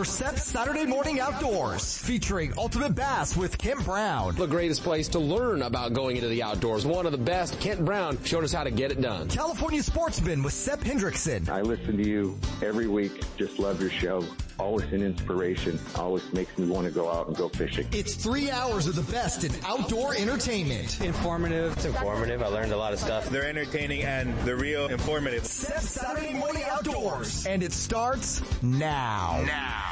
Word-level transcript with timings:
for 0.00 0.04
SEP's 0.06 0.44
Saturday 0.44 0.86
Morning 0.86 1.20
Outdoors, 1.20 1.98
featuring 1.98 2.54
Ultimate 2.56 2.94
Bass 2.94 3.36
with 3.36 3.58
Kent 3.58 3.84
Brown. 3.84 4.34
The 4.34 4.46
greatest 4.46 4.82
place 4.82 5.08
to 5.08 5.18
learn 5.18 5.60
about 5.60 5.92
going 5.92 6.16
into 6.16 6.28
the 6.28 6.42
outdoors. 6.42 6.86
One 6.86 7.04
of 7.04 7.12
the 7.12 7.18
best, 7.18 7.60
Kent 7.60 7.84
Brown, 7.84 8.16
showed 8.24 8.42
us 8.42 8.50
how 8.50 8.64
to 8.64 8.70
get 8.70 8.90
it 8.90 9.02
done. 9.02 9.28
California 9.28 9.82
Sportsman 9.82 10.42
with 10.42 10.54
Sep 10.54 10.80
Hendrickson. 10.80 11.50
I 11.50 11.60
listen 11.60 11.98
to 11.98 12.08
you 12.08 12.38
every 12.62 12.86
week. 12.86 13.22
Just 13.36 13.58
love 13.58 13.78
your 13.78 13.90
show 13.90 14.24
always 14.60 14.92
an 14.92 15.02
inspiration. 15.02 15.78
Always 15.96 16.30
makes 16.32 16.56
me 16.58 16.68
want 16.68 16.86
to 16.86 16.92
go 16.92 17.10
out 17.10 17.28
and 17.28 17.36
go 17.36 17.48
fishing. 17.48 17.86
It's 17.92 18.14
three 18.14 18.50
hours 18.50 18.86
of 18.86 18.94
the 18.94 19.10
best 19.10 19.42
in 19.42 19.52
outdoor 19.64 20.14
entertainment. 20.14 21.00
Informative. 21.00 21.72
It's 21.72 21.86
informative. 21.86 22.42
I 22.42 22.48
learned 22.48 22.72
a 22.72 22.76
lot 22.76 22.92
of 22.92 22.98
stuff. 22.98 23.28
They're 23.30 23.48
entertaining 23.48 24.02
and 24.02 24.36
they're 24.40 24.56
real 24.56 24.86
informative. 24.88 25.46
Sep 25.46 25.80
Saturday 25.80 26.34
Morning 26.34 26.62
Outdoors. 26.70 27.46
And 27.46 27.62
it 27.62 27.72
starts 27.72 28.42
now. 28.62 29.42
Now. 29.46 29.89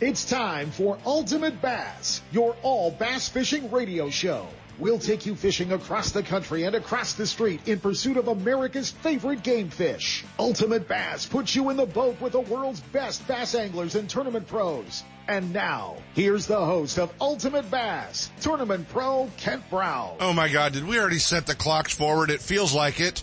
It's 0.00 0.24
time 0.24 0.70
for 0.70 0.98
Ultimate 1.04 1.60
Bass, 1.60 2.22
your 2.32 2.56
all 2.62 2.90
bass 2.90 3.28
fishing 3.28 3.70
radio 3.70 4.08
show. 4.08 4.48
We'll 4.78 4.98
take 4.98 5.26
you 5.26 5.34
fishing 5.34 5.72
across 5.72 6.12
the 6.12 6.22
country 6.22 6.64
and 6.64 6.74
across 6.74 7.12
the 7.12 7.26
street 7.26 7.68
in 7.68 7.80
pursuit 7.80 8.16
of 8.16 8.26
America's 8.26 8.90
favorite 8.90 9.42
game 9.42 9.68
fish. 9.68 10.24
Ultimate 10.38 10.88
Bass 10.88 11.26
puts 11.26 11.54
you 11.54 11.68
in 11.68 11.76
the 11.76 11.84
boat 11.84 12.18
with 12.18 12.32
the 12.32 12.40
world's 12.40 12.80
best 12.80 13.28
bass 13.28 13.54
anglers 13.54 13.94
and 13.94 14.08
tournament 14.08 14.46
pros. 14.46 15.04
And 15.28 15.52
now, 15.52 15.98
here's 16.14 16.46
the 16.46 16.64
host 16.64 16.98
of 16.98 17.12
Ultimate 17.20 17.70
Bass, 17.70 18.30
Tournament 18.40 18.88
Pro 18.88 19.28
Kent 19.36 19.68
Brown. 19.68 20.16
Oh 20.18 20.32
my 20.32 20.48
God, 20.48 20.72
did 20.72 20.88
we 20.88 20.98
already 20.98 21.18
set 21.18 21.46
the 21.46 21.54
clocks 21.54 21.94
forward? 21.94 22.30
It 22.30 22.40
feels 22.40 22.72
like 22.72 23.00
it. 23.00 23.22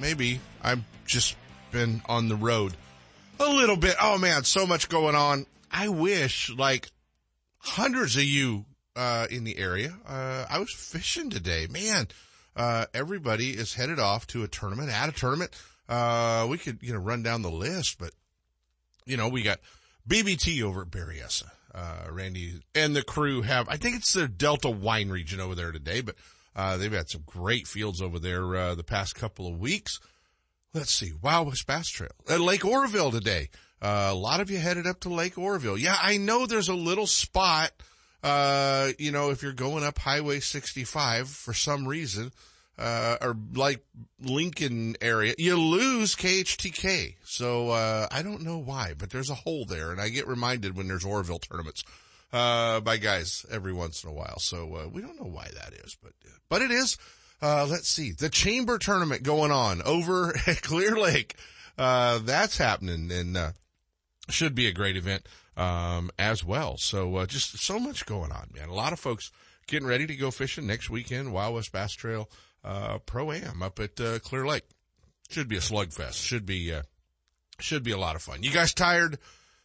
Maybe. 0.00 0.40
I've 0.62 0.82
just 1.06 1.36
been 1.70 2.02
on 2.06 2.28
the 2.28 2.36
road 2.36 2.74
a 3.40 3.48
little 3.48 3.76
bit. 3.76 3.96
Oh 4.00 4.18
man, 4.18 4.44
so 4.44 4.66
much 4.66 4.88
going 4.88 5.14
on. 5.14 5.46
I 5.70 5.88
wish 5.88 6.50
like 6.50 6.90
hundreds 7.58 8.16
of 8.16 8.24
you 8.24 8.64
uh, 8.96 9.26
in 9.30 9.44
the 9.44 9.58
area. 9.58 9.96
Uh, 10.06 10.44
I 10.48 10.58
was 10.58 10.72
fishing 10.72 11.30
today. 11.30 11.66
Man, 11.70 12.08
uh, 12.56 12.86
everybody 12.92 13.50
is 13.50 13.74
headed 13.74 14.00
off 14.00 14.26
to 14.28 14.42
a 14.42 14.48
tournament, 14.48 14.90
at 14.90 15.08
a 15.08 15.12
tournament. 15.12 15.52
Uh, 15.88 16.46
we 16.50 16.58
could, 16.58 16.78
you 16.82 16.92
know, 16.92 16.98
run 16.98 17.22
down 17.22 17.42
the 17.42 17.50
list, 17.50 17.98
but, 17.98 18.10
you 19.06 19.16
know, 19.16 19.28
we 19.28 19.42
got 19.42 19.60
BBT 20.06 20.62
over 20.62 20.82
at 20.82 20.90
Berryessa. 20.90 21.50
Uh, 21.74 22.10
Randy 22.10 22.60
and 22.74 22.96
the 22.96 23.02
crew 23.02 23.42
have, 23.42 23.68
I 23.68 23.76
think 23.76 23.96
it's 23.96 24.12
the 24.12 24.26
Delta 24.26 24.68
wine 24.68 25.10
region 25.10 25.38
over 25.40 25.54
there 25.54 25.70
today, 25.70 26.00
but, 26.00 26.16
uh, 26.58 26.76
they've 26.76 26.92
had 26.92 27.08
some 27.08 27.22
great 27.24 27.68
fields 27.68 28.02
over 28.02 28.18
there, 28.18 28.56
uh, 28.56 28.74
the 28.74 28.82
past 28.82 29.14
couple 29.14 29.46
of 29.46 29.60
weeks. 29.60 30.00
Let's 30.74 30.92
see. 30.92 31.12
Wild 31.22 31.46
West 31.46 31.68
Bass 31.68 31.88
Trail 31.88 32.10
at 32.28 32.40
Lake 32.40 32.64
Oroville 32.64 33.12
today. 33.12 33.50
Uh, 33.80 34.08
a 34.10 34.14
lot 34.14 34.40
of 34.40 34.50
you 34.50 34.58
headed 34.58 34.84
up 34.84 34.98
to 35.00 35.08
Lake 35.08 35.38
Oroville. 35.38 35.78
Yeah, 35.78 35.96
I 36.02 36.16
know 36.16 36.46
there's 36.46 36.68
a 36.68 36.74
little 36.74 37.06
spot, 37.06 37.70
uh, 38.24 38.88
you 38.98 39.12
know, 39.12 39.30
if 39.30 39.40
you're 39.40 39.52
going 39.52 39.84
up 39.84 39.98
Highway 39.98 40.40
65 40.40 41.28
for 41.28 41.54
some 41.54 41.86
reason, 41.86 42.32
uh, 42.76 43.18
or 43.20 43.36
like 43.54 43.84
Lincoln 44.20 44.96
area, 45.00 45.34
you 45.38 45.56
lose 45.56 46.16
KHTK. 46.16 47.14
So, 47.22 47.70
uh, 47.70 48.08
I 48.10 48.22
don't 48.22 48.42
know 48.42 48.58
why, 48.58 48.94
but 48.98 49.10
there's 49.10 49.30
a 49.30 49.36
hole 49.36 49.64
there 49.64 49.92
and 49.92 50.00
I 50.00 50.08
get 50.08 50.26
reminded 50.26 50.76
when 50.76 50.88
there's 50.88 51.04
Oroville 51.04 51.38
tournaments, 51.38 51.84
uh, 52.32 52.80
by 52.80 52.96
guys 52.96 53.44
every 53.50 53.72
once 53.72 54.04
in 54.04 54.10
a 54.10 54.12
while. 54.12 54.38
So, 54.38 54.74
uh, 54.74 54.88
we 54.88 55.02
don't 55.02 55.20
know 55.20 55.28
why 55.28 55.48
that 55.54 55.72
is, 55.84 55.96
but, 56.02 56.12
but 56.48 56.62
it 56.62 56.70
is. 56.70 56.98
Uh, 57.40 57.66
let's 57.70 57.88
see, 57.88 58.12
the 58.12 58.28
chamber 58.28 58.78
tournament 58.78 59.22
going 59.22 59.52
on 59.52 59.82
over 59.82 60.34
at 60.46 60.62
Clear 60.62 60.96
Lake. 60.96 61.36
Uh, 61.76 62.18
that's 62.18 62.58
happening 62.58 63.10
and, 63.12 63.36
uh, 63.36 63.52
should 64.28 64.54
be 64.54 64.66
a 64.66 64.72
great 64.72 64.96
event 64.96 65.26
um, 65.56 66.10
as 66.18 66.44
well. 66.44 66.76
So 66.76 67.16
uh, 67.16 67.26
just 67.26 67.58
so 67.58 67.78
much 67.78 68.06
going 68.06 68.32
on, 68.32 68.48
man. 68.54 68.68
A 68.68 68.74
lot 68.74 68.92
of 68.92 69.00
folks 69.00 69.30
getting 69.66 69.88
ready 69.88 70.06
to 70.06 70.16
go 70.16 70.30
fishing 70.30 70.66
next 70.66 70.90
weekend. 70.90 71.32
Wild 71.32 71.54
West 71.54 71.72
Bass 71.72 71.92
Trail 71.92 72.28
uh, 72.64 72.98
Pro 72.98 73.32
Am 73.32 73.62
up 73.62 73.78
at 73.80 74.00
uh, 74.00 74.18
Clear 74.20 74.46
Lake. 74.46 74.64
Should 75.30 75.48
be 75.48 75.56
a 75.56 75.60
slugfest. 75.60 76.24
Should 76.24 76.46
be 76.46 76.72
uh, 76.72 76.82
should 77.60 77.82
be 77.82 77.90
a 77.90 77.98
lot 77.98 78.16
of 78.16 78.22
fun. 78.22 78.42
You 78.42 78.50
guys 78.50 78.72
tired 78.72 79.18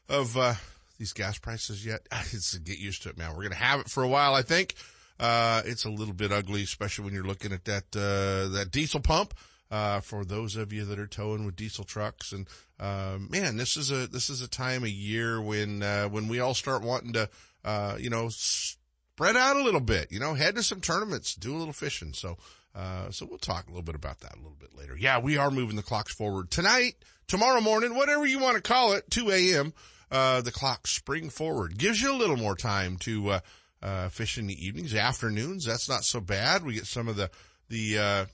of 0.10 0.36
uh, 0.38 0.56
these 0.98 1.14
gas 1.14 1.38
prices 1.38 1.86
yet? 1.86 2.08
It's 2.32 2.58
get 2.58 2.80
used 2.80 3.04
to 3.04 3.10
it, 3.10 3.18
man. 3.18 3.36
We're 3.36 3.44
gonna 3.44 3.56
have 3.56 3.82
it 3.82 3.90
for 3.90 4.04
a 4.04 4.08
while, 4.08 4.34
I 4.34 4.42
think. 4.42 4.76
Uh, 5.20 5.62
it's 5.66 5.86
a 5.86 5.90
little 5.90 6.14
bit 6.14 6.32
ugly, 6.32 6.64
especially 6.64 7.06
when 7.06 7.14
you're 7.14 7.24
looking 7.24 7.54
at 7.54 7.66
that 7.66 7.96
uh, 7.96 8.54
that 8.56 8.70
diesel 8.72 9.00
pump. 9.00 9.34
Uh, 9.72 10.00
for 10.02 10.24
those 10.24 10.56
of 10.56 10.72
you 10.72 10.86
that 10.86 11.00
are 11.00 11.08
towing 11.08 11.48
with 11.48 11.56
diesel 11.56 11.84
trucks. 11.84 12.32
And, 12.32 12.48
uh, 12.80 13.18
man, 13.28 13.58
this 13.58 13.76
is 13.76 13.90
a, 13.90 14.06
this 14.06 14.30
is 14.30 14.40
a 14.40 14.48
time 14.48 14.84
of 14.84 14.90
year 14.90 15.42
when, 15.42 15.82
uh, 15.82 16.10
when 16.10 16.28
we 16.28 16.40
all 16.40 16.54
start 16.54 16.84
wanting 16.84 17.14
to, 17.14 17.28
uh, 17.66 17.98
you 18.00 18.12
know, 18.12 18.30
spread 18.30 19.36
out 19.36 19.56
a 19.56 19.64
little 19.64 19.80
bit, 19.80 20.12
you 20.12 20.20
know, 20.20 20.36
head 20.36 20.56
to 20.58 20.62
some 20.62 20.80
tournaments, 20.80 21.34
do 21.34 21.56
a 21.56 21.58
little 21.58 21.74
fishing. 21.74 22.14
So, 22.14 22.38
uh, 22.76 23.10
so 23.10 23.26
we'll 23.26 23.40
talk 23.40 23.66
a 23.66 23.70
little 23.70 23.82
bit 23.82 23.96
about 23.96 24.20
that 24.20 24.34
a 24.34 24.38
little 24.38 24.58
bit 24.60 24.76
later. 24.76 24.96
Yeah, 24.96 25.20
we 25.20 25.38
are 25.38 25.50
moving 25.50 25.76
the 25.76 25.82
clocks 25.82 26.14
forward 26.14 26.52
tonight, 26.52 26.96
tomorrow 27.28 27.62
morning, 27.62 27.96
whatever 27.96 28.26
you 28.26 28.38
want 28.40 28.58
to 28.58 28.62
call 28.62 28.94
it, 28.94 29.10
2 29.10 29.32
a.m. 29.32 29.74
Uh, 30.14 30.42
the 30.42 30.52
clock 30.52 30.86
spring 30.86 31.30
forward 31.30 31.78
gives 31.78 32.02
you 32.02 32.14
a 32.14 32.16
little 32.16 32.38
more 32.38 32.56
time 32.56 32.98
to, 32.98 33.30
uh, 33.30 33.40
uh, 33.82 34.10
fish 34.10 34.38
in 34.38 34.48
the 34.48 34.66
evenings, 34.66 34.94
afternoons. 34.94 35.66
That's 35.66 35.90
not 35.90 36.04
so 36.04 36.22
bad. 36.22 36.64
We 36.64 36.76
get 36.76 36.86
some 36.86 37.08
of 37.08 37.16
the, 37.16 37.32
the, 37.68 37.98
uh, 37.98 38.26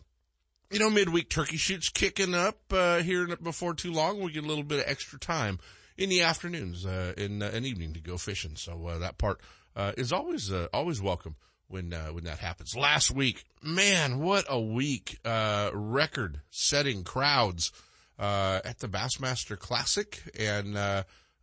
you 0.69 0.79
know, 0.79 0.89
midweek 0.89 1.29
turkey 1.29 1.57
shoots 1.57 1.89
kicking 1.89 2.35
up 2.35 2.59
uh, 2.71 3.01
here 3.01 3.27
before 3.37 3.73
too 3.73 3.93
long. 3.93 4.21
We 4.21 4.33
get 4.33 4.43
a 4.43 4.47
little 4.47 4.63
bit 4.63 4.79
of 4.79 4.91
extra 4.91 5.17
time 5.17 5.57
in 5.97 6.09
the 6.09 6.21
afternoons, 6.21 6.85
in 6.85 7.41
an 7.41 7.65
evening 7.65 7.93
to 7.93 8.01
go 8.01 8.17
fishing. 8.17 8.57
So 8.57 8.97
that 8.99 9.17
part 9.17 9.39
uh, 9.75 9.93
is 9.97 10.11
always 10.11 10.51
always 10.73 11.01
welcome 11.01 11.35
when 11.69 11.93
uh, 11.93 12.07
when 12.07 12.25
that 12.25 12.39
happens. 12.39 12.75
Last 12.75 13.11
week, 13.11 13.45
man, 13.63 14.19
what 14.19 14.45
a 14.49 14.59
week! 14.59 15.19
Uh, 15.23 15.69
record 15.73 16.41
setting 16.49 17.03
crowds 17.03 17.71
uh, 18.17 18.59
at 18.65 18.79
the 18.79 18.87
Bassmaster 18.87 19.57
Classic 19.57 20.21
and 20.37 20.77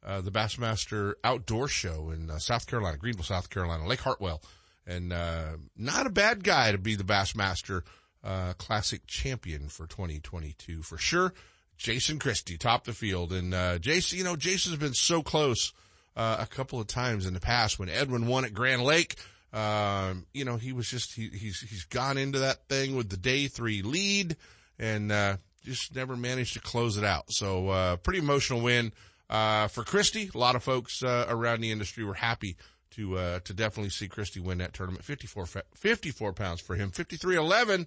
uh, 0.07 0.21
the 0.21 0.31
Bassmaster 0.31 1.15
Outdoor 1.25 1.69
Show 1.69 2.11
in 2.11 2.31
uh, 2.31 2.39
South 2.39 2.67
Carolina, 2.67 2.97
Greenville, 2.97 3.25
South 3.25 3.51
Carolina, 3.51 3.87
Lake 3.87 4.01
Hartwell, 4.01 4.41
and 4.87 5.13
uh, 5.13 5.57
not 5.77 6.07
a 6.07 6.11
bad 6.11 6.45
guy 6.45 6.73
to 6.73 6.79
be 6.79 6.95
the 6.95 7.05
Bassmaster 7.05 7.83
uh, 8.23 8.53
classic 8.55 9.07
champion 9.07 9.69
for 9.69 9.87
2022 9.87 10.83
for 10.83 10.97
sure. 10.97 11.35
Jason 11.77 12.19
Christie 12.19 12.57
topped 12.57 12.87
the 12.87 12.93
field 12.93 13.33
and, 13.33 13.53
uh, 13.53 13.79
Jason, 13.79 14.19
you 14.19 14.25
know, 14.25 14.37
Jason's 14.37 14.77
been 14.77 14.95
so 14.95 15.23
close, 15.23 15.73
uh, 16.17 16.37
a 16.41 16.47
couple 16.47 16.81
of 16.81 16.87
times 16.87 17.27
in 17.27 17.35
the 17.35 17.41
past 17.41 17.79
when 17.79 17.89
Edwin 17.89 18.27
won 18.27 18.45
at 18.45 18.55
Grand 18.55 18.83
Lake. 18.83 19.17
Um, 19.53 20.27
you 20.33 20.45
know, 20.45 20.57
he 20.57 20.73
was 20.73 20.89
just, 20.89 21.15
he, 21.15 21.29
he's, 21.29 21.61
he's 21.61 21.85
gone 21.85 22.17
into 22.17 22.41
that 22.41 22.69
thing 22.69 22.97
with 22.97 23.11
the 23.11 23.17
day 23.17 23.49
three 23.49 23.83
lead 23.83 24.37
and, 24.79 25.13
uh, 25.13 25.37
just 25.65 25.95
never 25.95 26.17
managed 26.17 26.55
to 26.55 26.61
close 26.61 26.97
it 26.97 27.05
out. 27.05 27.25
So, 27.29 27.69
uh, 27.69 27.97
pretty 27.97 28.21
emotional 28.21 28.61
win, 28.61 28.93
uh, 29.31 29.69
for 29.69 29.85
Christie. 29.85 30.31
A 30.35 30.39
lot 30.39 30.57
of 30.57 30.63
folks, 30.63 31.03
uh, 31.03 31.27
around 31.29 31.61
the 31.61 31.73
industry 31.73 32.05
were 32.05 32.15
happy 32.15 32.57
to, 32.93 33.19
uh, 33.19 33.41
to 33.41 33.53
definitely 33.53 33.91
see 33.91 34.09
Christie 34.09 34.41
win 34.41 34.59
that 34.59 34.73
tournament. 34.73 35.05
54, 35.05 35.47
54 35.75 36.33
pounds 36.33 36.61
for 36.61 36.75
him. 36.75 36.91
53-11 36.91 37.87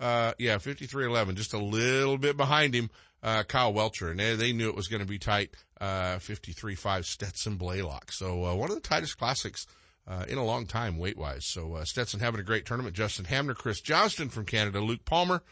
uh, 0.00 0.32
yeah, 0.38 0.56
53-11, 0.56 1.34
just 1.34 1.52
a 1.52 1.58
little 1.58 2.16
bit 2.16 2.36
behind 2.36 2.74
him, 2.74 2.90
uh, 3.22 3.42
Kyle 3.42 3.72
Welcher. 3.72 4.10
And 4.10 4.18
they, 4.18 4.34
they 4.34 4.52
knew 4.52 4.68
it 4.68 4.74
was 4.74 4.88
going 4.88 5.02
to 5.02 5.06
be 5.08 5.18
tight, 5.18 5.54
uh, 5.80 6.16
53-5 6.16 7.04
Stetson 7.04 7.56
Blaylock. 7.56 8.10
So, 8.10 8.46
uh, 8.46 8.54
one 8.54 8.70
of 8.70 8.76
the 8.76 8.80
tightest 8.80 9.18
classics, 9.18 9.66
uh, 10.08 10.24
in 10.26 10.38
a 10.38 10.44
long 10.44 10.66
time 10.66 10.96
weight-wise. 10.96 11.44
So, 11.44 11.74
uh, 11.74 11.84
Stetson 11.84 12.20
having 12.20 12.40
a 12.40 12.44
great 12.44 12.64
tournament. 12.64 12.96
Justin 12.96 13.26
Hamner, 13.26 13.54
Chris 13.54 13.80
Johnston 13.80 14.30
from 14.30 14.46
Canada, 14.46 14.80
Luke 14.80 15.04
Palmer, 15.04 15.42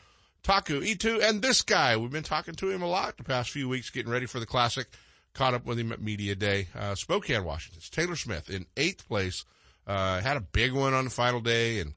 Taku 0.43 0.83
Ito, 0.83 1.21
and 1.21 1.43
this 1.43 1.61
guy. 1.61 1.97
We've 1.97 2.11
been 2.11 2.23
talking 2.23 2.55
to 2.55 2.71
him 2.71 2.81
a 2.81 2.89
lot 2.89 3.19
the 3.19 3.25
past 3.25 3.51
few 3.51 3.69
weeks, 3.69 3.91
getting 3.91 4.11
ready 4.11 4.27
for 4.27 4.41
the 4.41 4.47
classic. 4.47 4.87
Caught 5.39 5.55
up 5.55 5.67
with 5.67 5.79
him 5.79 5.93
at 5.93 6.03
Media 6.03 6.35
Day, 6.35 6.67
uh, 6.77 6.97
Spokane, 6.97 7.45
Washington. 7.45 7.81
Taylor 7.93 8.17
Smith 8.17 8.51
in 8.51 8.67
eighth 8.77 9.07
place. 9.07 9.45
Uh, 9.87 10.21
had 10.21 10.37
a 10.37 10.41
big 10.41 10.73
one 10.73 10.95
on 10.95 11.05
the 11.05 11.11
final 11.11 11.41
day 11.41 11.79
and 11.79 11.95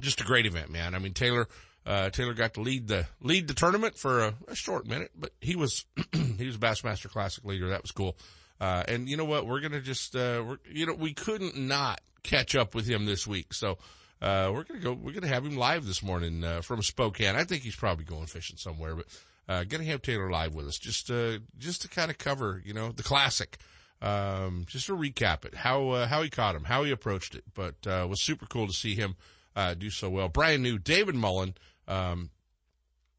just 0.00 0.20
a 0.20 0.24
great 0.24 0.46
event, 0.46 0.70
man. 0.70 0.94
I 0.94 1.00
mean, 1.00 1.12
Taylor, 1.12 1.48
uh, 1.84 2.10
Taylor 2.10 2.32
got 2.32 2.54
to 2.54 2.60
lead 2.60 2.86
the 2.86 3.06
lead 3.20 3.48
the 3.48 3.54
tournament 3.54 3.98
for 3.98 4.20
a, 4.20 4.34
a 4.46 4.54
short 4.54 4.86
minute, 4.86 5.10
but 5.16 5.32
he 5.40 5.56
was 5.56 5.84
he 6.12 6.46
was 6.46 6.58
Bassmaster 6.58 7.10
Classic 7.10 7.44
leader. 7.44 7.70
That 7.70 7.82
was 7.82 7.90
cool. 7.90 8.16
Uh, 8.60 8.84
and 8.86 9.08
you 9.08 9.16
know 9.16 9.24
what? 9.24 9.48
We're 9.48 9.58
gonna 9.58 9.80
just 9.80 10.14
uh, 10.14 10.44
we're 10.46 10.58
you 10.70 10.86
know 10.86 10.94
we 10.94 11.12
couldn't 11.12 11.56
not 11.56 12.00
catch 12.22 12.54
up 12.54 12.76
with 12.76 12.86
him 12.86 13.04
this 13.04 13.26
week, 13.26 13.52
so 13.52 13.78
uh, 14.22 14.48
we're 14.54 14.62
gonna 14.62 14.78
go. 14.78 14.92
We're 14.92 15.12
gonna 15.12 15.26
have 15.26 15.44
him 15.44 15.56
live 15.56 15.86
this 15.86 16.04
morning 16.04 16.44
uh, 16.44 16.60
from 16.60 16.82
Spokane. 16.82 17.34
I 17.34 17.42
think 17.42 17.64
he's 17.64 17.74
probably 17.74 18.04
going 18.04 18.26
fishing 18.26 18.58
somewhere, 18.58 18.94
but 18.94 19.06
uh, 19.48 19.64
gonna 19.64 19.84
have 19.84 20.02
Taylor 20.02 20.30
live 20.30 20.54
with 20.54 20.66
us 20.66 20.78
just 20.78 21.10
uh, 21.10 21.38
just 21.58 21.82
to 21.82 21.88
kind 21.88 22.10
of 22.10 22.18
cover 22.18 22.62
you 22.64 22.74
know 22.74 22.92
the 22.92 23.02
classic. 23.02 23.58
Um, 24.02 24.64
just 24.66 24.86
to 24.86 24.96
recap 24.96 25.44
it, 25.44 25.54
how 25.54 25.90
uh, 25.90 26.06
how 26.06 26.22
he 26.22 26.30
caught 26.30 26.56
him, 26.56 26.64
how 26.64 26.84
he 26.84 26.90
approached 26.90 27.34
it, 27.34 27.44
but 27.52 27.86
uh, 27.86 28.06
was 28.08 28.22
super 28.22 28.46
cool 28.46 28.66
to 28.66 28.72
see 28.72 28.94
him 28.94 29.14
uh, 29.54 29.74
do 29.74 29.90
so 29.90 30.08
well. 30.08 30.28
Brian 30.28 30.62
New, 30.62 30.78
David 30.78 31.14
Mullen, 31.14 31.54
um, 31.86 32.30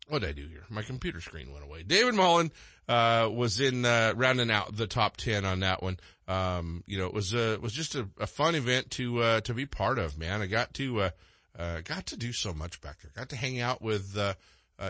what 0.07 0.21
did 0.21 0.29
I 0.29 0.33
do 0.33 0.47
here? 0.47 0.63
My 0.69 0.81
computer 0.81 1.21
screen 1.21 1.51
went 1.51 1.63
away. 1.63 1.83
David 1.83 2.15
Mullen, 2.15 2.51
uh, 2.87 3.29
was 3.31 3.61
in, 3.61 3.85
uh, 3.85 4.13
rounding 4.15 4.51
out 4.51 4.75
the 4.75 4.87
top 4.87 5.17
10 5.17 5.45
on 5.45 5.61
that 5.61 5.81
one. 5.81 5.97
Um, 6.27 6.83
you 6.85 6.97
know, 6.97 7.05
it 7.05 7.13
was, 7.13 7.33
uh, 7.33 7.57
was 7.61 7.73
just 7.73 7.95
a, 7.95 8.07
a, 8.19 8.27
fun 8.27 8.55
event 8.55 8.91
to, 8.91 9.19
uh, 9.21 9.41
to 9.41 9.53
be 9.53 9.65
part 9.65 9.99
of, 9.99 10.17
man. 10.17 10.41
I 10.41 10.47
got 10.47 10.73
to, 10.75 11.01
uh, 11.01 11.09
uh, 11.57 11.81
got 11.81 12.07
to 12.07 12.17
do 12.17 12.33
so 12.33 12.53
much 12.53 12.81
back 12.81 13.01
there. 13.01 13.11
Got 13.15 13.29
to 13.29 13.35
hang 13.35 13.61
out 13.61 13.81
with, 13.81 14.17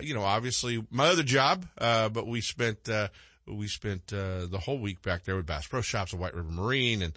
you 0.01 0.13
know, 0.13 0.23
obviously 0.23 0.85
my 0.89 1.07
other 1.07 1.23
job, 1.23 1.65
but 1.77 2.27
we 2.27 2.41
spent, 2.41 2.89
we 3.47 3.67
spent, 3.67 4.07
the 4.07 4.61
whole 4.63 4.79
week 4.79 5.01
back 5.01 5.23
there 5.23 5.35
with 5.35 5.45
Bass 5.45 5.67
Pro 5.67 5.81
Shops 5.81 6.13
and 6.13 6.21
White 6.21 6.35
River 6.35 6.51
Marine 6.51 7.01
and, 7.01 7.13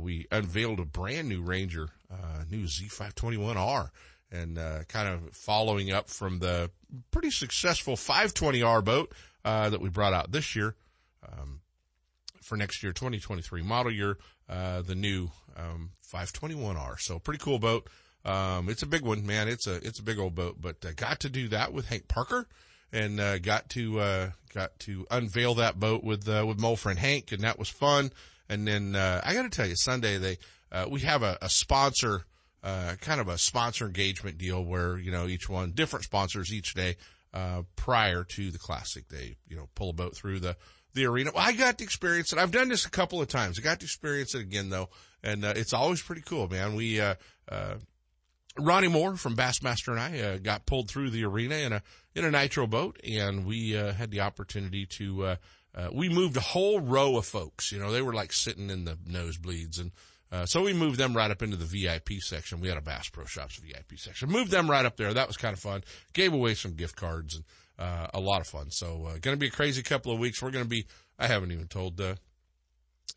we 0.00 0.26
unveiled 0.30 0.78
a 0.80 0.84
brand 0.84 1.28
new 1.28 1.42
Ranger, 1.42 1.88
new 2.50 2.64
Z521R 2.64 3.90
and 4.34 4.58
uh, 4.58 4.80
kind 4.88 5.08
of 5.08 5.32
following 5.32 5.92
up 5.92 6.10
from 6.10 6.40
the 6.40 6.70
pretty 7.10 7.30
successful 7.30 7.94
520R 7.94 8.84
boat 8.84 9.12
uh, 9.44 9.70
that 9.70 9.80
we 9.80 9.88
brought 9.88 10.12
out 10.12 10.32
this 10.32 10.56
year 10.56 10.74
um, 11.26 11.60
for 12.42 12.56
next 12.56 12.82
year, 12.82 12.92
2023 12.92 13.62
model 13.62 13.92
year, 13.92 14.18
uh, 14.48 14.82
the 14.82 14.94
new 14.94 15.30
um, 15.56 15.90
521R. 16.12 16.98
So 16.98 17.18
pretty 17.18 17.42
cool 17.42 17.58
boat. 17.58 17.88
Um, 18.24 18.68
it's 18.68 18.82
a 18.82 18.86
big 18.86 19.02
one, 19.02 19.26
man. 19.26 19.48
It's 19.48 19.66
a 19.66 19.76
it's 19.76 19.98
a 19.98 20.02
big 20.02 20.18
old 20.18 20.34
boat, 20.34 20.56
but 20.60 20.84
uh, 20.84 20.92
got 20.96 21.20
to 21.20 21.28
do 21.28 21.48
that 21.48 21.72
with 21.72 21.88
Hank 21.88 22.08
Parker, 22.08 22.46
and 22.92 23.20
uh, 23.20 23.38
got 23.38 23.68
to 23.70 24.00
uh, 24.00 24.30
got 24.52 24.78
to 24.80 25.06
unveil 25.10 25.54
that 25.56 25.78
boat 25.78 26.02
with 26.02 26.26
with 26.26 26.58
my 26.58 26.68
old 26.68 26.80
friend 26.80 26.98
Hank, 26.98 27.32
and 27.32 27.42
that 27.42 27.58
was 27.58 27.68
fun. 27.68 28.10
And 28.48 28.66
then 28.66 28.94
I 28.96 29.34
got 29.34 29.42
to 29.42 29.50
tell 29.50 29.66
you, 29.66 29.76
Sunday 29.76 30.18
they 30.18 30.38
we 30.88 31.00
have 31.00 31.22
a, 31.22 31.38
a 31.40 31.48
sponsor 31.48 32.24
uh, 32.64 32.94
kind 33.00 33.20
of 33.20 33.28
a 33.28 33.36
sponsor 33.36 33.84
engagement 33.84 34.38
deal 34.38 34.64
where, 34.64 34.98
you 34.98 35.12
know, 35.12 35.26
each 35.26 35.48
one, 35.48 35.72
different 35.72 36.04
sponsors 36.04 36.52
each 36.52 36.72
day, 36.72 36.96
uh, 37.34 37.62
prior 37.76 38.24
to 38.24 38.50
the 38.50 38.58
classic. 38.58 39.08
They, 39.08 39.36
you 39.46 39.56
know, 39.56 39.68
pull 39.74 39.90
a 39.90 39.92
boat 39.92 40.16
through 40.16 40.40
the, 40.40 40.56
the 40.94 41.04
arena. 41.04 41.30
Well, 41.34 41.44
I 41.46 41.52
got 41.52 41.76
to 41.78 41.84
experience 41.84 42.32
it. 42.32 42.38
I've 42.38 42.52
done 42.52 42.68
this 42.70 42.86
a 42.86 42.90
couple 42.90 43.20
of 43.20 43.28
times. 43.28 43.58
I 43.58 43.62
got 43.62 43.80
to 43.80 43.84
experience 43.84 44.34
it 44.34 44.40
again 44.40 44.70
though. 44.70 44.88
And, 45.22 45.44
uh, 45.44 45.52
it's 45.54 45.74
always 45.74 46.00
pretty 46.00 46.22
cool, 46.22 46.48
man. 46.48 46.74
We, 46.74 47.00
uh, 47.00 47.16
uh, 47.50 47.74
Ronnie 48.58 48.88
Moore 48.88 49.16
from 49.16 49.36
Bassmaster 49.36 49.88
and 49.88 50.00
I, 50.00 50.20
uh, 50.20 50.38
got 50.38 50.66
pulled 50.66 50.88
through 50.88 51.10
the 51.10 51.24
arena 51.24 51.56
in 51.56 51.72
a, 51.72 51.82
in 52.14 52.24
a 52.24 52.30
nitro 52.30 52.66
boat 52.66 53.00
and 53.04 53.44
we, 53.44 53.70
had 53.72 54.10
the 54.10 54.20
opportunity 54.20 54.86
to, 54.86 55.36
we 55.92 56.08
moved 56.08 56.36
a 56.36 56.40
whole 56.40 56.80
row 56.80 57.16
of 57.16 57.26
folks. 57.26 57.72
You 57.72 57.80
know, 57.80 57.90
they 57.90 58.02
were 58.02 58.14
like 58.14 58.32
sitting 58.32 58.70
in 58.70 58.84
the 58.84 58.96
nosebleeds 58.96 59.80
and, 59.80 59.90
uh, 60.34 60.44
so 60.46 60.62
we 60.62 60.72
moved 60.72 60.98
them 60.98 61.16
right 61.16 61.30
up 61.30 61.42
into 61.42 61.56
the 61.56 61.64
VIP 61.64 62.20
section. 62.20 62.60
We 62.60 62.66
had 62.66 62.76
a 62.76 62.80
Bass 62.80 63.08
Pro 63.08 63.24
Shops 63.24 63.56
VIP 63.56 63.96
section. 63.98 64.28
Moved 64.28 64.50
them 64.50 64.68
right 64.68 64.84
up 64.84 64.96
there. 64.96 65.14
That 65.14 65.28
was 65.28 65.36
kind 65.36 65.52
of 65.52 65.60
fun. 65.60 65.84
Gave 66.12 66.32
away 66.32 66.54
some 66.54 66.74
gift 66.74 66.96
cards 66.96 67.36
and 67.36 67.44
uh, 67.78 68.08
a 68.12 68.18
lot 68.18 68.40
of 68.40 68.48
fun. 68.48 68.70
So 68.70 69.06
uh, 69.06 69.18
going 69.20 69.36
to 69.36 69.36
be 69.36 69.46
a 69.46 69.52
crazy 69.52 69.82
couple 69.82 70.12
of 70.12 70.18
weeks. 70.18 70.42
We're 70.42 70.50
going 70.50 70.64
to 70.64 70.68
be. 70.68 70.86
I 71.20 71.28
haven't 71.28 71.52
even 71.52 71.68
told 71.68 72.00
uh, 72.00 72.16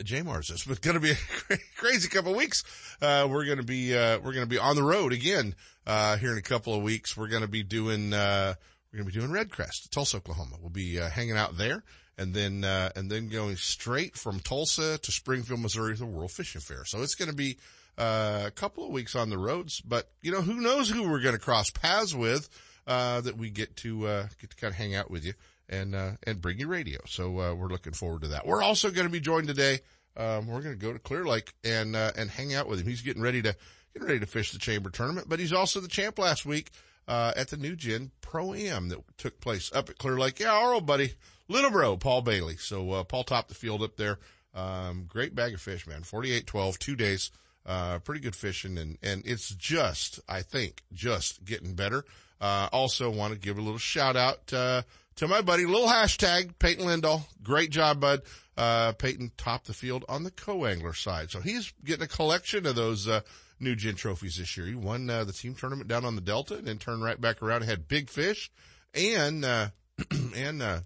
J 0.04 0.22
Mars 0.22 0.63
but 0.68 0.81
going 0.81 0.95
to 0.95 1.00
be 1.00 1.12
a 1.50 1.57
crazy 1.75 2.07
couple 2.07 2.31
of 2.31 2.38
weeks. 2.38 2.63
Uh, 3.01 3.28
we're 3.30 3.45
going 3.45 3.57
to 3.57 3.63
be 3.63 3.95
uh, 3.95 4.19
we're 4.19 4.34
going 4.34 4.45
to 4.45 4.50
be 4.50 4.60
on 4.60 4.75
the 4.75 4.84
road 4.84 5.13
again 5.13 5.56
uh, 5.86 6.18
here 6.18 6.31
in 6.31 6.38
a 6.38 6.44
couple 6.44 6.74
of 6.74 6.84
weeks. 6.84 7.18
We're 7.18 7.28
going 7.28 7.42
to 7.42 7.48
be 7.48 7.63
doing 7.63 8.13
uh, 8.13 8.54
we're 8.92 8.98
going 9.00 9.10
to 9.10 9.13
be 9.13 9.19
doing 9.19 9.31
Redcrest, 9.31 9.89
Tulsa, 9.89 10.18
Oklahoma. 10.18 10.57
We'll 10.60 10.69
be 10.69 11.00
uh, 11.00 11.10
hanging 11.10 11.38
out 11.38 11.57
there 11.57 11.84
and 12.18 12.34
then 12.34 12.63
uh, 12.63 12.89
and 12.95 13.10
then 13.10 13.30
going 13.30 13.56
straight 13.56 14.16
from 14.16 14.39
Tulsa 14.39 14.98
to 14.98 15.12
Springfield, 15.12 15.62
Missouri, 15.62 15.94
to 15.94 16.00
the 16.00 16.06
World 16.06 16.31
Fishing 16.31 16.62
Fair. 16.62 16.84
So 16.86 17.01
it's 17.01 17.16
going 17.16 17.30
to 17.30 17.36
be 17.36 17.57
uh, 17.98 18.44
a 18.45 18.51
couple 18.51 18.86
of 18.86 18.92
weeks 18.92 19.16
on 19.16 19.30
the 19.30 19.38
roads, 19.38 19.81
but 19.81 20.10
you 20.22 20.31
know 20.31 20.42
who 20.42 20.62
knows 20.62 20.89
who 20.89 21.10
we're 21.10 21.22
going 21.22 21.36
to 21.36 21.42
cross 21.42 21.69
paths 21.69 22.13
with 22.13 22.50
uh, 22.88 23.22
that 23.22 23.38
we 23.38 23.50
get 23.50 23.75
to 23.78 24.07
uh, 24.07 24.28
get 24.42 24.50
to 24.50 24.56
kind 24.56 24.72
of 24.72 24.78
hang 24.78 24.95
out 24.95 25.12
with 25.12 25.25
you 25.25 25.34
and 25.69 25.95
uh, 25.95 26.11
and 26.23 26.41
bring 26.41 26.59
you 26.59 26.67
radio. 26.67 26.99
So 27.07 27.39
uh, 27.39 27.53
we're 27.53 27.67
looking 27.67 27.93
forward 27.93 28.21
to 28.21 28.29
that. 28.29 28.45
We're 28.45 28.61
also 28.61 28.91
going 28.91 29.07
to 29.07 29.11
be 29.11 29.19
joined 29.19 29.47
today. 29.47 29.79
Um, 30.15 30.47
we're 30.47 30.61
going 30.61 30.77
to 30.77 30.85
go 30.85 30.93
to 30.93 30.99
Clear 30.99 31.25
Lake 31.25 31.53
and 31.63 31.95
and 31.95 32.29
hang 32.29 32.53
out 32.53 32.67
with 32.67 32.79
him. 32.79 32.87
He's 32.87 33.01
getting 33.01 33.21
ready 33.21 33.41
to 33.41 33.55
getting 33.93 34.07
ready 34.07 34.19
to 34.19 34.25
fish 34.25 34.51
the 34.51 34.59
chamber 34.59 34.89
tournament, 34.89 35.29
but 35.29 35.39
he's 35.39 35.53
also 35.53 35.79
the 35.79 35.87
champ 35.87 36.19
last 36.19 36.45
week. 36.45 36.71
at 37.07 37.49
the 37.49 37.57
New 37.57 37.75
Gen 37.75 38.11
Pro 38.21 38.53
Am 38.53 38.89
that 38.89 38.99
took 39.17 39.39
place 39.39 39.71
up 39.73 39.89
at 39.89 39.97
Clear 39.97 40.17
Lake. 40.17 40.39
Yeah, 40.39 40.51
our 40.51 40.73
old 40.73 40.85
buddy, 40.85 41.13
Little 41.47 41.71
Bro, 41.71 41.97
Paul 41.97 42.21
Bailey. 42.21 42.57
So, 42.57 42.91
uh, 42.91 43.03
Paul 43.03 43.23
topped 43.23 43.49
the 43.49 43.55
field 43.55 43.81
up 43.81 43.95
there. 43.95 44.19
Um, 44.53 45.05
great 45.07 45.35
bag 45.35 45.53
of 45.53 45.61
fish, 45.61 45.87
man. 45.87 46.03
48, 46.03 46.47
12, 46.47 46.79
two 46.79 46.95
days. 46.95 47.31
Uh, 47.65 47.99
pretty 47.99 48.21
good 48.21 48.35
fishing 48.35 48.77
and, 48.77 48.97
and 49.03 49.23
it's 49.25 49.49
just, 49.49 50.21
I 50.29 50.41
think, 50.41 50.83
just 50.93 51.43
getting 51.43 51.73
better. 51.73 52.05
Uh, 52.39 52.69
also 52.71 53.09
want 53.09 53.33
to 53.33 53.39
give 53.39 53.57
a 53.57 53.61
little 53.61 53.77
shout 53.77 54.15
out, 54.15 54.53
uh, 54.53 54.83
to 55.17 55.27
my 55.27 55.41
buddy, 55.41 55.65
little 55.65 55.87
hashtag, 55.87 56.57
Peyton 56.59 56.85
Lindahl. 56.85 57.23
Great 57.43 57.71
job, 57.71 57.99
bud. 57.99 58.21
Uh, 58.55 58.93
Peyton 58.93 59.31
topped 59.37 59.67
the 59.67 59.73
field 59.73 60.05
on 60.07 60.23
the 60.23 60.31
co-angler 60.31 60.93
side. 60.93 61.31
So 61.31 61.39
he's 61.39 61.73
getting 61.83 62.03
a 62.03 62.07
collection 62.07 62.65
of 62.65 62.75
those, 62.75 63.07
uh, 63.07 63.21
new 63.59 63.75
gen 63.75 63.95
trophies 63.95 64.37
this 64.37 64.55
year. 64.55 64.67
He 64.67 64.75
won, 64.75 65.09
uh, 65.09 65.23
the 65.23 65.33
team 65.33 65.55
tournament 65.55 65.87
down 65.87 66.05
on 66.05 66.15
the 66.15 66.21
Delta 66.21 66.55
and 66.55 66.67
then 66.67 66.77
turned 66.77 67.03
right 67.03 67.19
back 67.19 67.41
around 67.41 67.61
and 67.61 67.69
had 67.69 67.87
big 67.87 68.09
fish 68.09 68.51
and, 68.93 69.43
uh, 69.43 69.69
and, 70.35 70.61
uh, 70.61 70.81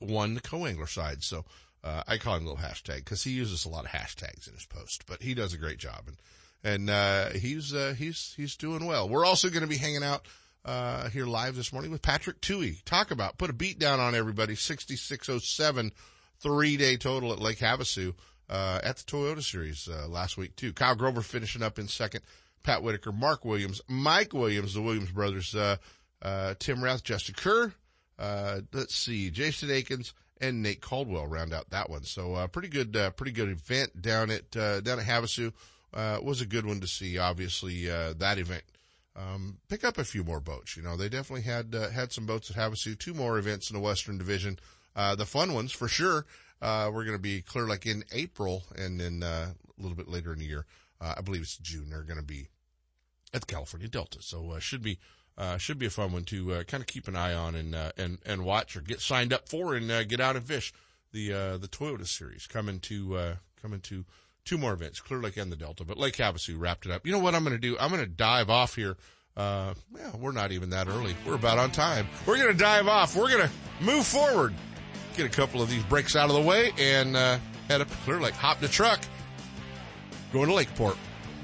won 0.00 0.34
the 0.34 0.40
co-angler 0.40 0.86
side. 0.86 1.22
So, 1.22 1.44
uh, 1.82 2.02
I 2.06 2.18
call 2.18 2.36
him 2.36 2.46
little 2.46 2.62
hashtag 2.62 2.96
because 2.96 3.24
he 3.24 3.30
uses 3.30 3.64
a 3.64 3.70
lot 3.70 3.86
of 3.86 3.90
hashtags 3.90 4.46
in 4.46 4.54
his 4.54 4.66
post, 4.66 5.06
but 5.06 5.22
he 5.22 5.32
does 5.32 5.54
a 5.54 5.58
great 5.58 5.78
job 5.78 6.04
and, 6.06 6.16
and, 6.62 6.90
uh, 6.90 7.30
he's, 7.30 7.74
uh, 7.74 7.94
he's, 7.96 8.34
he's 8.36 8.56
doing 8.56 8.84
well. 8.84 9.08
We're 9.08 9.24
also 9.24 9.48
going 9.48 9.62
to 9.62 9.66
be 9.66 9.78
hanging 9.78 10.02
out, 10.04 10.26
uh, 10.64 11.08
here 11.08 11.26
live 11.26 11.56
this 11.56 11.72
morning 11.72 11.90
with 11.90 12.02
Patrick 12.02 12.40
Touey. 12.40 12.78
Talk 12.84 13.10
about, 13.10 13.38
put 13.38 13.50
a 13.50 13.54
beat 13.54 13.78
down 13.78 14.00
on 14.00 14.14
everybody. 14.14 14.54
6607 14.54 15.92
three 16.40 16.76
day 16.76 16.96
total 16.96 17.32
at 17.32 17.38
Lake 17.38 17.58
Havasu, 17.58 18.14
uh, 18.48 18.80
at 18.82 18.96
the 18.96 19.04
Toyota 19.04 19.42
series, 19.42 19.88
uh, 19.88 20.08
last 20.08 20.36
week 20.36 20.56
too. 20.56 20.72
Kyle 20.72 20.94
Grover 20.94 21.22
finishing 21.22 21.62
up 21.62 21.78
in 21.78 21.86
second. 21.86 22.22
Pat 22.62 22.82
Whitaker, 22.82 23.12
Mark 23.12 23.44
Williams, 23.44 23.80
Mike 23.88 24.34
Williams, 24.34 24.74
the 24.74 24.82
Williams 24.82 25.10
brothers, 25.10 25.54
uh, 25.54 25.76
uh, 26.20 26.54
Tim 26.58 26.84
Rath, 26.84 27.02
Justin 27.02 27.34
Kerr, 27.34 27.72
uh, 28.18 28.60
let's 28.74 28.94
see, 28.94 29.30
Jason 29.30 29.70
Akins 29.70 30.12
and 30.42 30.62
Nate 30.62 30.82
Caldwell 30.82 31.26
round 31.26 31.54
out 31.54 31.70
that 31.70 31.88
one. 31.88 32.04
So, 32.04 32.46
pretty 32.48 32.68
good, 32.68 32.92
pretty 33.16 33.32
good 33.32 33.48
event 33.48 34.02
down 34.02 34.30
at, 34.30 34.50
down 34.50 34.98
at 34.98 35.06
Havasu. 35.06 35.52
Uh, 35.92 36.18
was 36.22 36.40
a 36.40 36.46
good 36.46 36.66
one 36.66 36.80
to 36.80 36.86
see, 36.86 37.18
obviously, 37.18 37.90
uh, 37.90 38.12
that 38.18 38.38
event. 38.38 38.62
Um, 39.16 39.58
pick 39.68 39.84
up 39.84 39.98
a 39.98 40.04
few 40.04 40.22
more 40.24 40.40
boats. 40.40 40.76
You 40.76 40.82
know, 40.82 40.96
they 40.96 41.08
definitely 41.08 41.42
had, 41.42 41.74
uh, 41.74 41.90
had 41.90 42.12
some 42.12 42.26
boats 42.26 42.50
at 42.50 42.56
Havasu, 42.56 42.98
two 42.98 43.14
more 43.14 43.38
events 43.38 43.70
in 43.70 43.74
the 43.74 43.82
Western 43.82 44.18
Division. 44.18 44.58
the 44.94 45.26
fun 45.26 45.52
ones 45.52 45.72
for 45.72 45.88
sure. 45.88 46.26
we're 46.60 47.04
going 47.04 47.12
to 47.12 47.18
be 47.18 47.42
Clear 47.42 47.66
Lake 47.66 47.86
in 47.86 48.04
April 48.12 48.64
and 48.76 49.00
then, 49.00 49.22
a 49.22 49.54
little 49.78 49.96
bit 49.96 50.08
later 50.08 50.32
in 50.32 50.38
the 50.38 50.46
year. 50.46 50.66
I 51.00 51.20
believe 51.22 51.42
it's 51.42 51.56
June. 51.56 51.90
They're 51.90 52.02
going 52.02 52.18
to 52.18 52.24
be 52.24 52.48
at 53.34 53.40
the 53.40 53.46
California 53.46 53.88
Delta. 53.88 54.22
So, 54.22 54.58
should 54.58 54.82
be, 54.82 54.98
uh, 55.40 55.56
should 55.56 55.78
be 55.78 55.86
a 55.86 55.90
fun 55.90 56.12
one 56.12 56.24
to 56.24 56.52
uh, 56.52 56.62
kind 56.64 56.82
of 56.82 56.86
keep 56.86 57.08
an 57.08 57.16
eye 57.16 57.32
on 57.32 57.54
and 57.54 57.74
uh, 57.74 57.92
and 57.96 58.18
and 58.26 58.44
watch 58.44 58.76
or 58.76 58.82
get 58.82 59.00
signed 59.00 59.32
up 59.32 59.48
for 59.48 59.74
and 59.74 59.90
uh, 59.90 60.04
get 60.04 60.20
out 60.20 60.36
and 60.36 60.44
fish 60.44 60.70
the 61.12 61.32
uh, 61.32 61.56
the 61.56 61.66
Toyota 61.66 62.06
Series 62.06 62.46
coming 62.46 62.78
to 62.80 63.16
uh, 63.16 63.34
coming 63.60 63.80
to 63.80 64.04
two 64.44 64.58
more 64.58 64.72
events, 64.72 65.00
Clear 65.00 65.20
Lake 65.20 65.36
and 65.36 65.50
the 65.50 65.56
Delta, 65.56 65.84
but 65.84 65.98
Lake 65.98 66.16
Havasu 66.16 66.58
wrapped 66.58 66.86
it 66.86 66.92
up. 66.92 67.06
You 67.06 67.12
know 67.12 67.18
what 67.18 67.34
I'm 67.34 67.44
going 67.44 67.56
to 67.56 67.60
do? 67.60 67.76
I'm 67.78 67.90
going 67.90 68.02
to 68.02 68.08
dive 68.08 68.50
off 68.50 68.74
here. 68.74 68.96
Uh, 69.36 69.74
well, 69.92 70.18
we're 70.20 70.32
not 70.32 70.52
even 70.52 70.70
that 70.70 70.88
early. 70.88 71.14
We're 71.26 71.34
about 71.34 71.58
on 71.58 71.70
time. 71.70 72.08
We're 72.26 72.36
going 72.36 72.52
to 72.52 72.58
dive 72.58 72.88
off. 72.88 73.16
We're 73.16 73.30
going 73.30 73.48
to 73.48 73.84
move 73.84 74.04
forward, 74.04 74.54
get 75.16 75.26
a 75.26 75.30
couple 75.30 75.62
of 75.62 75.70
these 75.70 75.82
breaks 75.84 76.16
out 76.16 76.28
of 76.28 76.34
the 76.34 76.42
way, 76.42 76.72
and 76.78 77.16
uh, 77.16 77.38
head 77.68 77.80
up 77.80 77.88
to 77.88 77.96
Clear 77.98 78.20
Lake. 78.20 78.34
Hop 78.34 78.60
the 78.60 78.68
truck, 78.68 79.00
going 80.32 80.48
to 80.48 80.54
Lakeport 80.54 80.96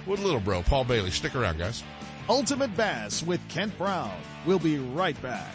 with 0.07 0.21
little 0.21 0.41
bro 0.41 0.63
Paul 0.63 0.85
Bailey. 0.85 1.11
Stick 1.11 1.35
around, 1.35 1.59
guys. 1.59 1.83
Ultimate 2.29 2.77
Bass 2.77 3.23
with 3.23 3.47
Kent 3.49 3.77
Brown. 3.79 4.17
We'll 4.45 4.59
be 4.59 4.79
right 4.79 5.21
back. 5.23 5.55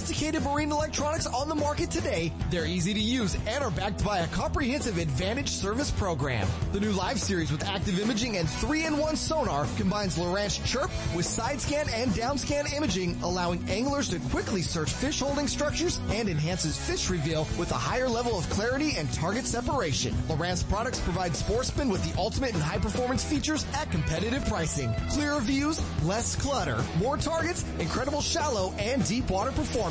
marine 0.43 0.71
electronics 0.71 1.27
on 1.27 1.47
the 1.47 1.55
market 1.55 1.91
today. 1.91 2.31
They're 2.49 2.65
easy 2.65 2.93
to 2.93 2.99
use 2.99 3.35
and 3.47 3.63
are 3.63 3.71
backed 3.71 4.03
by 4.03 4.19
a 4.19 4.27
comprehensive 4.27 4.97
advantage 4.97 5.49
service 5.49 5.91
program. 5.91 6.47
The 6.71 6.79
new 6.79 6.91
Live 6.91 7.19
series 7.19 7.51
with 7.51 7.63
active 7.63 7.99
imaging 7.99 8.37
and 8.37 8.47
3-in-1 8.47 9.15
sonar 9.17 9.67
combines 9.77 10.17
Lowrance 10.17 10.63
Chirp 10.65 10.89
with 11.15 11.25
side 11.25 11.61
scan 11.61 11.87
and 11.93 12.13
down 12.15 12.37
scan 12.37 12.65
imaging, 12.75 13.19
allowing 13.23 13.67
anglers 13.69 14.09
to 14.09 14.19
quickly 14.29 14.61
search 14.61 14.91
fish 14.91 15.19
holding 15.19 15.47
structures 15.47 15.99
and 16.09 16.29
enhances 16.29 16.77
fish 16.77 17.09
reveal 17.09 17.47
with 17.57 17.71
a 17.71 17.75
higher 17.75 18.09
level 18.09 18.37
of 18.37 18.49
clarity 18.49 18.97
and 18.97 19.11
target 19.13 19.45
separation. 19.45 20.13
Lowrance 20.27 20.67
products 20.67 20.99
provide 20.99 21.35
sportsmen 21.35 21.89
with 21.89 22.03
the 22.03 22.19
ultimate 22.19 22.53
and 22.53 22.61
high 22.63 22.79
performance 22.79 23.23
features 23.23 23.65
at 23.73 23.91
competitive 23.91 24.45
pricing. 24.45 24.93
Clearer 25.09 25.39
views, 25.39 25.81
less 26.03 26.35
clutter, 26.35 26.83
more 26.97 27.17
targets, 27.17 27.65
incredible 27.79 28.21
shallow 28.21 28.73
and 28.77 29.05
deep 29.05 29.29
water 29.29 29.51
performance. 29.51 29.90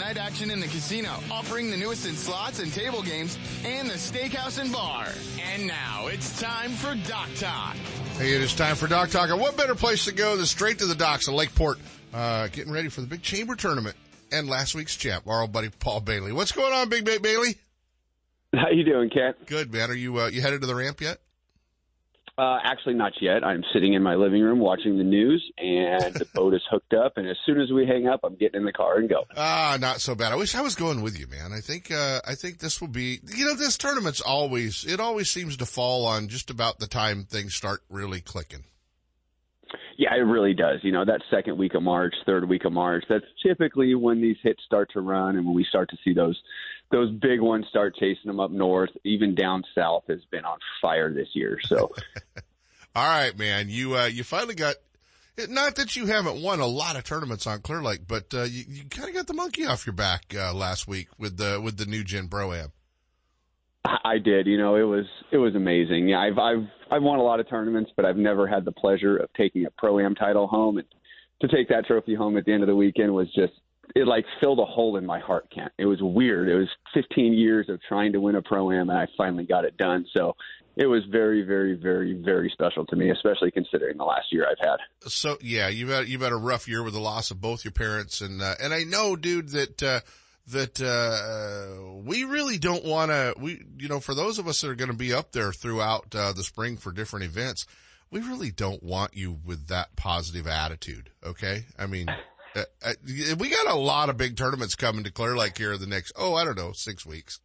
night 0.01 0.17
action 0.17 0.49
in 0.49 0.59
the 0.59 0.67
casino, 0.67 1.11
offering 1.29 1.69
the 1.69 1.77
newest 1.77 2.07
in 2.07 2.15
slots 2.15 2.59
and 2.59 2.73
table 2.73 3.03
games, 3.03 3.37
and 3.63 3.87
the 3.87 3.93
steakhouse 3.93 4.59
and 4.59 4.71
bar. 4.71 5.07
And 5.53 5.67
now 5.67 6.07
it's 6.07 6.39
time 6.41 6.71
for 6.71 6.95
Dock 7.07 7.29
Talk. 7.35 7.75
Hey, 8.17 8.33
it 8.33 8.41
is 8.41 8.55
time 8.55 8.75
for 8.75 8.87
Dock 8.87 9.09
Talk. 9.09 9.29
And 9.29 9.39
what 9.39 9.55
better 9.55 9.75
place 9.75 10.05
to 10.05 10.11
go 10.11 10.35
than 10.35 10.47
straight 10.47 10.79
to 10.79 10.87
the 10.87 10.95
docks 10.95 11.27
of 11.27 11.35
Lakeport, 11.35 11.77
uh, 12.13 12.47
getting 12.47 12.73
ready 12.73 12.89
for 12.89 13.01
the 13.01 13.07
big 13.07 13.21
chamber 13.21 13.55
tournament 13.55 13.95
and 14.31 14.49
last 14.49 14.73
week's 14.73 14.95
champ, 14.95 15.27
our 15.27 15.41
old 15.41 15.51
buddy 15.51 15.69
Paul 15.69 16.01
Bailey. 16.01 16.31
What's 16.31 16.51
going 16.51 16.73
on, 16.73 16.89
Big 16.89 17.05
Bait 17.05 17.21
Bailey? 17.21 17.57
How 18.55 18.69
you 18.69 18.83
doing, 18.83 19.09
Kent? 19.11 19.45
Good, 19.45 19.71
man. 19.71 19.91
Are 19.91 19.95
you, 19.95 20.19
uh, 20.19 20.27
you 20.27 20.41
headed 20.41 20.61
to 20.61 20.67
the 20.67 20.75
ramp 20.75 20.99
yet? 20.99 21.19
Uh, 22.41 22.57
actually, 22.63 22.95
not 22.95 23.13
yet. 23.21 23.43
I'm 23.43 23.63
sitting 23.71 23.93
in 23.93 24.01
my 24.01 24.15
living 24.15 24.41
room 24.41 24.57
watching 24.57 24.97
the 24.97 25.03
news, 25.03 25.47
and 25.59 26.11
the 26.15 26.25
boat 26.33 26.55
is 26.55 26.63
hooked 26.71 26.91
up. 26.91 27.17
And 27.17 27.29
as 27.29 27.37
soon 27.45 27.61
as 27.61 27.71
we 27.71 27.85
hang 27.85 28.07
up, 28.07 28.21
I'm 28.23 28.35
getting 28.35 28.61
in 28.61 28.65
the 28.65 28.73
car 28.73 28.97
and 28.97 29.07
go. 29.07 29.25
Ah, 29.37 29.77
not 29.79 30.01
so 30.01 30.15
bad. 30.15 30.31
I 30.31 30.35
wish 30.35 30.55
I 30.55 30.61
was 30.61 30.73
going 30.73 31.03
with 31.03 31.19
you, 31.19 31.27
man. 31.27 31.53
I 31.53 31.59
think, 31.59 31.91
uh, 31.91 32.19
I 32.27 32.33
think 32.33 32.57
this 32.57 32.81
will 32.81 32.87
be, 32.87 33.19
you 33.37 33.45
know, 33.45 33.53
this 33.53 33.77
tournament's 33.77 34.21
always, 34.21 34.83
it 34.85 34.99
always 34.99 35.29
seems 35.29 35.55
to 35.57 35.67
fall 35.67 36.07
on 36.07 36.29
just 36.29 36.49
about 36.49 36.79
the 36.79 36.87
time 36.87 37.25
things 37.25 37.53
start 37.53 37.81
really 37.91 38.21
clicking. 38.21 38.63
Yeah, 39.99 40.15
it 40.15 40.21
really 40.21 40.55
does. 40.55 40.79
You 40.81 40.93
know, 40.93 41.05
that 41.05 41.21
second 41.29 41.59
week 41.59 41.75
of 41.75 41.83
March, 41.83 42.15
third 42.25 42.49
week 42.49 42.65
of 42.65 42.73
March, 42.73 43.03
that's 43.07 43.23
typically 43.45 43.93
when 43.93 44.19
these 44.19 44.37
hitch 44.41 44.59
start 44.65 44.89
to 44.93 45.01
run 45.01 45.35
and 45.35 45.45
when 45.45 45.53
we 45.53 45.63
start 45.63 45.91
to 45.91 45.97
see 46.03 46.13
those 46.15 46.41
those 46.91 47.11
big 47.11 47.41
ones 47.41 47.65
start 47.69 47.95
chasing 47.95 48.27
them 48.27 48.39
up 48.39 48.51
north. 48.51 48.91
Even 49.03 49.35
down 49.35 49.63
south 49.75 50.03
has 50.07 50.19
been 50.31 50.45
on 50.45 50.59
fire 50.81 51.13
this 51.13 51.29
year. 51.33 51.59
So 51.63 51.91
All 52.95 53.07
right, 53.07 53.37
man. 53.37 53.69
You 53.69 53.97
uh 53.97 54.05
you 54.05 54.23
finally 54.23 54.55
got 54.55 54.75
not 55.49 55.75
that 55.75 55.95
you 55.95 56.05
haven't 56.05 56.41
won 56.41 56.59
a 56.59 56.67
lot 56.67 56.95
of 56.95 57.03
tournaments 57.03 57.47
on 57.47 57.61
Clear 57.61 57.81
Lake, 57.81 58.01
but 58.07 58.33
uh 58.33 58.43
you, 58.43 58.63
you 58.67 58.83
kind 58.85 59.09
of 59.09 59.15
got 59.15 59.27
the 59.27 59.33
monkey 59.33 59.65
off 59.65 59.85
your 59.85 59.93
back 59.93 60.33
uh 60.35 60.53
last 60.53 60.87
week 60.87 61.07
with 61.17 61.37
the 61.37 61.59
with 61.61 61.77
the 61.77 61.85
new 61.85 62.03
Gen 62.03 62.27
Pro 62.27 62.53
Am. 62.53 62.71
I 63.83 64.19
did. 64.19 64.45
You 64.45 64.57
know, 64.57 64.75
it 64.75 64.83
was 64.83 65.05
it 65.31 65.37
was 65.37 65.55
amazing. 65.55 66.09
Yeah, 66.09 66.19
I've 66.19 66.37
I've 66.37 66.67
I've 66.91 67.03
won 67.03 67.19
a 67.19 67.23
lot 67.23 67.39
of 67.39 67.49
tournaments, 67.49 67.91
but 67.95 68.05
I've 68.05 68.17
never 68.17 68.47
had 68.47 68.65
the 68.65 68.71
pleasure 68.71 69.17
of 69.17 69.31
taking 69.33 69.65
a 69.65 69.71
pro 69.71 69.99
am 69.99 70.13
title 70.13 70.47
home. 70.47 70.77
And 70.77 70.87
to 71.41 71.47
take 71.47 71.69
that 71.69 71.85
trophy 71.87 72.13
home 72.13 72.37
at 72.37 72.45
the 72.45 72.53
end 72.53 72.61
of 72.61 72.67
the 72.67 72.75
weekend 72.75 73.13
was 73.13 73.27
just 73.33 73.53
it 73.95 74.07
like 74.07 74.25
filled 74.41 74.59
a 74.59 74.65
hole 74.65 74.97
in 74.97 75.05
my 75.05 75.19
heart, 75.19 75.47
Kent. 75.53 75.71
It 75.77 75.85
was 75.85 75.99
weird. 76.01 76.49
It 76.49 76.55
was 76.55 76.69
15 76.93 77.33
years 77.33 77.69
of 77.69 77.79
trying 77.87 78.13
to 78.13 78.21
win 78.21 78.35
a 78.35 78.41
pro 78.41 78.71
am, 78.71 78.89
and 78.89 78.97
I 78.97 79.07
finally 79.17 79.45
got 79.45 79.65
it 79.65 79.77
done. 79.77 80.05
So 80.15 80.35
it 80.75 80.87
was 80.87 81.03
very, 81.11 81.41
very, 81.41 81.75
very, 81.75 82.13
very 82.13 82.49
special 82.49 82.85
to 82.85 82.95
me, 82.95 83.09
especially 83.09 83.51
considering 83.51 83.97
the 83.97 84.05
last 84.05 84.31
year 84.31 84.47
I've 84.49 84.65
had. 84.65 84.77
So 85.09 85.37
yeah, 85.41 85.67
you've 85.67 85.89
had 85.89 86.07
you've 86.07 86.21
had 86.21 86.31
a 86.31 86.37
rough 86.37 86.67
year 86.67 86.83
with 86.83 86.93
the 86.93 86.99
loss 86.99 87.31
of 87.31 87.41
both 87.41 87.65
your 87.65 87.73
parents, 87.73 88.21
and 88.21 88.41
uh, 88.41 88.55
and 88.61 88.73
I 88.73 88.83
know, 88.83 89.15
dude, 89.15 89.49
that. 89.49 89.83
uh 89.83 89.99
that 90.47 90.81
uh 90.81 92.01
we 92.03 92.23
really 92.23 92.57
don't 92.57 92.83
want 92.83 93.11
to 93.11 93.33
we 93.37 93.63
you 93.77 93.87
know 93.87 93.99
for 93.99 94.15
those 94.15 94.39
of 94.39 94.47
us 94.47 94.59
that 94.59 94.69
are 94.69 94.75
going 94.75 94.89
to 94.89 94.97
be 94.97 95.13
up 95.13 95.31
there 95.31 95.53
throughout 95.53 96.13
uh, 96.15 96.33
the 96.33 96.43
spring 96.43 96.77
for 96.77 96.91
different 96.91 97.23
events 97.23 97.67
we 98.09 98.19
really 98.21 98.49
don't 98.49 98.81
want 98.81 99.15
you 99.15 99.37
with 99.45 99.67
that 99.67 99.95
positive 99.95 100.47
attitude 100.47 101.11
okay 101.23 101.65
i 101.77 101.85
mean 101.85 102.07
uh, 102.55 102.63
uh, 102.83 102.93
we 103.37 103.49
got 103.49 103.67
a 103.67 103.75
lot 103.75 104.09
of 104.09 104.17
big 104.17 104.35
tournaments 104.35 104.75
coming 104.75 105.03
to 105.03 105.11
clear 105.11 105.35
lake 105.35 105.57
here 105.57 105.77
the 105.77 105.87
next 105.87 106.11
oh 106.15 106.35
i 106.35 106.43
don't 106.43 106.57
know 106.57 106.71
six 106.73 107.05
weeks 107.05 107.39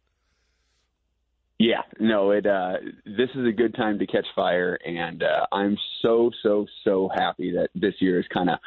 yeah 1.59 1.81
no 1.99 2.31
it 2.31 2.45
uh 2.45 2.73
this 3.05 3.29
is 3.35 3.47
a 3.47 3.51
good 3.51 3.73
time 3.75 3.97
to 3.99 4.05
catch 4.05 4.25
fire 4.35 4.77
and 4.85 5.23
uh 5.23 5.45
i'm 5.51 5.77
so 6.01 6.29
so 6.43 6.65
so 6.83 7.09
happy 7.15 7.51
that 7.51 7.69
this 7.73 7.93
year 7.99 8.19
is 8.19 8.25
kind 8.33 8.49
of 8.49 8.59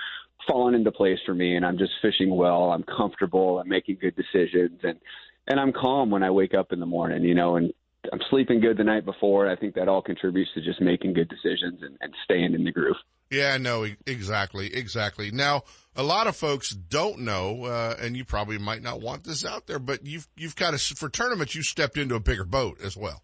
fallen 0.49 0.75
into 0.75 0.93
place 0.93 1.19
for 1.25 1.35
me 1.35 1.57
and 1.57 1.65
I'm 1.65 1.79
just 1.79 1.93
fishing 2.03 2.35
well. 2.35 2.71
I'm 2.71 2.85
comfortable. 2.85 3.59
I'm 3.59 3.69
making 3.69 3.99
good 4.01 4.17
decisions 4.17 4.81
and 4.83 4.99
and 5.47 5.59
I'm 5.59 5.73
calm 5.73 6.11
when 6.11 6.23
I 6.23 6.31
wake 6.31 6.55
up 6.55 6.73
in 6.73 6.79
the 6.79 6.87
morning, 6.87 7.25
you 7.25 7.35
know, 7.35 7.57
and 7.57 7.73
I'm 8.13 8.21
sleeping 8.31 8.61
good 8.61 8.77
the 8.77 8.85
night 8.85 9.05
before. 9.05 9.49
I 9.49 9.57
think 9.57 9.75
that 9.75 9.89
all 9.89 10.03
contributes 10.03 10.51
to 10.55 10.63
just 10.63 10.81
making 10.81 11.13
good 11.13 11.29
decisions 11.29 11.83
and, 11.83 11.97
and 12.01 12.15
staying 12.25 12.55
in 12.55 12.65
the 12.65 12.73
groove. 12.73 12.97
Yeah, 13.31 13.59
no, 13.59 13.87
exactly, 14.07 14.75
exactly. 14.75 15.31
Now, 15.31 15.63
a 15.95 16.03
lot 16.03 16.27
of 16.27 16.35
folks 16.35 16.71
don't 16.71 17.21
know, 17.21 17.65
uh, 17.65 17.95
and 18.01 18.17
you 18.17 18.25
probably 18.25 18.59
might 18.59 18.83
not 18.83 19.01
want 19.01 19.25
this 19.25 19.45
out 19.45 19.67
there, 19.67 19.79
but 19.79 20.05
you've 20.05 20.29
you've 20.37 20.57
kind 20.57 20.75
of 20.75 20.81
for 20.81 21.09
tournaments 21.09 21.55
you 21.55 21.63
stepped 21.63 21.97
into 21.97 22.17
a 22.17 22.21
bigger 22.21 22.45
boat 22.45 22.81
as 22.83 22.97
well. 22.97 23.23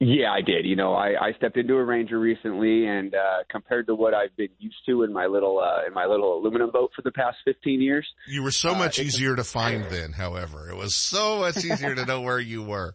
Yeah, 0.00 0.30
I 0.30 0.42
did. 0.42 0.64
You 0.64 0.76
know, 0.76 0.94
I, 0.94 1.14
I 1.20 1.32
stepped 1.38 1.56
into 1.56 1.74
a 1.74 1.84
Ranger 1.84 2.20
recently, 2.20 2.86
and 2.86 3.12
uh, 3.14 3.42
compared 3.50 3.88
to 3.88 3.96
what 3.96 4.14
I've 4.14 4.36
been 4.36 4.50
used 4.60 4.76
to 4.86 5.02
in 5.02 5.12
my 5.12 5.26
little 5.26 5.58
uh, 5.58 5.86
in 5.86 5.94
my 5.94 6.06
little 6.06 6.38
aluminum 6.38 6.70
boat 6.70 6.90
for 6.94 7.02
the 7.02 7.10
past 7.10 7.38
fifteen 7.44 7.80
years, 7.80 8.06
you 8.28 8.42
were 8.42 8.52
so 8.52 8.74
much 8.74 9.00
uh, 9.00 9.02
easier 9.02 9.34
to 9.34 9.42
find 9.42 9.84
then. 9.86 10.12
However, 10.12 10.68
it 10.70 10.76
was 10.76 10.94
so 10.94 11.38
much 11.40 11.64
easier 11.64 11.94
to 11.94 12.04
know 12.04 12.20
where 12.20 12.38
you 12.38 12.62
were. 12.62 12.94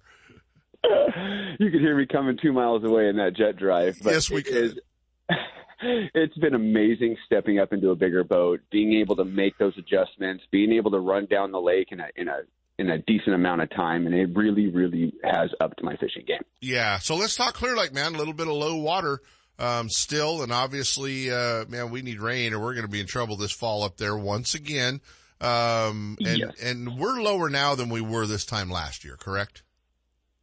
You 1.60 1.72
could 1.72 1.82
hear 1.82 1.96
me 1.96 2.06
coming 2.06 2.38
two 2.42 2.52
miles 2.52 2.84
away 2.84 3.08
in 3.08 3.18
that 3.18 3.36
jet 3.36 3.58
drive. 3.58 3.98
But 4.04 4.14
yes, 4.14 4.30
we 4.30 4.44
could. 4.44 4.82
it's 5.82 6.38
been 6.38 6.56
amazing 6.56 7.16
stepping 7.26 7.60
up 7.60 7.74
into 7.74 7.92
a 7.92 7.96
bigger 7.96 8.24
boat, 8.24 8.62
being 8.72 8.94
able 8.94 9.16
to 9.18 9.26
make 9.26 9.58
those 9.58 9.78
adjustments, 9.78 10.44
being 10.52 10.74
able 10.74 10.92
to 10.92 11.00
run 11.00 11.28
down 11.28 11.52
the 11.52 11.62
lake 11.62 11.90
in 11.92 12.00
a 12.00 12.08
in 12.16 12.28
a 12.28 12.40
in 12.80 12.90
a 12.90 12.98
decent 12.98 13.36
amount 13.36 13.62
of 13.62 13.70
time, 13.70 14.08
and 14.08 14.16
it 14.16 14.36
really, 14.36 14.68
really 14.68 15.14
has 15.24 15.52
upped 15.62 15.84
my 15.84 15.96
fishing 15.98 16.26
game. 16.26 16.42
Yeah. 16.60 16.98
So 17.00 17.16
let's 17.16 17.36
talk 17.36 17.54
Clear 17.54 17.76
Lake, 17.76 17.94
man. 17.94 18.16
A 18.16 18.18
little 18.18 18.34
bit 18.34 18.48
of 18.48 18.54
low 18.54 18.78
water 18.78 19.22
um, 19.60 19.90
still, 19.90 20.42
and 20.42 20.52
obviously, 20.52 21.32
uh, 21.32 21.66
man, 21.68 21.92
we 21.92 22.02
need 22.02 22.20
rain, 22.20 22.54
or 22.54 22.60
we're 22.60 22.74
going 22.74 22.86
to 22.86 22.92
be 22.92 23.00
in 23.00 23.08
trouble 23.08 23.38
this 23.38 23.52
fall 23.52 23.84
up 23.84 23.98
there 23.98 24.18
once 24.18 24.56
again. 24.56 25.02
Um, 25.40 26.18
and 26.26 26.38
yes. 26.38 26.62
and 26.62 26.98
we're 26.98 27.22
lower 27.22 27.50
now 27.50 27.76
than 27.76 27.90
we 27.90 28.02
were 28.02 28.26
this 28.26 28.46
time 28.46 28.70
last 28.70 29.04
year, 29.04 29.18
correct? 29.18 29.64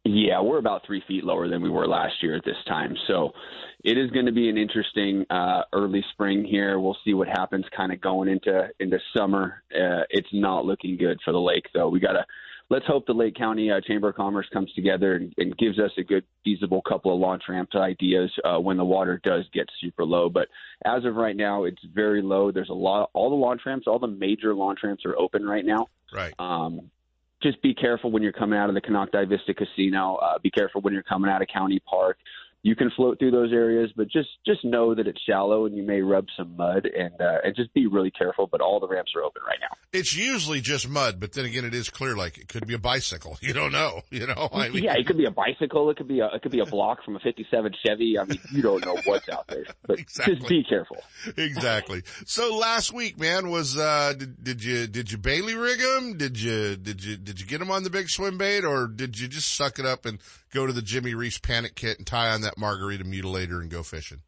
Yeah, 0.03 0.41
we're 0.41 0.57
about 0.57 0.85
three 0.85 1.03
feet 1.07 1.23
lower 1.23 1.47
than 1.47 1.61
we 1.61 1.69
were 1.69 1.87
last 1.87 2.15
year 2.23 2.35
at 2.35 2.43
this 2.43 2.57
time. 2.67 2.95
So 3.07 3.33
it 3.83 3.97
is 3.99 4.09
going 4.09 4.25
to 4.25 4.31
be 4.31 4.49
an 4.49 4.57
interesting 4.57 5.25
uh, 5.29 5.61
early 5.73 6.03
spring 6.13 6.43
here. 6.43 6.79
We'll 6.79 6.97
see 7.05 7.13
what 7.13 7.27
happens 7.27 7.65
kind 7.75 7.91
of 7.91 8.01
going 8.01 8.27
into 8.27 8.69
into 8.79 8.97
summer. 9.15 9.61
Uh, 9.73 10.03
it's 10.09 10.29
not 10.33 10.65
looking 10.65 10.97
good 10.97 11.19
for 11.23 11.31
the 11.31 11.39
lake, 11.39 11.65
though. 11.73 11.89
We 11.89 11.99
got 11.99 12.13
to 12.13 12.25
let's 12.71 12.85
hope 12.87 13.05
the 13.05 13.13
Lake 13.13 13.35
County 13.35 13.69
uh, 13.69 13.81
Chamber 13.81 14.09
of 14.09 14.15
Commerce 14.15 14.47
comes 14.51 14.73
together 14.73 15.15
and, 15.15 15.33
and, 15.37 15.55
gives 15.57 15.77
us 15.77 15.91
a 15.97 16.03
good, 16.03 16.23
feasible 16.43 16.81
couple 16.81 17.13
of 17.13 17.19
launch 17.19 17.43
ramps 17.49 17.75
ideas 17.75 18.31
uh, 18.45 18.57
when 18.57 18.77
the 18.77 18.85
water 18.85 19.19
does 19.23 19.43
get 19.53 19.67
super 19.81 20.05
low. 20.05 20.29
But 20.29 20.47
as 20.85 21.05
of 21.05 21.15
right 21.15 21.35
now, 21.35 21.65
it's 21.65 21.83
very 21.93 22.21
low. 22.21 22.51
There's 22.51 22.69
a 22.69 22.73
lot. 22.73 23.09
All 23.13 23.29
the 23.29 23.35
launch 23.35 23.61
ramps, 23.65 23.87
all 23.87 23.99
the 23.99 24.07
major 24.07 24.55
launch 24.55 24.79
ramps 24.83 25.05
are 25.05 25.17
open 25.17 25.45
right 25.45 25.65
now. 25.65 25.87
Right. 26.13 26.33
Um, 26.39 26.89
just 27.41 27.61
be 27.61 27.73
careful 27.73 28.11
when 28.11 28.23
you're 28.23 28.31
coming 28.31 28.57
out 28.57 28.69
of 28.69 28.75
the 28.75 28.81
Konocti 28.81 29.27
Vista 29.27 29.53
Casino. 29.53 30.15
Uh, 30.15 30.37
be 30.39 30.51
careful 30.51 30.81
when 30.81 30.93
you're 30.93 31.03
coming 31.03 31.29
out 31.29 31.41
of 31.41 31.47
County 31.47 31.79
Park 31.79 32.17
you 32.63 32.75
can 32.75 32.91
float 32.95 33.17
through 33.17 33.31
those 33.31 33.51
areas, 33.51 33.91
but 33.95 34.07
just 34.07 34.29
just 34.45 34.63
know 34.63 34.93
that 34.93 35.07
it's 35.07 35.19
shallow 35.21 35.65
and 35.65 35.75
you 35.75 35.81
may 35.81 36.01
rub 36.01 36.27
some 36.37 36.55
mud 36.55 36.85
and 36.85 37.19
uh, 37.19 37.39
and 37.43 37.55
just 37.55 37.73
be 37.73 37.87
really 37.87 38.11
careful. 38.11 38.45
But 38.45 38.61
all 38.61 38.79
the 38.79 38.87
ramps 38.87 39.13
are 39.15 39.23
open 39.23 39.41
right 39.47 39.57
now. 39.59 39.75
It's 39.91 40.15
usually 40.15 40.61
just 40.61 40.87
mud, 40.87 41.19
but 41.19 41.33
then 41.33 41.45
again, 41.45 41.65
it 41.65 41.73
is 41.73 41.89
clear 41.89 42.15
like 42.15 42.37
it 42.37 42.47
could 42.47 42.67
be 42.67 42.73
a 42.73 42.79
bicycle. 42.79 43.37
You 43.51 43.53
don't 43.53 43.71
know. 43.71 44.01
You 44.11 44.27
know. 44.27 44.49
I 44.53 44.69
mean, 44.69 44.83
yeah, 44.83 44.93
it 44.93 45.07
could 45.07 45.17
be 45.17 45.25
a 45.25 45.31
bicycle. 45.31 45.89
It 45.89 45.97
could 45.97 46.07
be 46.07 46.19
a 46.19 46.27
it 46.27 46.41
could 46.41 46.51
be 46.51 46.59
a 46.59 46.65
block 46.65 47.03
from 47.03 47.15
a 47.15 47.19
'57 47.19 47.73
Chevy. 47.83 48.17
I 48.17 48.23
mean, 48.23 48.39
you 48.51 48.61
don't 48.61 48.85
know 48.85 48.97
what's 49.05 49.27
out 49.27 49.47
there, 49.47 49.65
but 49.85 49.99
exactly. 49.99 50.35
just 50.37 50.47
be 50.47 50.63
careful. 50.63 50.97
exactly. 51.35 52.03
So 52.25 52.55
last 52.55 52.93
week, 52.93 53.19
man, 53.19 53.49
was 53.49 53.77
uh 53.77 54.13
did, 54.15 54.43
did 54.43 54.63
you 54.63 54.87
did 54.87 55.11
you 55.11 55.17
Bailey 55.17 55.55
rig 55.55 55.79
them? 55.79 56.17
Did 56.17 56.39
you 56.39 56.77
did 56.77 57.03
you 57.03 57.17
did 57.17 57.41
you 57.41 57.47
get 57.47 57.59
them 57.59 57.71
on 57.71 57.83
the 57.83 57.89
big 57.89 58.09
swim 58.09 58.37
bait, 58.37 58.63
or 58.63 58.87
did 58.87 59.19
you 59.19 59.27
just 59.27 59.53
suck 59.53 59.79
it 59.79 59.85
up 59.85 60.05
and 60.05 60.19
go 60.53 60.67
to 60.67 60.73
the 60.73 60.81
Jimmy 60.81 61.13
Reese 61.15 61.39
panic 61.39 61.75
kit 61.75 61.97
and 61.97 62.05
tie 62.05 62.29
on 62.29 62.41
that 62.41 62.50
margarita 62.57 63.03
mutilator 63.03 63.61
and 63.61 63.69
go 63.69 63.83
fishing? 63.83 64.21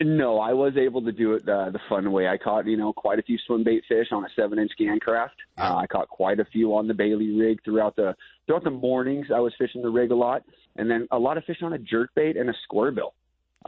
No, 0.00 0.40
I 0.40 0.52
was 0.52 0.76
able 0.76 1.02
to 1.02 1.12
do 1.12 1.34
it 1.34 1.48
uh, 1.48 1.70
the 1.70 1.78
fun 1.88 2.10
way. 2.10 2.26
I 2.26 2.36
caught, 2.36 2.66
you 2.66 2.76
know, 2.76 2.92
quite 2.92 3.20
a 3.20 3.22
few 3.22 3.38
swim 3.46 3.62
bait 3.62 3.84
fish 3.88 4.08
on 4.10 4.24
a 4.24 4.28
seven 4.34 4.58
inch 4.58 4.72
GAN 4.76 4.98
craft. 4.98 5.36
Uh, 5.56 5.76
I 5.76 5.86
caught 5.86 6.08
quite 6.08 6.40
a 6.40 6.44
few 6.46 6.74
on 6.74 6.88
the 6.88 6.94
Bailey 6.94 7.30
rig 7.30 7.62
throughout 7.64 7.94
the 7.94 8.14
throughout 8.46 8.64
the 8.64 8.70
mornings. 8.70 9.28
I 9.32 9.38
was 9.38 9.52
fishing 9.56 9.82
the 9.82 9.90
rig 9.90 10.10
a 10.10 10.16
lot, 10.16 10.42
and 10.74 10.90
then 10.90 11.06
a 11.12 11.18
lot 11.18 11.38
of 11.38 11.44
fish 11.44 11.58
on 11.62 11.74
a 11.74 11.78
jerk 11.78 12.10
bait 12.16 12.36
and 12.36 12.50
a 12.50 12.54
square 12.64 12.90
bill. 12.90 13.14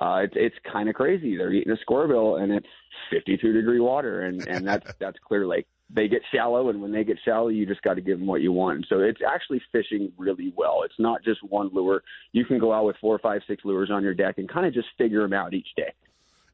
Uh, 0.01 0.23
it's 0.25 0.35
it's 0.37 0.57
kind 0.71 0.89
of 0.89 0.97
crazy. 0.97 1.37
They're 1.37 1.53
eating 1.53 1.73
a 1.73 1.79
square 1.79 2.09
bill, 2.09 2.37
and 2.37 2.51
it's 2.51 2.67
52 3.11 3.53
degree 3.53 3.81
water, 3.81 4.23
and 4.23 4.47
and 4.49 4.67
that's 4.67 4.93
that's 4.99 5.19
Clear 5.21 5.47
Lake 5.47 5.69
they 5.89 6.09
get 6.09 6.23
shallow, 6.35 6.69
and 6.69 6.83
when 6.83 6.93
they 6.93 7.05
get 7.05 7.19
shallow, 7.25 7.49
you 7.49 7.65
just 7.65 7.83
got 7.83 7.95
to 7.95 8.01
give 8.01 8.19
them 8.19 8.27
what 8.27 8.41
you 8.41 8.53
want. 8.53 8.87
So 8.89 9.01
it's 9.01 9.21
actually 9.27 9.63
fishing 9.71 10.13
really 10.17 10.53
well. 10.57 10.83
It's 10.85 10.99
not 10.99 11.23
just 11.23 11.41
one 11.43 11.71
lure. 11.73 12.03
You 12.33 12.45
can 12.45 12.59
go 12.59 12.73
out 12.73 12.85
with 12.85 12.97
four, 13.01 13.19
five, 13.19 13.43
six 13.47 13.65
lures 13.65 13.91
on 13.91 14.03
your 14.03 14.15
deck 14.15 14.39
and 14.39 14.49
kind 14.49 14.67
of 14.67 14.75
just 14.75 14.89
figure 14.99 15.23
them 15.23 15.33
out 15.33 15.55
each 15.55 15.69
day. 15.77 15.93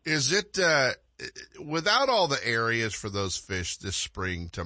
Is 0.04 0.32
it 0.32 0.58
uh, 0.58 0.90
without 1.64 2.08
all 2.08 2.28
the 2.28 2.44
areas 2.46 2.94
for 2.94 3.08
those 3.08 3.36
fish 3.36 3.76
this 3.78 3.96
spring 3.96 4.50
to 4.52 4.64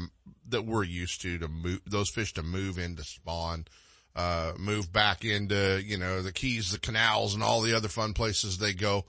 that 0.49 0.65
we're 0.65 0.85
used 0.85 1.21
to 1.23 1.39
to 1.39 1.49
move 1.49 1.81
those 1.87 2.11
fish 2.11 2.33
to 2.35 2.43
move 2.43 2.79
into 2.79 3.05
spawn? 3.05 3.67
Uh, 4.17 4.55
move 4.59 4.91
back 4.91 5.27
into, 5.27 5.83
you 5.85 5.99
know, 5.99 6.23
the 6.23 6.33
keys, 6.33 6.73
the 6.73 6.79
canals 6.79 7.35
and 7.35 7.43
all 7.43 7.61
the 7.61 7.75
other 7.75 7.89
fun 7.89 8.15
places 8.15 8.57
they 8.57 8.73
go. 8.73 9.05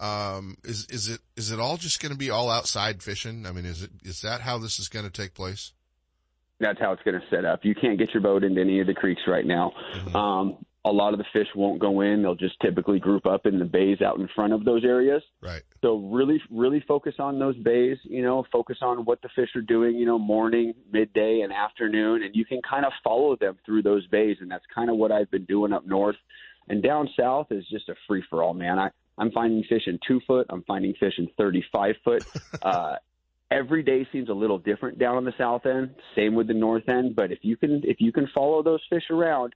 Um, 0.00 0.56
is 0.64 0.86
is 0.86 1.08
it 1.08 1.20
is 1.36 1.50
it 1.50 1.60
all 1.60 1.76
just 1.76 2.00
going 2.00 2.12
to 2.12 2.18
be 2.18 2.30
all 2.30 2.48
outside 2.48 3.02
fishing? 3.02 3.44
I 3.46 3.52
mean, 3.52 3.66
is 3.66 3.82
it 3.82 3.90
is 4.02 4.22
that 4.22 4.40
how 4.40 4.56
this 4.56 4.78
is 4.78 4.88
going 4.88 5.04
to 5.04 5.10
take 5.10 5.34
place? 5.34 5.72
That's 6.58 6.80
how 6.80 6.92
it's 6.92 7.02
going 7.02 7.20
to 7.20 7.26
set 7.30 7.44
up. 7.44 7.60
You 7.64 7.74
can't 7.74 7.98
get 7.98 8.12
your 8.12 8.22
boat 8.22 8.42
into 8.42 8.60
any 8.60 8.80
of 8.80 8.86
the 8.86 8.94
creeks 8.94 9.22
right 9.26 9.44
now. 9.44 9.72
Mm-hmm. 9.94 10.16
Um, 10.16 10.58
a 10.84 10.90
lot 10.90 11.12
of 11.12 11.18
the 11.18 11.26
fish 11.32 11.46
won't 11.54 11.80
go 11.80 12.00
in. 12.00 12.22
They'll 12.22 12.34
just 12.34 12.58
typically 12.60 12.98
group 12.98 13.26
up 13.26 13.44
in 13.44 13.58
the 13.58 13.64
bays 13.66 14.00
out 14.00 14.18
in 14.18 14.28
front 14.34 14.54
of 14.54 14.64
those 14.64 14.84
areas. 14.84 15.22
Right. 15.42 15.62
So 15.82 15.98
really, 15.98 16.40
really 16.50 16.82
focus 16.88 17.14
on 17.18 17.38
those 17.38 17.56
bays. 17.58 17.98
You 18.04 18.22
know, 18.22 18.44
focus 18.50 18.78
on 18.80 19.04
what 19.04 19.20
the 19.20 19.28
fish 19.36 19.50
are 19.54 19.62
doing. 19.62 19.96
You 19.96 20.06
know, 20.06 20.18
morning, 20.18 20.72
midday, 20.90 21.40
and 21.44 21.52
afternoon, 21.52 22.22
and 22.22 22.34
you 22.34 22.46
can 22.46 22.60
kind 22.68 22.86
of 22.86 22.92
follow 23.04 23.36
them 23.36 23.58
through 23.66 23.82
those 23.82 24.06
bays. 24.06 24.38
And 24.40 24.50
that's 24.50 24.64
kind 24.74 24.88
of 24.88 24.96
what 24.96 25.12
I've 25.12 25.30
been 25.30 25.44
doing 25.44 25.74
up 25.74 25.86
north. 25.86 26.16
And 26.68 26.82
down 26.82 27.08
south 27.18 27.48
is 27.50 27.64
just 27.70 27.88
a 27.88 27.94
free 28.06 28.22
for 28.30 28.42
all, 28.42 28.54
man. 28.54 28.78
I 28.78 28.90
I'm 29.20 29.30
finding 29.30 29.62
fish 29.68 29.82
in 29.86 29.98
two 30.08 30.20
foot. 30.26 30.46
I'm 30.48 30.62
finding 30.62 30.94
fish 30.98 31.14
in 31.18 31.28
35 31.36 31.94
foot. 32.02 32.24
Uh, 32.62 32.96
every 33.50 33.82
day 33.82 34.06
seems 34.12 34.28
a 34.28 34.32
little 34.32 34.58
different 34.58 34.98
down 34.98 35.16
on 35.16 35.24
the 35.24 35.32
south 35.38 35.64
end. 35.64 35.94
Same 36.14 36.34
with 36.34 36.46
the 36.46 36.54
north 36.54 36.88
end. 36.88 37.16
But 37.16 37.32
if 37.32 37.38
you 37.42 37.56
can, 37.56 37.82
if 37.84 38.00
you 38.00 38.12
can 38.12 38.28
follow 38.34 38.62
those 38.62 38.80
fish 38.90 39.04
around, 39.10 39.54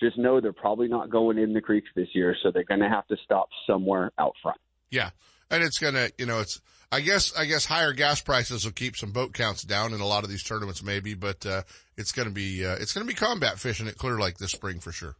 just 0.00 0.16
know 0.18 0.40
they're 0.40 0.52
probably 0.52 0.88
not 0.88 1.10
going 1.10 1.38
in 1.38 1.52
the 1.52 1.60
creeks 1.60 1.88
this 1.94 2.08
year. 2.12 2.34
So 2.42 2.50
they're 2.50 2.64
going 2.64 2.80
to 2.80 2.88
have 2.88 3.06
to 3.08 3.16
stop 3.24 3.48
somewhere 3.66 4.12
out 4.18 4.34
front. 4.42 4.58
Yeah. 4.90 5.10
And 5.50 5.62
it's 5.62 5.78
going 5.78 5.94
to, 5.94 6.10
you 6.18 6.26
know, 6.26 6.40
it's, 6.40 6.60
I 6.90 7.00
guess, 7.00 7.36
I 7.36 7.44
guess 7.44 7.66
higher 7.66 7.92
gas 7.92 8.20
prices 8.20 8.64
will 8.64 8.72
keep 8.72 8.96
some 8.96 9.12
boat 9.12 9.32
counts 9.32 9.62
down 9.62 9.92
in 9.92 10.00
a 10.00 10.06
lot 10.06 10.24
of 10.24 10.30
these 10.30 10.42
tournaments 10.42 10.82
maybe, 10.82 11.14
but, 11.14 11.44
uh, 11.46 11.62
it's 11.96 12.12
going 12.12 12.28
to 12.28 12.34
be, 12.34 12.64
uh, 12.64 12.76
it's 12.80 12.92
going 12.92 13.06
to 13.06 13.12
be 13.12 13.16
combat 13.16 13.58
fishing 13.58 13.86
at 13.86 13.96
Clear 13.96 14.18
Lake 14.18 14.38
this 14.38 14.52
spring 14.52 14.80
for 14.80 14.92
sure. 14.92 15.16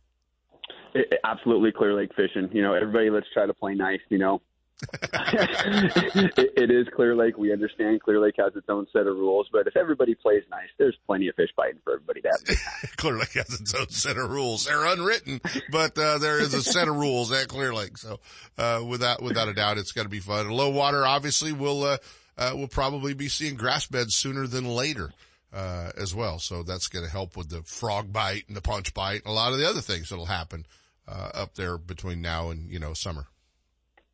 It, 0.96 1.20
absolutely 1.24 1.72
clear 1.72 1.94
lake 1.94 2.14
fishing. 2.14 2.48
You 2.52 2.62
know, 2.62 2.74
everybody 2.74 3.10
let's 3.10 3.26
try 3.32 3.46
to 3.46 3.54
play 3.54 3.74
nice, 3.74 4.00
you 4.08 4.18
know. 4.18 4.40
it, 4.92 6.52
it 6.54 6.70
is 6.70 6.86
Clear 6.94 7.16
Lake. 7.16 7.38
We 7.38 7.50
understand 7.50 8.02
Clear 8.02 8.20
Lake 8.20 8.34
has 8.38 8.54
its 8.56 8.68
own 8.68 8.86
set 8.92 9.06
of 9.06 9.16
rules, 9.16 9.48
but 9.50 9.66
if 9.66 9.74
everybody 9.74 10.14
plays 10.14 10.42
nice, 10.50 10.68
there's 10.78 10.96
plenty 11.06 11.28
of 11.28 11.34
fish 11.34 11.48
biting 11.56 11.80
for 11.82 11.94
everybody 11.94 12.20
to 12.20 12.28
have. 12.28 12.96
Clear 12.96 13.16
Lake 13.16 13.32
has 13.32 13.58
its 13.58 13.74
own 13.74 13.88
set 13.88 14.18
of 14.18 14.30
rules. 14.30 14.66
They're 14.66 14.84
unwritten, 14.84 15.40
but 15.70 15.98
uh, 15.98 16.18
there 16.18 16.38
is 16.40 16.52
a 16.52 16.62
set 16.62 16.88
of 16.88 16.96
rules 16.96 17.32
at 17.32 17.48
Clear 17.48 17.74
Lake. 17.74 17.96
So 17.96 18.20
uh, 18.58 18.84
without 18.86 19.22
without 19.22 19.48
a 19.48 19.54
doubt, 19.54 19.78
it's 19.78 19.92
going 19.92 20.06
to 20.06 20.10
be 20.10 20.20
fun. 20.20 20.50
Low 20.50 20.68
water, 20.68 21.06
obviously, 21.06 21.52
we'll 21.52 21.82
uh, 21.82 21.98
uh, 22.36 22.52
we'll 22.54 22.68
probably 22.68 23.14
be 23.14 23.28
seeing 23.28 23.54
grass 23.54 23.86
beds 23.86 24.14
sooner 24.14 24.46
than 24.46 24.66
later. 24.66 25.10
Uh, 25.52 25.90
as 25.96 26.14
well. 26.14 26.38
So 26.38 26.62
that's 26.62 26.88
going 26.88 27.04
to 27.06 27.10
help 27.10 27.34
with 27.34 27.48
the 27.48 27.62
frog 27.62 28.12
bite 28.12 28.44
and 28.46 28.54
the 28.54 28.60
punch 28.60 28.92
bite 28.92 29.22
and 29.24 29.28
a 29.28 29.30
lot 29.30 29.52
of 29.52 29.58
the 29.58 29.66
other 29.66 29.80
things 29.80 30.10
that'll 30.10 30.26
happen 30.26 30.66
uh, 31.08 31.30
up 31.34 31.54
there 31.54 31.78
between 31.78 32.20
now 32.20 32.50
and 32.50 32.70
you 32.70 32.78
know 32.78 32.94
summer. 32.94 33.26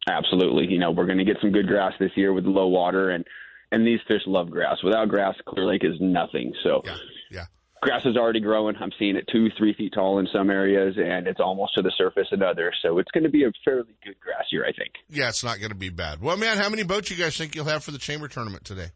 Absolutely, 0.08 0.66
you 0.66 0.78
know 0.78 0.90
we're 0.90 1.06
going 1.06 1.18
to 1.18 1.24
get 1.24 1.38
some 1.40 1.52
good 1.52 1.66
grass 1.66 1.92
this 1.98 2.10
year 2.16 2.32
with 2.32 2.44
low 2.44 2.68
water, 2.68 3.10
and 3.10 3.24
and 3.70 3.86
these 3.86 4.00
fish 4.06 4.22
love 4.26 4.50
grass. 4.50 4.78
Without 4.82 5.08
grass, 5.08 5.34
Clear 5.46 5.66
Lake 5.66 5.84
is 5.84 5.94
nothing. 6.00 6.52
So 6.62 6.82
yeah, 6.84 6.96
yeah. 7.30 7.44
Grass 7.80 8.06
is 8.06 8.16
already 8.16 8.38
growing. 8.38 8.76
I'm 8.76 8.92
seeing 8.96 9.16
it 9.16 9.28
two, 9.32 9.48
three 9.58 9.74
feet 9.74 9.92
tall 9.92 10.20
in 10.20 10.28
some 10.32 10.50
areas, 10.50 10.94
and 10.96 11.26
it's 11.26 11.40
almost 11.40 11.74
to 11.74 11.82
the 11.82 11.90
surface 11.98 12.28
in 12.30 12.40
others. 12.40 12.78
So 12.80 12.98
it's 12.98 13.10
going 13.10 13.24
to 13.24 13.30
be 13.30 13.42
a 13.42 13.50
fairly 13.64 13.92
good 14.04 14.20
grass 14.20 14.44
year, 14.52 14.64
I 14.64 14.72
think. 14.72 14.92
Yeah, 15.08 15.28
it's 15.28 15.42
not 15.42 15.58
going 15.58 15.70
to 15.70 15.76
be 15.76 15.88
bad. 15.88 16.22
Well, 16.22 16.36
man, 16.36 16.58
how 16.58 16.68
many 16.68 16.84
boats 16.84 17.10
you 17.10 17.16
guys 17.16 17.36
think 17.36 17.56
you'll 17.56 17.64
have 17.64 17.82
for 17.82 17.90
the 17.90 17.98
chamber 17.98 18.28
tournament 18.28 18.64
today? 18.64 18.90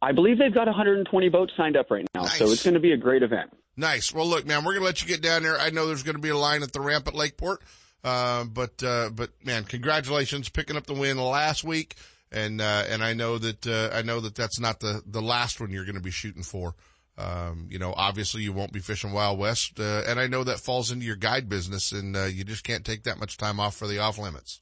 I 0.00 0.12
believe 0.12 0.38
they've 0.38 0.54
got 0.54 0.68
120 0.68 1.28
boats 1.28 1.52
signed 1.54 1.76
up 1.76 1.90
right 1.90 2.06
now, 2.14 2.22
nice. 2.22 2.38
so 2.38 2.50
it's 2.50 2.62
going 2.62 2.74
to 2.74 2.80
be 2.80 2.92
a 2.92 2.96
great 2.96 3.22
event. 3.22 3.50
Nice. 3.78 4.12
Well, 4.12 4.26
look, 4.26 4.44
man, 4.44 4.64
we're 4.64 4.72
going 4.72 4.82
to 4.82 4.86
let 4.86 5.00
you 5.00 5.06
get 5.06 5.22
down 5.22 5.44
there. 5.44 5.56
I 5.56 5.70
know 5.70 5.86
there's 5.86 6.02
going 6.02 6.16
to 6.16 6.20
be 6.20 6.30
a 6.30 6.36
line 6.36 6.64
at 6.64 6.72
the 6.72 6.80
ramp 6.80 7.06
at 7.06 7.14
Lakeport. 7.14 7.62
Uh, 8.02 8.42
but, 8.44 8.82
uh, 8.82 9.10
but 9.10 9.30
man, 9.44 9.62
congratulations 9.62 10.48
picking 10.48 10.76
up 10.76 10.84
the 10.84 10.94
win 10.94 11.16
last 11.16 11.62
week. 11.62 11.94
And, 12.32 12.60
uh, 12.60 12.84
and 12.88 13.04
I 13.04 13.14
know 13.14 13.38
that, 13.38 13.66
uh, 13.66 13.90
I 13.96 14.02
know 14.02 14.18
that 14.20 14.34
that's 14.34 14.58
not 14.58 14.80
the, 14.80 15.00
the 15.06 15.22
last 15.22 15.60
one 15.60 15.70
you're 15.70 15.84
going 15.84 15.94
to 15.94 16.00
be 16.00 16.10
shooting 16.10 16.42
for. 16.42 16.74
Um, 17.16 17.68
you 17.70 17.78
know, 17.78 17.94
obviously 17.96 18.42
you 18.42 18.52
won't 18.52 18.72
be 18.72 18.80
fishing 18.80 19.12
Wild 19.12 19.38
West, 19.38 19.80
uh, 19.80 20.02
and 20.06 20.20
I 20.20 20.26
know 20.26 20.44
that 20.44 20.60
falls 20.60 20.90
into 20.90 21.06
your 21.06 21.16
guide 21.16 21.48
business 21.48 21.90
and, 21.90 22.16
uh, 22.16 22.24
you 22.24 22.44
just 22.44 22.62
can't 22.64 22.84
take 22.84 23.04
that 23.04 23.18
much 23.18 23.36
time 23.36 23.58
off 23.58 23.76
for 23.76 23.88
the 23.88 23.98
off 23.98 24.18
limits. 24.18 24.60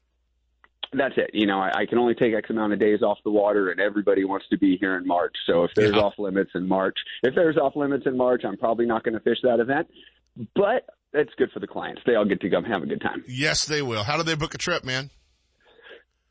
That's 0.93 1.15
it. 1.17 1.31
You 1.33 1.45
know, 1.47 1.59
I, 1.59 1.81
I 1.81 1.85
can 1.85 1.97
only 1.97 2.15
take 2.15 2.33
X 2.33 2.49
amount 2.49 2.73
of 2.73 2.79
days 2.79 3.01
off 3.01 3.17
the 3.23 3.31
water, 3.31 3.71
and 3.71 3.79
everybody 3.79 4.23
wants 4.23 4.45
to 4.51 4.57
be 4.57 4.77
here 4.77 4.95
in 4.97 5.05
March. 5.05 5.35
So 5.45 5.63
if 5.65 5.71
there's 5.75 5.95
Yeah. 5.95 6.01
off 6.01 6.13
limits 6.17 6.51
in 6.55 6.67
March, 6.67 6.95
if 7.23 7.35
there's 7.35 7.57
off 7.57 7.75
limits 7.75 8.05
in 8.05 8.15
March, 8.15 8.43
I'm 8.45 8.57
probably 8.57 8.85
not 8.85 9.03
going 9.03 9.13
to 9.15 9.19
fish 9.19 9.39
that 9.43 9.59
event. 9.59 9.87
But 10.55 10.85
it's 11.13 11.33
good 11.37 11.51
for 11.51 11.59
the 11.59 11.67
clients. 11.67 12.01
They 12.05 12.15
all 12.15 12.25
get 12.25 12.39
to 12.41 12.49
come 12.49 12.63
have 12.65 12.83
a 12.83 12.85
good 12.85 13.01
time. 13.01 13.23
Yes, 13.27 13.65
they 13.65 13.81
will. 13.81 14.03
How 14.03 14.17
do 14.17 14.23
they 14.23 14.35
book 14.35 14.53
a 14.53 14.57
trip, 14.57 14.83
man? 14.83 15.09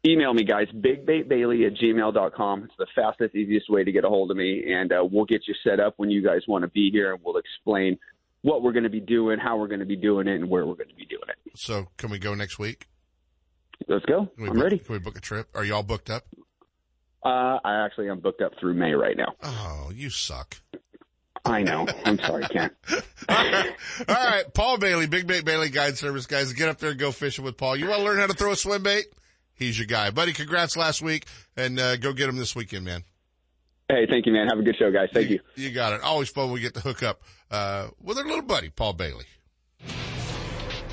Email 0.07 0.33
me, 0.33 0.45
guys, 0.45 0.69
bigbaitbailey 0.73 1.67
at 1.67 1.75
gmail.com. 1.75 2.65
It's 2.65 2.75
the 2.79 2.87
fastest, 2.95 3.35
easiest 3.35 3.69
way 3.69 3.83
to 3.83 3.91
get 3.91 4.05
a 4.05 4.09
hold 4.09 4.31
of 4.31 4.37
me, 4.37 4.73
and 4.73 4.93
uh, 4.93 5.05
we'll 5.11 5.25
get 5.25 5.43
you 5.49 5.55
set 5.65 5.81
up 5.81 5.95
when 5.97 6.11
you 6.11 6.23
guys 6.23 6.43
want 6.47 6.63
to 6.63 6.69
be 6.69 6.91
here, 6.93 7.13
and 7.13 7.21
we'll 7.25 7.39
explain 7.39 7.99
what 8.43 8.63
we're 8.63 8.73
going 8.73 8.85
to 8.85 8.91
be 8.91 9.01
doing, 9.01 9.39
how 9.41 9.57
we're 9.57 9.67
going 9.67 9.81
to 9.81 9.87
be 9.87 9.97
doing 9.97 10.29
it, 10.29 10.37
and 10.37 10.49
where 10.49 10.65
we're 10.65 10.75
going 10.77 10.89
to 10.91 10.95
be 10.95 11.07
doing 11.07 11.25
it. 11.29 11.37
So 11.59 11.89
can 11.97 12.11
we 12.11 12.21
go 12.21 12.35
next 12.35 12.59
week? 12.59 12.87
Let's 13.89 14.05
go. 14.07 14.27
Can 14.27 14.43
we 14.43 14.49
I'm 14.49 14.55
book, 14.55 14.63
ready. 14.65 14.79
Can 14.79 14.93
we 14.95 14.99
book 14.99 15.17
a 15.17 15.21
trip? 15.21 15.49
Are 15.55 15.65
you 15.65 15.75
all 15.75 15.83
booked 15.83 16.11
up? 16.11 16.25
Uh, 17.25 17.59
I 17.65 17.85
actually 17.85 18.09
am 18.09 18.21
booked 18.21 18.41
up 18.41 18.53
through 18.61 18.75
May 18.75 18.93
right 18.93 19.17
now. 19.17 19.35
Oh, 19.43 19.91
you 19.95 20.11
suck. 20.11 20.57
I 21.45 21.63
know. 21.63 21.87
I'm 22.05 22.19
sorry, 22.19 22.45
Kent. 22.45 22.73
All 23.29 23.35
right, 24.09 24.45
Paul 24.53 24.79
Bailey, 24.79 25.07
Big 25.07 25.29
Bait 25.29 25.45
Bailey 25.45 25.69
Guide 25.69 25.97
Service 25.97 26.27
guys, 26.27 26.53
get 26.53 26.69
up 26.69 26.79
there 26.79 26.91
and 26.91 26.99
go 26.99 27.13
fishing 27.13 27.45
with 27.45 27.57
Paul. 27.57 27.77
You 27.77 27.87
want 27.87 28.01
to 28.01 28.05
learn 28.05 28.19
how 28.19 28.27
to 28.27 28.33
throw 28.33 28.51
a 28.51 28.57
swim 28.57 28.83
bait? 28.83 29.07
He's 29.55 29.79
your 29.79 29.87
guy, 29.87 30.11
buddy. 30.11 30.33
Congrats 30.33 30.77
last 30.77 31.03
week, 31.03 31.27
and 31.57 31.79
uh, 31.79 31.97
go 31.99 32.13
get 32.13 32.29
him 32.29 32.37
this 32.37 32.57
weekend, 32.57 32.85
man. 32.85 33.05
Hey, 33.89 34.07
thank 34.09 34.27
you, 34.27 34.33
man. 34.33 34.49
Have 34.49 34.59
a 34.59 34.63
good 34.63 34.77
show, 34.77 34.91
guys. 34.91 35.09
Thank 35.13 35.31
you. 35.31 35.39
You 35.55 35.71
got 35.71 35.93
it. 35.93 36.01
Always 36.03 36.29
fun 36.29 36.47
when 36.47 36.55
we 36.55 36.61
get 36.61 36.75
to 36.75 36.81
hook 36.81 37.05
up 37.05 37.23
uh, 37.51 37.89
with 38.03 38.19
our 38.19 38.25
little 38.25 38.43
buddy, 38.43 38.69
Paul 38.71 38.95
Bailey. 38.95 39.25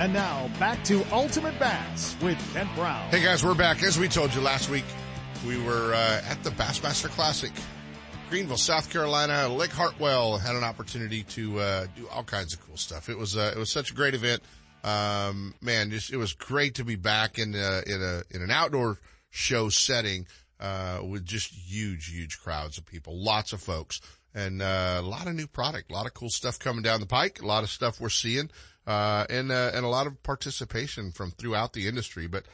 And 0.00 0.12
now 0.12 0.48
back 0.60 0.84
to 0.84 1.04
Ultimate 1.10 1.58
Bass 1.58 2.16
with 2.22 2.38
Kent 2.52 2.72
Brown. 2.76 3.10
Hey 3.10 3.20
guys, 3.20 3.44
we're 3.44 3.56
back. 3.56 3.82
As 3.82 3.98
we 3.98 4.06
told 4.06 4.32
you 4.32 4.40
last 4.40 4.70
week, 4.70 4.84
we 5.44 5.60
were 5.60 5.92
uh, 5.92 6.22
at 6.24 6.40
the 6.44 6.50
Bassmaster 6.50 7.08
Classic, 7.08 7.50
Greenville, 8.30 8.58
South 8.58 8.92
Carolina. 8.92 9.48
Lake 9.48 9.72
Hartwell 9.72 10.38
had 10.38 10.54
an 10.54 10.62
opportunity 10.62 11.24
to 11.24 11.58
uh, 11.58 11.86
do 11.96 12.06
all 12.12 12.22
kinds 12.22 12.54
of 12.54 12.64
cool 12.64 12.76
stuff. 12.76 13.08
It 13.08 13.18
was 13.18 13.36
uh, 13.36 13.52
it 13.56 13.58
was 13.58 13.72
such 13.72 13.90
a 13.90 13.94
great 13.94 14.14
event. 14.14 14.40
Um, 14.84 15.54
man, 15.60 15.90
just 15.90 16.12
it 16.12 16.16
was 16.16 16.32
great 16.32 16.76
to 16.76 16.84
be 16.84 16.94
back 16.94 17.40
in 17.40 17.56
a, 17.56 17.82
in 17.84 18.00
a 18.00 18.22
in 18.30 18.40
an 18.40 18.52
outdoor 18.52 19.00
show 19.30 19.68
setting 19.68 20.28
uh, 20.60 21.00
with 21.04 21.24
just 21.24 21.52
huge, 21.52 22.06
huge 22.06 22.38
crowds 22.38 22.78
of 22.78 22.86
people, 22.86 23.20
lots 23.20 23.52
of 23.52 23.60
folks, 23.60 24.00
and 24.32 24.62
uh, 24.62 24.98
a 25.00 25.02
lot 25.02 25.26
of 25.26 25.34
new 25.34 25.48
product, 25.48 25.90
a 25.90 25.94
lot 25.94 26.06
of 26.06 26.14
cool 26.14 26.30
stuff 26.30 26.60
coming 26.60 26.82
down 26.82 27.00
the 27.00 27.06
pike, 27.06 27.42
a 27.42 27.46
lot 27.46 27.64
of 27.64 27.68
stuff 27.70 28.00
we're 28.00 28.08
seeing, 28.08 28.48
uh, 28.88 29.26
and 29.28 29.52
uh, 29.52 29.70
and 29.74 29.84
a 29.84 29.88
lot 29.88 30.06
of 30.06 30.20
participation 30.22 31.12
from 31.12 31.30
throughout 31.30 31.74
the 31.74 31.86
industry. 31.86 32.26
But 32.26 32.44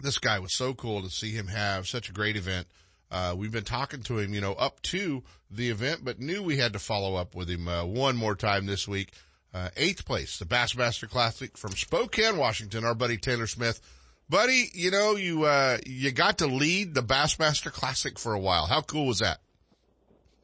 this 0.00 0.18
guy 0.18 0.40
was 0.40 0.56
so 0.56 0.74
cool 0.74 1.02
to 1.02 1.08
see 1.08 1.30
him 1.30 1.46
have 1.46 1.86
such 1.86 2.10
a 2.10 2.12
great 2.12 2.36
event. 2.36 2.66
Uh, 3.12 3.34
we've 3.36 3.52
been 3.52 3.64
talking 3.64 4.02
to 4.02 4.18
him, 4.18 4.34
you 4.34 4.40
know, 4.40 4.54
up 4.54 4.82
to 4.82 5.22
the 5.50 5.70
event, 5.70 6.00
but 6.04 6.18
knew 6.18 6.42
we 6.42 6.56
had 6.56 6.72
to 6.72 6.78
follow 6.80 7.14
up 7.14 7.34
with 7.36 7.48
him 7.48 7.68
uh, 7.68 7.84
one 7.84 8.16
more 8.16 8.34
time 8.34 8.66
this 8.66 8.88
week. 8.88 9.12
Uh, 9.54 9.68
eighth 9.76 10.04
place, 10.04 10.38
the 10.38 10.44
Bassmaster 10.44 11.08
Classic 11.08 11.56
from 11.56 11.72
Spokane, 11.72 12.36
Washington. 12.36 12.84
Our 12.84 12.94
buddy 12.94 13.16
Taylor 13.16 13.46
Smith, 13.46 13.80
buddy, 14.28 14.68
you 14.74 14.90
know, 14.90 15.14
you 15.14 15.44
uh, 15.44 15.78
you 15.86 16.10
got 16.10 16.38
to 16.38 16.48
lead 16.48 16.94
the 16.94 17.02
Bassmaster 17.02 17.72
Classic 17.72 18.18
for 18.18 18.32
a 18.32 18.40
while. 18.40 18.66
How 18.66 18.80
cool 18.80 19.06
was 19.06 19.20
that? 19.20 19.38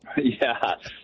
yeah, 0.16 0.58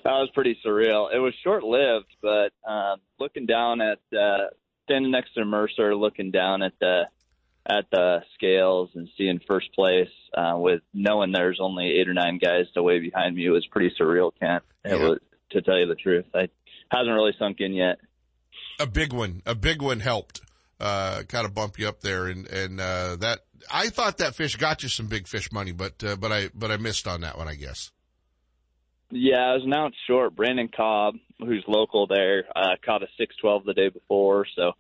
that 0.05 0.11
was 0.11 0.31
pretty 0.35 0.59
surreal. 0.65 1.13
It 1.15 1.19
was 1.19 1.35
short 1.43 1.65
lived, 1.65 2.15
but 2.21 2.53
um, 2.69 2.99
looking 3.19 3.47
down 3.47 3.81
at 3.81 3.99
uh, 4.17 4.49
standing 4.85 5.11
next 5.11 5.35
to 5.35 5.45
Mercer, 5.45 5.95
looking 5.95 6.31
down 6.31 6.63
at 6.63 6.73
the 6.81 7.03
at 7.65 7.85
the 7.93 8.23
scales 8.35 8.91
and 8.95 9.09
seeing 9.17 9.39
first 9.47 9.73
place 9.75 10.09
uh, 10.37 10.55
with 10.57 10.83
knowing 10.93 11.31
there's 11.33 11.59
only 11.61 11.93
eight 11.93 12.09
or 12.09 12.15
nine 12.15 12.39
guys 12.39 12.67
away 12.77 12.99
behind 12.99 13.37
me, 13.37 13.49
was 13.51 13.65
pretty 13.69 13.95
surreal. 14.01 14.33
Kent, 14.41 14.65
it 14.85 14.91
Yeah. 14.99 15.09
was 15.09 15.19
to 15.51 15.63
tell 15.63 15.79
you 15.79 15.87
the 15.87 15.95
truth. 15.95 16.25
I 16.35 16.49
hasn't 16.91 17.15
really 17.15 17.35
sunk 17.39 17.61
in 17.61 17.73
yet. 17.73 17.99
a 18.81 18.87
big 18.87 19.13
one, 19.13 19.43
a 19.47 19.55
big 19.55 19.81
one 19.81 20.01
helped, 20.01 20.41
uh, 20.81 21.23
kind 21.29 21.47
of 21.47 21.55
bump 21.55 21.79
you 21.79 21.87
up 21.87 22.01
there. 22.01 22.27
And, 22.27 22.49
and, 22.49 22.81
uh, 22.81 23.15
that, 23.21 23.41
I 23.73 23.91
thought 23.91 24.19
that 24.19 24.35
fish 24.35 24.57
got 24.57 24.83
you 24.83 24.89
some 24.89 25.07
big 25.07 25.29
fish 25.29 25.53
money, 25.53 25.71
but, 25.71 26.03
uh, 26.03 26.17
but 26.17 26.33
I, 26.33 26.49
but 26.55 26.73
I 26.73 26.79
missed 26.79 27.07
on 27.07 27.21
that 27.21 27.39
one, 27.39 27.47
I 27.47 27.55
guess. 27.55 27.93
Yeah, 29.15 29.51
I 29.51 29.53
was 29.53 29.65
an 29.65 29.75
ounce 29.75 29.95
short. 30.07 30.35
Brandon 30.35 30.71
Cobb, 30.75 31.17
who's 31.39 31.63
local 31.69 32.07
there, 32.07 32.45
uh, 32.57 32.77
caught 32.83 33.03
a 33.03 33.09
six 33.19 33.37
twelve 33.37 33.63
the 33.67 33.75
day 33.75 33.91
before, 33.91 34.47
so 34.57 34.73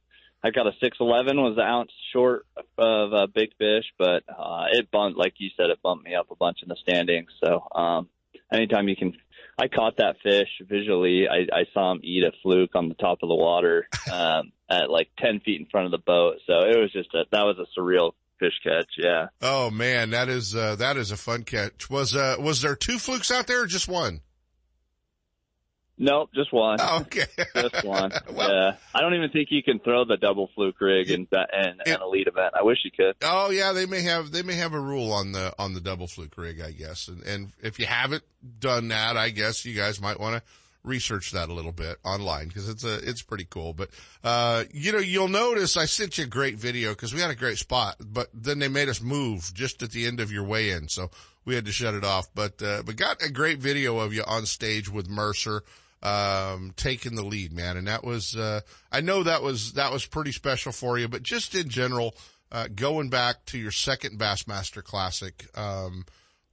I 0.42 0.48
got 0.48 0.66
a 0.66 0.72
six 0.80 0.96
eleven. 1.00 1.36
Was 1.36 1.58
an 1.58 1.64
ounce 1.64 1.90
short 2.14 2.46
of 2.78 3.12
a 3.12 3.26
big 3.26 3.50
fish, 3.58 3.84
but 3.98 4.22
uh, 4.30 4.68
it 4.72 4.90
bumped, 4.90 5.18
like 5.18 5.34
you 5.36 5.50
said, 5.54 5.68
it 5.68 5.82
bumped 5.82 6.06
me 6.06 6.14
up 6.14 6.30
a 6.30 6.34
bunch 6.34 6.62
in 6.62 6.70
the 6.70 6.76
standings. 6.76 7.30
So 7.44 7.68
um, 7.74 8.08
anytime 8.50 8.88
you 8.88 8.96
can, 8.96 9.12
I 9.58 9.68
caught 9.68 9.98
that 9.98 10.16
fish 10.22 10.48
visually. 10.66 11.28
I, 11.28 11.54
I 11.54 11.64
saw 11.74 11.92
him 11.92 12.00
eat 12.02 12.24
a 12.24 12.32
fluke 12.42 12.74
on 12.74 12.88
the 12.88 12.94
top 12.94 13.18
of 13.22 13.28
the 13.28 13.34
water 13.34 13.86
um, 14.10 14.52
at 14.70 14.88
like 14.88 15.10
ten 15.18 15.40
feet 15.40 15.60
in 15.60 15.66
front 15.66 15.84
of 15.84 15.92
the 15.92 15.98
boat. 15.98 16.36
So 16.46 16.54
it 16.60 16.78
was 16.78 16.90
just 16.90 17.12
a 17.12 17.24
that 17.32 17.42
was 17.42 17.58
a 17.58 17.78
surreal 17.78 18.12
fish 18.42 18.58
catch. 18.64 18.90
Yeah. 18.98 19.28
Oh 19.40 19.70
man, 19.70 20.10
that 20.10 20.28
is, 20.28 20.54
uh, 20.54 20.76
that 20.76 20.96
is 20.96 21.10
a 21.12 21.16
fun 21.16 21.44
catch. 21.44 21.88
Was, 21.88 22.16
uh, 22.16 22.36
was 22.40 22.60
there 22.62 22.74
two 22.74 22.98
flukes 22.98 23.30
out 23.30 23.46
there 23.46 23.62
or 23.62 23.66
just 23.66 23.88
one? 23.88 24.20
Nope, 25.98 26.30
just 26.34 26.52
one. 26.52 26.78
Oh, 26.80 27.02
okay. 27.02 27.26
Just 27.54 27.84
one. 27.84 28.10
Well- 28.32 28.50
yeah. 28.50 28.72
I 28.94 29.00
don't 29.02 29.14
even 29.14 29.30
think 29.30 29.48
you 29.52 29.62
can 29.62 29.78
throw 29.78 30.04
the 30.04 30.16
double 30.16 30.48
fluke 30.54 30.80
rig 30.80 31.10
in 31.10 31.28
an 31.30 31.78
elite 32.02 32.26
event. 32.26 32.54
I 32.58 32.62
wish 32.64 32.78
you 32.84 32.90
could. 32.90 33.14
Oh 33.22 33.50
yeah, 33.50 33.72
they 33.72 33.86
may 33.86 34.00
have 34.02 34.32
they 34.32 34.42
may 34.42 34.54
have 34.54 34.72
a 34.72 34.80
rule 34.80 35.12
on 35.12 35.30
the 35.32 35.52
on 35.58 35.74
the 35.74 35.80
double 35.80 36.08
fluke 36.08 36.36
rig, 36.36 36.60
I 36.60 36.72
guess. 36.72 37.06
And 37.08 37.22
and 37.24 37.52
if 37.62 37.78
you 37.78 37.86
haven't 37.86 38.24
done 38.58 38.88
that, 38.88 39.16
I 39.16 39.28
guess 39.28 39.64
you 39.64 39.76
guys 39.76 40.00
might 40.00 40.18
want 40.18 40.36
to 40.36 40.42
research 40.84 41.32
that 41.32 41.48
a 41.48 41.52
little 41.52 41.72
bit 41.72 41.98
online 42.04 42.48
because 42.48 42.68
it's 42.68 42.84
a 42.84 42.96
it's 43.08 43.22
pretty 43.22 43.46
cool. 43.48 43.72
But 43.72 43.90
uh, 44.24 44.64
you 44.72 44.92
know, 44.92 44.98
you'll 44.98 45.28
notice 45.28 45.76
I 45.76 45.84
sent 45.84 46.18
you 46.18 46.24
a 46.24 46.28
great 46.28 46.56
video 46.56 46.90
because 46.90 47.14
we 47.14 47.20
had 47.20 47.30
a 47.30 47.36
great 47.36 47.58
spot, 47.58 47.96
but 48.00 48.28
then 48.34 48.58
they 48.58 48.68
made 48.68 48.88
us 48.88 49.00
move 49.00 49.52
just 49.54 49.82
at 49.82 49.90
the 49.90 50.06
end 50.06 50.20
of 50.20 50.32
your 50.32 50.44
weigh 50.44 50.70
in, 50.70 50.88
so 50.88 51.10
we 51.44 51.54
had 51.54 51.64
to 51.66 51.72
shut 51.72 51.94
it 51.94 52.04
off. 52.04 52.28
But 52.34 52.62
uh, 52.62 52.82
but 52.84 52.96
got 52.96 53.22
a 53.22 53.30
great 53.30 53.58
video 53.58 53.98
of 53.98 54.12
you 54.12 54.24
on 54.26 54.46
stage 54.46 54.88
with 54.90 55.08
Mercer 55.08 55.62
um, 56.02 56.72
taking 56.76 57.14
the 57.14 57.24
lead, 57.24 57.52
man. 57.52 57.76
And 57.76 57.86
that 57.86 58.04
was, 58.04 58.36
uh, 58.36 58.60
I 58.90 59.00
know 59.00 59.22
that 59.22 59.42
was, 59.42 59.74
that 59.74 59.92
was 59.92 60.04
pretty 60.04 60.32
special 60.32 60.72
for 60.72 60.98
you, 60.98 61.08
but 61.08 61.22
just 61.22 61.54
in 61.54 61.68
general, 61.68 62.16
uh, 62.50 62.68
going 62.74 63.08
back 63.08 63.44
to 63.46 63.58
your 63.58 63.70
second 63.70 64.18
Bassmaster 64.18 64.82
Classic, 64.82 65.46
um, 65.56 66.04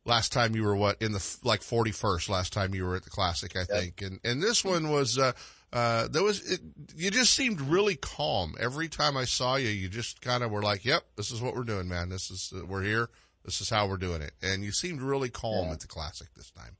last 0.09 0.33
time 0.33 0.55
you 0.55 0.63
were 0.63 0.75
what 0.75 1.01
in 1.01 1.11
the 1.11 1.37
like 1.43 1.61
41st 1.61 2.29
last 2.29 2.51
time 2.51 2.73
you 2.73 2.83
were 2.85 2.95
at 2.95 3.03
the 3.03 3.09
classic 3.09 3.55
i 3.55 3.63
think 3.63 4.01
and 4.01 4.19
and 4.23 4.41
this 4.41 4.65
one 4.65 4.89
was 4.89 5.17
uh 5.17 5.31
uh, 5.71 6.07
there 6.07 6.23
was, 6.23 6.51
it, 6.51 6.61
you 6.95 7.11
just 7.11 7.33
seemed 7.33 7.61
really 7.61 7.95
calm. 7.95 8.55
Every 8.59 8.87
time 8.87 9.15
I 9.15 9.25
saw 9.25 9.55
you, 9.55 9.69
you 9.69 9.87
just 9.87 10.21
kind 10.21 10.43
of 10.43 10.51
were 10.51 10.63
like, 10.63 10.83
yep, 10.83 11.03
this 11.15 11.31
is 11.31 11.41
what 11.41 11.55
we're 11.55 11.63
doing, 11.63 11.87
man. 11.87 12.09
This 12.09 12.31
is, 12.31 12.51
uh, 12.55 12.65
we're 12.65 12.81
here. 12.83 13.09
This 13.45 13.61
is 13.61 13.69
how 13.69 13.87
we're 13.87 13.97
doing 13.97 14.21
it. 14.21 14.31
And 14.41 14.63
you 14.63 14.71
seemed 14.71 15.01
really 15.01 15.29
calm 15.29 15.67
yeah. 15.67 15.73
at 15.73 15.79
the 15.79 15.87
classic 15.87 16.27
this 16.35 16.51
time. 16.51 16.75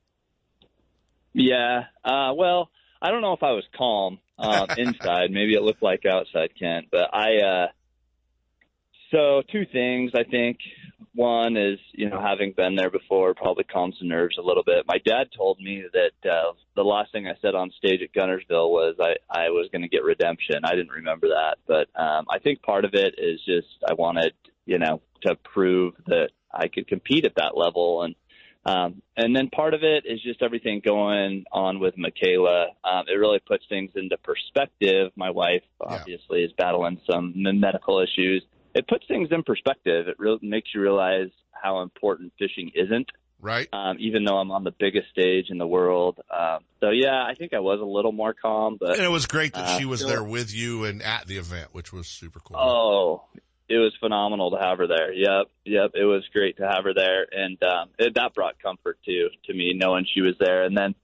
Yeah. 1.33 1.83
Uh, 2.03 2.33
well, 2.35 2.69
I 3.01 3.11
don't 3.11 3.21
know 3.21 3.33
if 3.33 3.43
I 3.43 3.51
was 3.51 3.63
calm, 3.77 4.19
uh, 4.39 4.65
inside. 4.77 5.31
Maybe 5.31 5.53
it 5.53 5.61
looked 5.61 5.83
like 5.83 6.05
outside 6.05 6.49
Kent, 6.59 6.87
but 6.91 7.13
I, 7.13 7.37
uh, 7.37 7.67
so 9.11 9.43
two 9.51 9.65
things 9.71 10.11
I 10.15 10.23
think. 10.23 10.57
One 11.13 11.57
is, 11.57 11.79
you 11.91 12.09
know, 12.09 12.21
having 12.21 12.53
been 12.53 12.75
there 12.75 12.89
before 12.89 13.33
probably 13.33 13.63
calms 13.63 13.95
the 13.99 14.07
nerves 14.07 14.37
a 14.37 14.41
little 14.41 14.63
bit. 14.63 14.85
My 14.87 14.97
dad 15.05 15.29
told 15.35 15.59
me 15.59 15.83
that 15.93 16.29
uh, 16.29 16.53
the 16.75 16.83
last 16.83 17.11
thing 17.11 17.27
I 17.27 17.33
said 17.41 17.55
on 17.55 17.71
stage 17.71 18.01
at 18.01 18.13
Guntersville 18.13 18.69
was 18.69 18.95
I, 18.99 19.15
I 19.29 19.49
was 19.49 19.69
going 19.71 19.81
to 19.81 19.87
get 19.87 20.03
redemption. 20.03 20.61
I 20.63 20.75
didn't 20.75 20.91
remember 20.91 21.29
that, 21.29 21.57
but 21.67 21.87
um, 21.99 22.25
I 22.29 22.39
think 22.39 22.61
part 22.61 22.85
of 22.85 22.93
it 22.93 23.15
is 23.17 23.39
just 23.45 23.67
I 23.87 23.93
wanted, 23.93 24.33
you 24.65 24.77
know, 24.79 25.01
to 25.23 25.35
prove 25.35 25.95
that 26.07 26.29
I 26.53 26.67
could 26.67 26.87
compete 26.87 27.25
at 27.25 27.35
that 27.35 27.57
level, 27.57 28.03
and 28.03 28.15
um, 28.65 29.01
and 29.15 29.35
then 29.35 29.49
part 29.49 29.73
of 29.73 29.83
it 29.83 30.03
is 30.05 30.21
just 30.21 30.41
everything 30.41 30.81
going 30.85 31.45
on 31.51 31.79
with 31.79 31.97
Michaela. 31.97 32.67
Um, 32.83 33.05
it 33.07 33.13
really 33.17 33.39
puts 33.39 33.63
things 33.69 33.91
into 33.95 34.17
perspective. 34.17 35.11
My 35.15 35.29
wife 35.31 35.63
obviously 35.79 36.41
yeah. 36.41 36.47
is 36.47 36.51
battling 36.57 36.99
some 37.09 37.33
medical 37.35 37.99
issues 37.99 38.43
it 38.73 38.87
puts 38.87 39.05
things 39.07 39.29
in 39.31 39.43
perspective. 39.43 40.07
It 40.07 40.19
really 40.19 40.39
makes 40.41 40.69
you 40.73 40.81
realize 40.81 41.29
how 41.51 41.81
important 41.81 42.33
fishing 42.37 42.71
isn't. 42.75 43.09
Right. 43.41 43.69
Um, 43.71 43.97
even 43.99 44.25
though 44.25 44.37
I'm 44.37 44.51
on 44.51 44.65
the 44.65 44.73
biggest 44.77 45.09
stage 45.11 45.45
in 45.49 45.57
the 45.57 45.67
world. 45.67 46.19
Um, 46.29 46.59
so 46.81 46.89
yeah, 46.89 47.23
I 47.23 47.35
think 47.35 47.53
I 47.53 47.59
was 47.59 47.79
a 47.79 47.85
little 47.85 48.11
more 48.11 48.33
calm, 48.33 48.77
but 48.77 48.95
and 48.95 49.03
it 49.03 49.11
was 49.11 49.27
great 49.27 49.53
that 49.53 49.65
uh, 49.65 49.77
she 49.79 49.85
was 49.85 49.99
still, 50.01 50.09
there 50.09 50.23
with 50.23 50.53
you 50.53 50.83
and 50.83 51.01
at 51.01 51.25
the 51.25 51.37
event, 51.37 51.69
which 51.71 51.93
was 51.93 52.07
super 52.07 52.41
cool. 52.41 52.57
Oh, 52.57 53.23
it 53.69 53.77
was 53.77 53.93
phenomenal 53.99 54.51
to 54.51 54.57
have 54.57 54.79
her 54.79 54.87
there. 54.87 55.13
Yep, 55.13 55.47
yep, 55.63 55.91
it 55.93 56.03
was 56.03 56.23
great 56.33 56.57
to 56.57 56.67
have 56.67 56.83
her 56.83 56.93
there, 56.93 57.27
and 57.31 57.61
um, 57.63 57.89
it, 57.97 58.15
that 58.15 58.33
brought 58.33 58.61
comfort 58.61 58.97
to, 59.05 59.29
to 59.45 59.53
me 59.53 59.73
knowing 59.73 60.05
she 60.13 60.21
was 60.21 60.35
there. 60.39 60.63
And 60.63 60.75
then, 60.75 60.95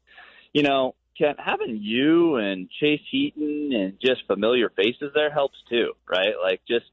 you 0.51 0.63
know, 0.63 0.95
Kent, 1.17 1.39
having 1.39 1.79
you 1.81 2.35
and 2.35 2.69
Chase 2.81 3.01
Heaton 3.09 3.71
and 3.73 3.93
just 4.03 4.25
familiar 4.27 4.69
faces 4.69 5.11
there 5.13 5.31
helps 5.31 5.57
too, 5.69 5.93
right? 6.09 6.33
Like 6.43 6.61
just 6.67 6.85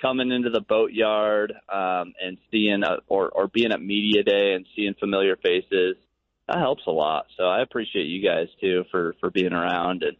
coming 0.00 0.30
into 0.30 0.50
the 0.50 0.60
boatyard 0.60 1.52
um, 1.72 2.12
and 2.22 2.38
seeing 2.50 2.82
a, 2.82 2.98
or 3.08 3.28
or 3.28 3.48
being 3.48 3.72
at 3.72 3.80
media 3.80 4.22
day 4.22 4.54
and 4.54 4.66
seeing 4.74 4.94
familiar 4.98 5.36
faces 5.36 5.96
that 6.48 6.58
helps 6.58 6.82
a 6.86 6.90
lot. 6.90 7.26
So 7.36 7.44
I 7.44 7.62
appreciate 7.62 8.06
you 8.06 8.22
guys 8.22 8.48
too 8.60 8.84
for 8.90 9.14
for 9.20 9.30
being 9.30 9.52
around 9.52 10.02
and. 10.02 10.16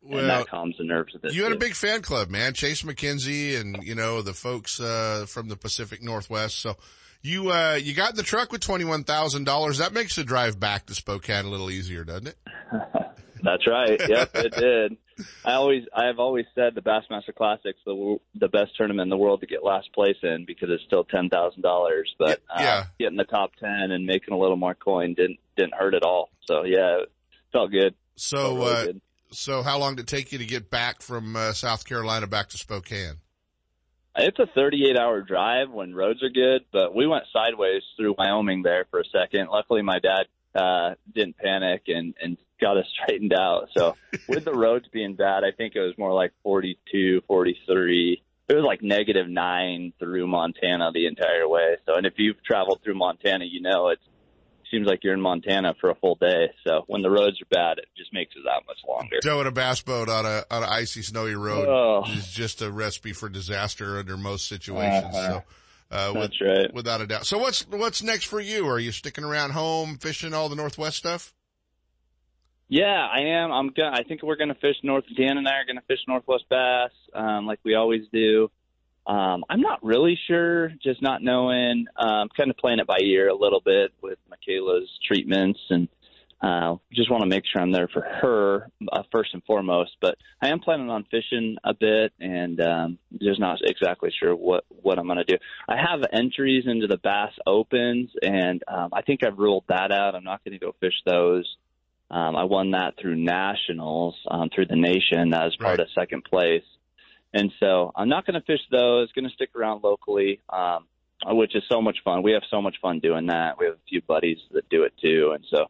Well, 0.00 0.20
and 0.20 0.30
that 0.30 0.48
calms 0.48 0.76
the 0.78 0.84
nerves 0.84 1.12
a 1.16 1.18
bit. 1.18 1.34
You 1.34 1.42
had 1.42 1.50
a 1.50 1.56
big 1.56 1.74
fan 1.74 2.02
club, 2.02 2.30
man. 2.30 2.54
Chase 2.54 2.82
McKenzie 2.82 3.60
and, 3.60 3.82
you 3.82 3.96
know, 3.96 4.22
the 4.22 4.32
folks, 4.32 4.78
uh, 4.80 5.26
from 5.28 5.48
the 5.48 5.56
Pacific 5.56 6.04
Northwest. 6.04 6.60
So 6.60 6.76
you, 7.20 7.50
uh, 7.50 7.74
you 7.82 7.94
got 7.94 8.10
in 8.10 8.16
the 8.16 8.22
truck 8.22 8.52
with 8.52 8.60
$21,000. 8.60 9.78
That 9.78 9.92
makes 9.92 10.14
the 10.14 10.22
drive 10.22 10.60
back 10.60 10.86
to 10.86 10.94
Spokane 10.94 11.46
a 11.46 11.48
little 11.48 11.68
easier, 11.68 12.04
doesn't 12.04 12.28
it? 12.28 12.36
That's 13.42 13.66
right. 13.66 14.00
Yep, 14.08 14.30
it 14.36 14.54
did. 14.54 14.96
I 15.44 15.54
always, 15.54 15.84
I've 15.94 16.18
always 16.18 16.46
said 16.54 16.74
the 16.74 16.80
Bassmaster 16.80 17.34
Classic's 17.34 17.80
the 17.84 18.18
the 18.34 18.48
best 18.48 18.76
tournament 18.76 19.06
in 19.06 19.10
the 19.10 19.16
world 19.16 19.40
to 19.40 19.46
get 19.46 19.64
last 19.64 19.92
place 19.92 20.16
in 20.22 20.44
because 20.46 20.68
it's 20.70 20.84
still 20.84 21.04
ten 21.04 21.28
thousand 21.28 21.62
dollars. 21.62 22.14
But 22.18 22.40
yeah. 22.58 22.74
uh, 22.74 22.84
getting 22.98 23.16
the 23.16 23.24
top 23.24 23.52
ten 23.56 23.90
and 23.90 24.06
making 24.06 24.34
a 24.34 24.38
little 24.38 24.56
more 24.56 24.74
coin 24.74 25.14
didn't 25.14 25.38
didn't 25.56 25.74
hurt 25.74 25.94
at 25.94 26.02
all. 26.02 26.30
So 26.46 26.64
yeah, 26.64 27.02
it 27.02 27.10
felt 27.52 27.70
good. 27.70 27.94
So, 28.16 28.36
felt 28.36 28.58
really 28.58 28.72
uh, 28.72 28.84
good. 28.84 29.00
so 29.32 29.62
how 29.62 29.78
long 29.78 29.96
did 29.96 30.02
it 30.02 30.08
take 30.08 30.32
you 30.32 30.38
to 30.38 30.46
get 30.46 30.70
back 30.70 31.02
from 31.02 31.36
uh, 31.36 31.52
South 31.52 31.84
Carolina 31.84 32.26
back 32.26 32.48
to 32.50 32.58
Spokane? 32.58 33.16
It's 34.20 34.38
a 34.38 34.46
38 34.52 34.98
hour 34.98 35.22
drive 35.22 35.70
when 35.70 35.94
roads 35.94 36.22
are 36.24 36.30
good, 36.30 36.62
but 36.72 36.94
we 36.94 37.06
went 37.06 37.24
sideways 37.32 37.82
through 37.96 38.16
Wyoming 38.18 38.62
there 38.62 38.86
for 38.90 38.98
a 38.98 39.04
second. 39.04 39.48
Luckily, 39.48 39.82
my 39.82 40.00
dad 40.00 40.26
uh, 40.60 40.94
didn't 41.14 41.36
panic 41.36 41.82
and, 41.86 42.14
and 42.20 42.36
got 42.60 42.76
us 42.76 42.86
straightened 43.04 43.32
out. 43.32 43.68
So 43.76 43.96
with 44.28 44.44
the 44.44 44.52
roads 44.52 44.86
being 44.92 45.14
bad, 45.14 45.44
I 45.44 45.52
think 45.56 45.74
it 45.74 45.80
was 45.80 45.96
more 45.98 46.12
like 46.12 46.32
42, 46.42 47.22
43. 47.26 48.22
It 48.48 48.54
was 48.54 48.64
like 48.64 48.82
negative 48.82 49.28
nine 49.28 49.92
through 49.98 50.26
Montana 50.26 50.90
the 50.92 51.06
entire 51.06 51.46
way. 51.46 51.76
So, 51.84 51.96
and 51.96 52.06
if 52.06 52.14
you've 52.16 52.42
traveled 52.42 52.80
through 52.82 52.96
Montana, 52.96 53.44
you 53.44 53.60
know 53.60 53.88
it 53.88 53.98
seems 54.70 54.86
like 54.86 55.04
you're 55.04 55.14
in 55.14 55.20
Montana 55.20 55.74
for 55.80 55.90
a 55.90 55.94
full 55.96 56.16
day. 56.16 56.50
So 56.66 56.84
when 56.86 57.02
the 57.02 57.10
roads 57.10 57.40
are 57.42 57.46
bad, 57.50 57.78
it 57.78 57.86
just 57.96 58.12
makes 58.12 58.34
it 58.36 58.42
that 58.44 58.66
much 58.66 58.78
longer. 58.88 59.18
Towing 59.22 59.46
a 59.46 59.52
bass 59.52 59.82
boat 59.82 60.08
on 60.08 60.24
a 60.24 60.44
on 60.50 60.62
an 60.62 60.68
icy, 60.68 61.02
snowy 61.02 61.34
road 61.34 61.68
oh. 61.68 62.04
is 62.10 62.28
just 62.28 62.62
a 62.62 62.70
recipe 62.70 63.12
for 63.12 63.28
disaster 63.28 63.98
under 63.98 64.16
most 64.16 64.48
situations. 64.48 65.14
Uh-huh. 65.14 65.28
So. 65.28 65.44
Uh, 65.90 66.12
That's 66.12 66.38
with, 66.38 66.48
right. 66.48 66.74
Without 66.74 67.00
a 67.00 67.06
doubt. 67.06 67.24
So 67.24 67.38
what's, 67.38 67.66
what's 67.66 68.02
next 68.02 68.26
for 68.26 68.40
you? 68.40 68.68
Are 68.68 68.78
you 68.78 68.92
sticking 68.92 69.24
around 69.24 69.52
home, 69.52 69.96
fishing 69.96 70.34
all 70.34 70.50
the 70.50 70.56
Northwest 70.56 70.98
stuff? 70.98 71.32
Yeah, 72.68 73.06
I 73.10 73.20
am. 73.20 73.50
I'm 73.50 73.70
gonna. 73.70 73.96
I 73.96 74.02
think 74.02 74.22
we're 74.22 74.36
gonna 74.36 74.54
fish 74.54 74.76
North. 74.82 75.04
Dan 75.16 75.38
and 75.38 75.48
I 75.48 75.52
are 75.52 75.64
gonna 75.66 75.82
fish 75.88 76.00
Northwest 76.06 76.44
bass, 76.50 76.90
um, 77.14 77.46
like 77.46 77.60
we 77.64 77.74
always 77.74 78.02
do. 78.12 78.50
Um, 79.06 79.42
I'm 79.48 79.62
not 79.62 79.82
really 79.82 80.18
sure, 80.26 80.68
just 80.82 81.00
not 81.00 81.22
knowing. 81.22 81.86
Um, 81.96 82.28
kind 82.36 82.50
of 82.50 82.58
playing 82.58 82.78
it 82.78 82.86
by 82.86 82.98
ear 83.02 83.28
a 83.28 83.34
little 83.34 83.62
bit 83.64 83.92
with 84.02 84.18
Michaela's 84.28 84.90
treatments, 85.06 85.58
and 85.70 85.88
uh, 86.42 86.76
just 86.92 87.10
want 87.10 87.22
to 87.22 87.26
make 87.26 87.44
sure 87.50 87.62
I'm 87.62 87.72
there 87.72 87.88
for 87.88 88.02
her 88.02 88.70
uh, 88.92 89.02
first 89.10 89.32
and 89.32 89.42
foremost. 89.44 89.92
But 90.02 90.16
I 90.42 90.48
am 90.48 90.60
planning 90.60 90.90
on 90.90 91.04
fishing 91.10 91.56
a 91.64 91.72
bit, 91.72 92.12
and 92.20 92.60
um, 92.60 92.98
just 93.18 93.40
not 93.40 93.60
exactly 93.62 94.12
sure 94.20 94.36
what 94.36 94.64
what 94.68 94.98
I'm 94.98 95.06
going 95.06 95.16
to 95.18 95.24
do. 95.24 95.38
I 95.66 95.76
have 95.76 96.00
entries 96.12 96.64
into 96.66 96.86
the 96.86 96.98
Bass 96.98 97.32
Opens, 97.46 98.10
and 98.20 98.62
um, 98.68 98.90
I 98.92 99.00
think 99.00 99.24
I've 99.24 99.38
ruled 99.38 99.64
that 99.70 99.90
out. 99.90 100.14
I'm 100.14 100.24
not 100.24 100.44
going 100.44 100.52
to 100.52 100.64
go 100.64 100.74
fish 100.80 101.00
those. 101.06 101.46
Um, 102.10 102.36
I 102.36 102.44
won 102.44 102.70
that 102.70 102.94
through 103.00 103.16
nationals, 103.16 104.16
um, 104.30 104.48
through 104.54 104.66
the 104.66 104.76
nation 104.76 105.34
as 105.34 105.54
part 105.56 105.78
right. 105.78 105.80
of 105.80 105.88
second 105.94 106.24
place. 106.24 106.64
And 107.34 107.52
so 107.60 107.92
I'm 107.94 108.08
not 108.08 108.26
going 108.26 108.40
to 108.40 108.46
fish 108.46 108.62
those. 108.70 109.12
Going 109.12 109.28
to 109.28 109.34
stick 109.34 109.50
around 109.54 109.84
locally, 109.84 110.40
um, 110.48 110.86
which 111.26 111.54
is 111.54 111.62
so 111.68 111.82
much 111.82 111.98
fun. 112.02 112.22
We 112.22 112.32
have 112.32 112.42
so 112.50 112.62
much 112.62 112.76
fun 112.80 113.00
doing 113.00 113.26
that. 113.26 113.58
We 113.58 113.66
have 113.66 113.74
a 113.74 113.88
few 113.88 114.00
buddies 114.00 114.38
that 114.52 114.68
do 114.70 114.84
it 114.84 114.94
too, 115.00 115.32
and 115.34 115.44
so 115.50 115.66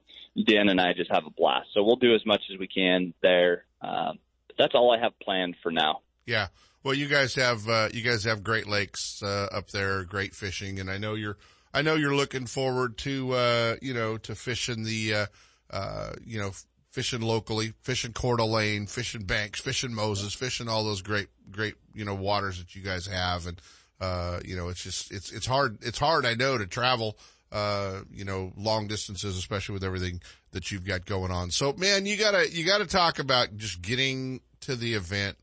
Dan 0.46 0.68
and 0.68 0.80
I 0.80 0.92
just 0.92 1.10
have 1.10 1.26
a 1.26 1.30
blast. 1.30 1.68
So 1.74 1.82
we'll 1.82 1.96
do 1.96 2.14
as 2.14 2.24
much 2.24 2.42
as 2.52 2.58
we 2.58 2.68
can 2.68 3.12
there. 3.22 3.64
Um, 3.82 4.20
that's 4.56 4.74
all 4.74 4.96
I 4.96 5.00
have 5.00 5.18
planned 5.20 5.56
for 5.62 5.72
now. 5.72 6.00
Yeah. 6.26 6.48
Well, 6.84 6.94
you 6.94 7.08
guys 7.08 7.34
have 7.34 7.68
uh, 7.68 7.88
you 7.92 8.02
guys 8.02 8.22
have 8.22 8.44
Great 8.44 8.68
Lakes 8.68 9.20
uh, 9.22 9.48
up 9.50 9.70
there, 9.70 10.04
great 10.04 10.36
fishing, 10.36 10.78
and 10.78 10.88
I 10.88 10.98
know 10.98 11.14
you're 11.14 11.38
I 11.74 11.82
know 11.82 11.96
you're 11.96 12.14
looking 12.14 12.46
forward 12.46 12.96
to 12.98 13.32
uh, 13.32 13.76
you 13.82 13.94
know 13.94 14.16
to 14.18 14.36
fishing 14.36 14.84
the 14.84 15.28
uh, 15.70 16.12
you 16.24 16.38
know, 16.38 16.52
fishing 16.90 17.20
locally, 17.20 17.74
fishing 17.82 18.12
Coeur 18.12 18.36
d'Alene, 18.36 18.86
fishing 18.86 19.24
Banks, 19.24 19.60
fishing 19.60 19.94
Moses, 19.94 20.34
fishing 20.34 20.68
all 20.68 20.84
those 20.84 21.02
great, 21.02 21.28
great, 21.50 21.74
you 21.94 22.04
know, 22.04 22.14
waters 22.14 22.58
that 22.58 22.74
you 22.74 22.82
guys 22.82 23.06
have. 23.06 23.46
And, 23.46 23.60
uh, 24.00 24.40
you 24.44 24.56
know, 24.56 24.68
it's 24.68 24.82
just, 24.82 25.12
it's, 25.12 25.30
it's 25.30 25.46
hard, 25.46 25.78
it's 25.82 25.98
hard, 25.98 26.24
I 26.24 26.34
know, 26.34 26.58
to 26.58 26.66
travel, 26.66 27.18
uh, 27.52 28.00
you 28.10 28.24
know, 28.24 28.52
long 28.56 28.88
distances, 28.88 29.36
especially 29.36 29.74
with 29.74 29.84
everything 29.84 30.20
that 30.52 30.72
you've 30.72 30.86
got 30.86 31.04
going 31.04 31.30
on. 31.30 31.50
So, 31.50 31.72
man, 31.74 32.06
you 32.06 32.16
gotta, 32.16 32.50
you 32.50 32.64
gotta 32.64 32.86
talk 32.86 33.18
about 33.18 33.56
just 33.56 33.82
getting 33.82 34.40
to 34.62 34.74
the 34.74 34.94
event, 34.94 35.36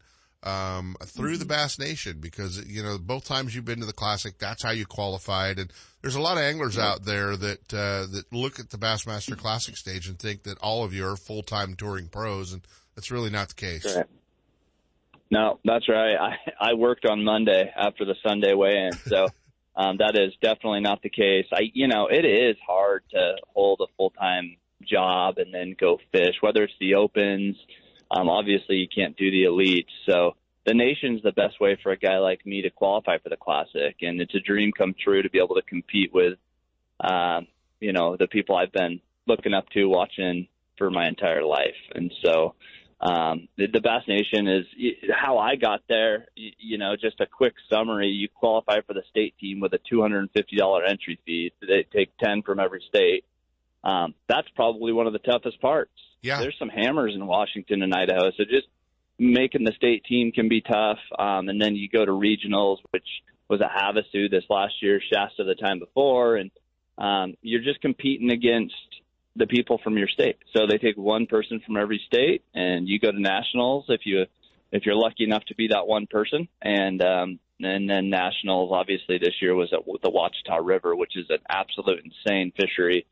um, 0.45 0.95
through 1.03 1.37
the 1.37 1.45
Bass 1.45 1.79
Nation 1.79 2.19
because, 2.19 2.63
you 2.65 2.83
know, 2.83 2.97
both 2.97 3.25
times 3.25 3.55
you've 3.55 3.65
been 3.65 3.79
to 3.79 3.85
the 3.85 3.93
Classic, 3.93 4.37
that's 4.37 4.63
how 4.63 4.71
you 4.71 4.85
qualified. 4.85 5.57
And 5.59 5.71
there's 6.01 6.15
a 6.15 6.21
lot 6.21 6.37
of 6.37 6.43
anglers 6.43 6.77
out 6.77 7.03
there 7.03 7.35
that, 7.35 7.73
uh, 7.73 8.05
that 8.11 8.25
look 8.31 8.59
at 8.59 8.69
the 8.69 8.77
Bassmaster 8.77 9.37
Classic 9.37 9.75
stage 9.75 10.07
and 10.07 10.19
think 10.19 10.43
that 10.43 10.57
all 10.59 10.83
of 10.83 10.93
you 10.93 11.07
are 11.07 11.15
full-time 11.15 11.75
touring 11.75 12.07
pros. 12.07 12.53
And 12.53 12.61
that's 12.95 13.11
really 13.11 13.31
not 13.31 13.49
the 13.49 13.55
case. 13.55 13.95
Right. 13.95 14.05
No, 15.31 15.59
that's 15.65 15.89
right. 15.89 16.15
I, 16.15 16.35
I 16.59 16.73
worked 16.75 17.05
on 17.05 17.23
Monday 17.23 17.71
after 17.75 18.05
the 18.05 18.15
Sunday 18.25 18.53
weigh-in. 18.53 18.93
So, 19.07 19.27
um, 19.75 19.97
that 19.97 20.15
is 20.15 20.33
definitely 20.41 20.81
not 20.81 21.01
the 21.01 21.09
case. 21.09 21.47
I, 21.51 21.71
you 21.73 21.87
know, 21.87 22.07
it 22.07 22.23
is 22.23 22.55
hard 22.65 23.03
to 23.11 23.35
hold 23.53 23.81
a 23.81 23.91
full-time 23.97 24.57
job 24.83 25.39
and 25.39 25.51
then 25.53 25.75
go 25.79 25.97
fish, 26.11 26.35
whether 26.41 26.63
it's 26.63 26.73
the 26.79 26.95
opens, 26.95 27.57
um, 28.11 28.29
obviously, 28.29 28.77
you 28.77 28.87
can't 28.87 29.17
do 29.17 29.31
the 29.31 29.43
elite. 29.43 29.87
So 30.05 30.35
the 30.65 30.73
nation's 30.73 31.21
the 31.21 31.31
best 31.31 31.59
way 31.59 31.77
for 31.81 31.91
a 31.91 31.97
guy 31.97 32.17
like 32.17 32.45
me 32.45 32.61
to 32.63 32.69
qualify 32.69 33.17
for 33.19 33.29
the 33.29 33.37
classic, 33.37 33.97
and 34.01 34.19
it's 34.21 34.35
a 34.35 34.39
dream 34.39 34.71
come 34.77 34.95
true 35.01 35.21
to 35.21 35.29
be 35.29 35.39
able 35.39 35.55
to 35.55 35.61
compete 35.61 36.13
with, 36.13 36.37
um, 36.99 37.47
you 37.79 37.93
know, 37.93 38.17
the 38.17 38.27
people 38.27 38.55
I've 38.55 38.71
been 38.71 39.01
looking 39.27 39.53
up 39.53 39.69
to, 39.69 39.85
watching 39.85 40.47
for 40.77 40.89
my 40.89 41.07
entire 41.07 41.43
life. 41.43 41.75
And 41.93 42.11
so, 42.23 42.55
um, 43.01 43.47
the, 43.57 43.67
the 43.67 43.81
Bass 43.81 44.03
Nation 44.07 44.47
is 44.47 44.65
how 45.13 45.37
I 45.37 45.55
got 45.55 45.81
there. 45.87 46.27
You, 46.35 46.51
you 46.57 46.77
know, 46.77 46.95
just 46.95 47.19
a 47.19 47.25
quick 47.25 47.53
summary: 47.69 48.07
you 48.07 48.27
qualify 48.29 48.81
for 48.87 48.93
the 48.93 49.03
state 49.09 49.35
team 49.39 49.59
with 49.59 49.73
a 49.73 49.79
two 49.89 50.01
hundred 50.01 50.19
and 50.19 50.31
fifty 50.31 50.55
dollar 50.55 50.83
entry 50.83 51.19
fee. 51.25 51.51
They 51.61 51.85
take 51.93 52.17
ten 52.17 52.41
from 52.41 52.59
every 52.59 52.83
state 52.87 53.25
um, 53.85 54.15
that's 54.27 54.47
probably 54.55 54.91
one 54.91 55.07
of 55.07 55.13
the 55.13 55.19
toughest 55.19 55.61
parts. 55.61 55.91
Yeah. 56.21 56.39
There's 56.39 56.57
some 56.57 56.69
hammers 56.69 57.13
in 57.13 57.25
Washington 57.25 57.83
and 57.83 57.93
Idaho, 57.93 58.31
so 58.35 58.43
just 58.43 58.67
making 59.19 59.63
the 59.63 59.73
state 59.73 60.03
team 60.05 60.31
can 60.31 60.49
be 60.49 60.61
tough. 60.61 60.97
Um, 61.17 61.47
and 61.49 61.61
then 61.61 61.75
you 61.75 61.87
go 61.87 62.03
to 62.03 62.11
regionals, 62.11 62.77
which 62.89 63.07
was 63.47 63.61
at 63.61 63.69
Havasu 63.71 64.29
this 64.29 64.43
last 64.49 64.73
year, 64.81 64.99
Shasta 64.99 65.43
the 65.43 65.55
time 65.55 65.79
before, 65.79 66.35
and 66.35 66.51
um, 66.97 67.35
you're 67.41 67.61
just 67.61 67.79
competing 67.81 68.31
against 68.31 68.73
the 69.35 69.45
people 69.45 69.79
from 69.83 69.97
your 69.97 70.07
state. 70.07 70.37
So 70.55 70.65
they 70.67 70.77
take 70.77 70.97
one 70.97 71.27
person 71.27 71.61
from 71.65 71.77
every 71.77 72.01
state, 72.07 72.43
and 72.53 72.87
you 72.87 72.99
go 72.99 73.11
to 73.11 73.21
nationals 73.21 73.85
if 73.89 74.01
you 74.05 74.25
if 74.71 74.85
you're 74.85 74.95
lucky 74.95 75.23
enough 75.23 75.43
to 75.45 75.55
be 75.55 75.67
that 75.67 75.87
one 75.87 76.07
person. 76.07 76.47
And 76.61 77.03
um, 77.03 77.39
and 77.59 77.89
then 77.89 78.09
nationals, 78.09 78.71
obviously 78.73 79.17
this 79.17 79.35
year 79.41 79.53
was 79.53 79.71
at 79.73 79.85
the 79.85 80.09
Ouachita 80.09 80.61
River, 80.61 80.95
which 80.95 81.15
is 81.15 81.25
an 81.29 81.39
absolute 81.47 82.03
insane 82.03 82.51
fishery. 82.57 83.05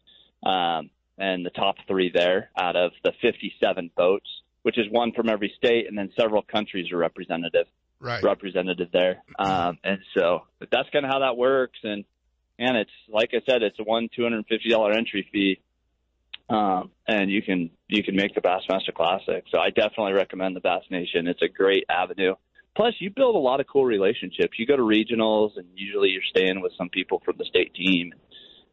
Um, 0.45 0.89
and 1.17 1.45
the 1.45 1.51
top 1.51 1.75
three 1.87 2.11
there 2.13 2.49
out 2.57 2.75
of 2.75 2.91
the 3.03 3.11
57 3.21 3.91
boats, 3.95 4.27
which 4.63 4.77
is 4.77 4.85
one 4.89 5.11
from 5.13 5.29
every 5.29 5.53
state, 5.57 5.87
and 5.87 5.97
then 5.97 6.11
several 6.17 6.41
countries 6.41 6.91
are 6.91 6.97
representative 6.97 7.67
right. 8.03 8.23
represented 8.23 8.87
there. 8.91 9.23
Um, 9.39 9.77
and 9.83 9.99
so 10.15 10.43
that's 10.59 10.89
kind 10.91 11.05
of 11.05 11.11
how 11.11 11.19
that 11.19 11.37
works. 11.37 11.79
And 11.83 12.03
and 12.59 12.77
it's 12.77 12.91
like 13.09 13.31
I 13.33 13.41
said, 13.49 13.63
it's 13.63 13.79
a 13.79 13.83
one 13.83 14.09
two 14.15 14.23
hundred 14.23 14.37
and 14.37 14.47
fifty 14.47 14.69
dollar 14.69 14.91
entry 14.91 15.27
fee, 15.31 15.59
um, 16.49 16.91
and 17.07 17.31
you 17.31 17.41
can 17.41 17.71
you 17.87 18.03
can 18.03 18.15
make 18.15 18.35
the 18.35 18.41
Bassmaster 18.41 18.93
Classic. 18.93 19.45
So 19.49 19.59
I 19.59 19.69
definitely 19.69 20.13
recommend 20.13 20.55
the 20.55 20.61
Bass 20.61 20.83
Nation. 20.91 21.27
It's 21.27 21.41
a 21.41 21.47
great 21.47 21.85
avenue. 21.89 22.35
Plus, 22.75 22.95
you 22.99 23.11
build 23.11 23.35
a 23.35 23.39
lot 23.39 23.59
of 23.59 23.67
cool 23.67 23.85
relationships. 23.85 24.57
You 24.57 24.65
go 24.65 24.75
to 24.75 24.81
regionals, 24.81 25.57
and 25.57 25.67
usually 25.75 26.09
you're 26.09 26.23
staying 26.29 26.59
with 26.61 26.73
some 26.77 26.89
people 26.89 27.21
from 27.23 27.35
the 27.37 27.45
state 27.45 27.73
team. 27.73 28.13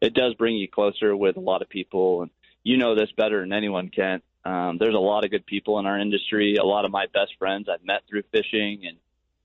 It 0.01 0.13
does 0.13 0.33
bring 0.35 0.55
you 0.55 0.67
closer 0.67 1.15
with 1.15 1.37
a 1.37 1.41
lot 1.41 1.61
of 1.61 1.69
people, 1.69 2.23
and 2.23 2.31
you 2.63 2.77
know 2.77 2.95
this 2.95 3.11
better 3.15 3.41
than 3.41 3.53
anyone 3.53 3.89
can. 3.89 4.21
Um, 4.43 4.77
there's 4.79 4.95
a 4.95 4.99
lot 4.99 5.23
of 5.23 5.31
good 5.31 5.45
people 5.45 5.77
in 5.79 5.85
our 5.85 5.99
industry. 5.99 6.55
A 6.55 6.65
lot 6.65 6.85
of 6.85 6.91
my 6.91 7.05
best 7.13 7.33
friends 7.37 7.67
I've 7.71 7.85
met 7.85 8.01
through 8.09 8.23
fishing, 8.31 8.81
and 8.87 8.97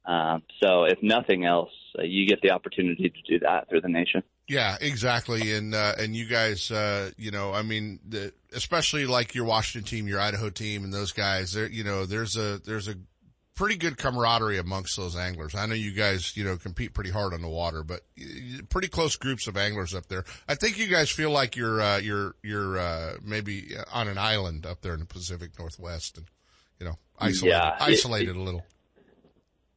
um, 0.07 0.43
so 0.63 0.85
if 0.85 1.03
nothing 1.03 1.45
else, 1.45 1.73
uh, 1.99 2.03
you 2.03 2.27
get 2.27 2.41
the 2.41 2.53
opportunity 2.53 3.11
to 3.11 3.23
do 3.29 3.41
that 3.41 3.69
through 3.69 3.81
the 3.81 3.89
nation. 3.89 4.23
Yeah, 4.49 4.77
exactly. 4.81 5.53
And, 5.55 5.75
uh, 5.75 5.95
and 5.99 6.15
you 6.15 6.27
guys, 6.27 6.71
uh, 6.71 7.11
you 7.17 7.33
know, 7.33 7.53
I 7.53 7.63
mean, 7.63 7.99
the, 8.09 8.33
especially 8.53 9.07
like 9.07 9.35
your 9.35 9.45
Washington 9.45 9.89
team, 9.89 10.07
your 10.07 10.21
Idaho 10.21 10.51
team 10.51 10.85
and 10.85 10.93
those 10.93 11.11
guys, 11.11 11.53
there, 11.53 11.67
you 11.67 11.83
know, 11.83 12.07
there's 12.07 12.37
a, 12.37 12.61
there's 12.65 12.87
a 12.87 12.95
pretty 13.57 13.77
good 13.77 13.97
camaraderie 13.97 14.59
amongst 14.59 14.97
those 14.97 15.17
anglers. 15.17 15.55
I 15.55 15.67
know 15.67 15.75
you 15.75 15.91
guys, 15.93 16.37
you 16.37 16.45
know, 16.45 16.57
compete 16.57 16.95
pretty 16.95 17.11
hard 17.11 17.35
on 17.35 17.43
the 17.43 17.49
water, 17.49 17.83
but 17.83 18.03
pretty 18.69 18.89
close 18.89 19.17
groups 19.17 19.49
of 19.49 19.57
anglers 19.57 19.95
up 19.95 20.07
there. 20.07 20.25
I 20.47 20.55
think 20.55 20.79
you 20.79 20.87
guys 20.87 21.11
feel 21.11 21.31
like 21.31 21.57
you're, 21.57 21.81
uh, 21.81 21.99
you're, 21.99 22.37
you're, 22.43 22.79
uh, 22.79 23.15
maybe 23.25 23.71
on 23.93 24.07
an 24.09 24.19
island 24.19 24.67
up 24.67 24.83
there 24.83 24.95
in 24.95 25.01
the 25.01 25.07
Pacific 25.07 25.59
Northwest 25.59 26.19
and, 26.19 26.27
you 26.79 26.87
know, 26.87 26.99
isolated, 27.19 27.57
yeah, 27.57 27.77
isolated 27.81 28.37
it, 28.37 28.37
a 28.37 28.43
little. 28.43 28.65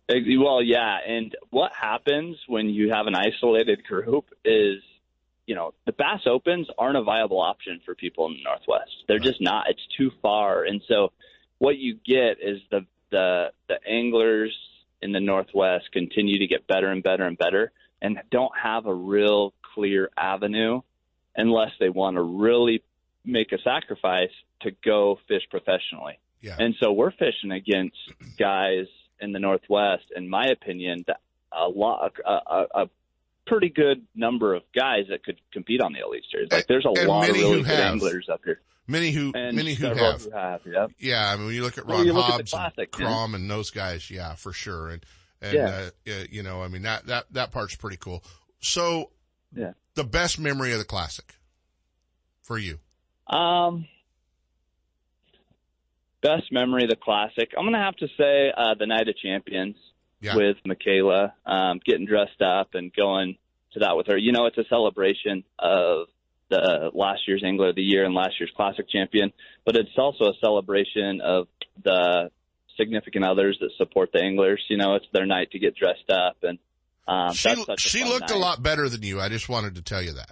Well, 0.09 0.61
yeah, 0.61 0.97
and 1.07 1.35
what 1.49 1.71
happens 1.79 2.37
when 2.47 2.67
you 2.69 2.91
have 2.91 3.07
an 3.07 3.15
isolated 3.15 3.83
group 3.85 4.25
is, 4.43 4.81
you 5.45 5.55
know, 5.55 5.73
the 5.85 5.93
Bass 5.93 6.21
Opens 6.25 6.67
aren't 6.77 6.97
a 6.97 7.03
viable 7.03 7.39
option 7.39 7.79
for 7.85 7.95
people 7.95 8.25
in 8.25 8.33
the 8.33 8.43
Northwest. 8.43 8.91
They're 9.07 9.17
right. 9.17 9.25
just 9.25 9.39
not. 9.39 9.67
It's 9.69 9.87
too 9.97 10.11
far, 10.21 10.63
and 10.63 10.81
so 10.87 11.11
what 11.59 11.77
you 11.77 11.95
get 12.05 12.37
is 12.41 12.59
the 12.71 12.85
the 13.11 13.51
the 13.67 13.79
anglers 13.87 14.55
in 15.01 15.11
the 15.11 15.19
Northwest 15.19 15.91
continue 15.91 16.39
to 16.39 16.47
get 16.47 16.67
better 16.67 16.87
and 16.87 17.03
better 17.03 17.23
and 17.23 17.37
better, 17.37 17.71
and 18.01 18.19
don't 18.31 18.51
have 18.61 18.85
a 18.85 18.93
real 18.93 19.53
clear 19.73 20.09
avenue 20.17 20.81
unless 21.35 21.71
they 21.79 21.89
want 21.89 22.15
to 22.17 22.21
really 22.21 22.83
make 23.23 23.51
a 23.51 23.57
sacrifice 23.63 24.31
to 24.61 24.71
go 24.83 25.19
fish 25.27 25.43
professionally. 25.49 26.19
Yeah. 26.41 26.55
And 26.57 26.75
so 26.79 26.91
we're 26.91 27.11
fishing 27.11 27.51
against 27.51 27.97
guys 28.37 28.87
in 29.19 29.31
the 29.31 29.39
Northwest, 29.39 30.05
in 30.15 30.29
my 30.29 30.47
opinion, 30.47 31.03
that 31.07 31.19
a 31.51 31.67
lot, 31.67 32.13
a, 32.25 32.31
a, 32.31 32.67
a 32.83 32.89
pretty 33.45 33.69
good 33.69 34.05
number 34.15 34.53
of 34.53 34.63
guys 34.75 35.05
that 35.09 35.23
could 35.23 35.39
compete 35.51 35.81
on 35.81 35.93
the 35.93 35.99
Elite 35.99 36.23
Series. 36.31 36.51
Like 36.51 36.67
there's 36.67 36.85
a 36.85 36.89
and 36.89 37.07
lot 37.07 37.29
of 37.29 37.35
really 37.35 37.63
good 37.63 37.65
have. 37.67 37.93
anglers 37.93 38.29
up 38.31 38.41
here. 38.45 38.61
Many 38.89 39.11
who, 39.11 39.31
and 39.35 39.55
many 39.55 39.75
who 39.75 39.85
have. 39.85 40.23
who 40.23 40.31
have 40.31 40.61
yep. 40.65 40.91
Yeah, 40.97 41.31
I 41.31 41.35
mean, 41.35 41.45
when 41.45 41.55
you 41.55 41.61
look 41.61 41.77
at 41.77 41.85
Ron 41.85 42.07
well, 42.07 42.15
look 42.15 42.25
Hobbs, 42.25 42.53
at 42.53 42.57
classic, 42.57 42.97
and 42.97 43.05
Crom, 43.05 43.35
and 43.35 43.49
those 43.49 43.69
guys, 43.69 44.09
yeah, 44.09 44.33
for 44.33 44.51
sure. 44.51 44.89
And 44.89 45.05
and 45.41 45.53
yeah. 45.53 45.89
uh, 46.07 46.23
you 46.31 46.41
know, 46.41 46.63
I 46.63 46.69
mean 46.69 46.81
that 46.81 47.05
that 47.05 47.25
that 47.33 47.51
part's 47.51 47.75
pretty 47.75 47.97
cool. 47.97 48.23
So, 48.61 49.11
yeah, 49.55 49.73
the 49.93 50.03
best 50.03 50.39
memory 50.39 50.71
of 50.71 50.79
the 50.79 50.85
classic 50.85 51.35
for 52.41 52.57
you. 52.57 52.79
Um, 53.27 53.85
best 56.23 56.51
memory 56.51 56.83
of 56.85 56.89
the 56.89 56.95
classic. 56.95 57.51
I'm 57.55 57.65
gonna 57.65 57.83
have 57.83 57.95
to 57.97 58.07
say 58.17 58.51
uh, 58.57 58.73
the 58.73 58.87
night 58.87 59.07
of 59.07 59.15
champions 59.17 59.75
yeah. 60.19 60.35
with 60.35 60.57
Michaela, 60.65 61.35
um, 61.45 61.79
getting 61.85 62.07
dressed 62.07 62.41
up 62.41 62.73
and 62.73 62.91
going 62.91 63.37
to 63.73 63.79
that 63.81 63.95
with 63.95 64.07
her. 64.07 64.17
You 64.17 64.31
know, 64.31 64.47
it's 64.47 64.57
a 64.57 64.65
celebration 64.67 65.43
of 65.59 66.07
the 66.49 66.91
last 66.93 67.21
year's 67.27 67.43
Angler 67.45 67.69
of 67.69 67.75
the 67.75 67.81
Year 67.81 68.05
and 68.05 68.13
last 68.13 68.39
year's 68.39 68.51
Classic 68.55 68.89
champion, 68.89 69.31
but 69.65 69.75
it's 69.75 69.89
also 69.97 70.25
a 70.25 70.33
celebration 70.41 71.21
of 71.21 71.47
the 71.83 72.31
significant 72.77 73.25
others 73.25 73.57
that 73.61 73.69
support 73.77 74.11
the 74.13 74.21
anglers. 74.21 74.63
You 74.69 74.77
know, 74.77 74.95
it's 74.95 75.05
their 75.13 75.25
night 75.25 75.51
to 75.51 75.59
get 75.59 75.75
dressed 75.75 76.09
up, 76.09 76.37
and 76.43 76.59
um, 77.07 77.33
she 77.33 77.65
she 77.77 78.03
looked 78.03 78.29
night. 78.29 78.37
a 78.37 78.37
lot 78.37 78.63
better 78.63 78.89
than 78.89 79.03
you. 79.03 79.19
I 79.19 79.29
just 79.29 79.49
wanted 79.49 79.75
to 79.75 79.81
tell 79.81 80.01
you 80.01 80.13
that. 80.13 80.31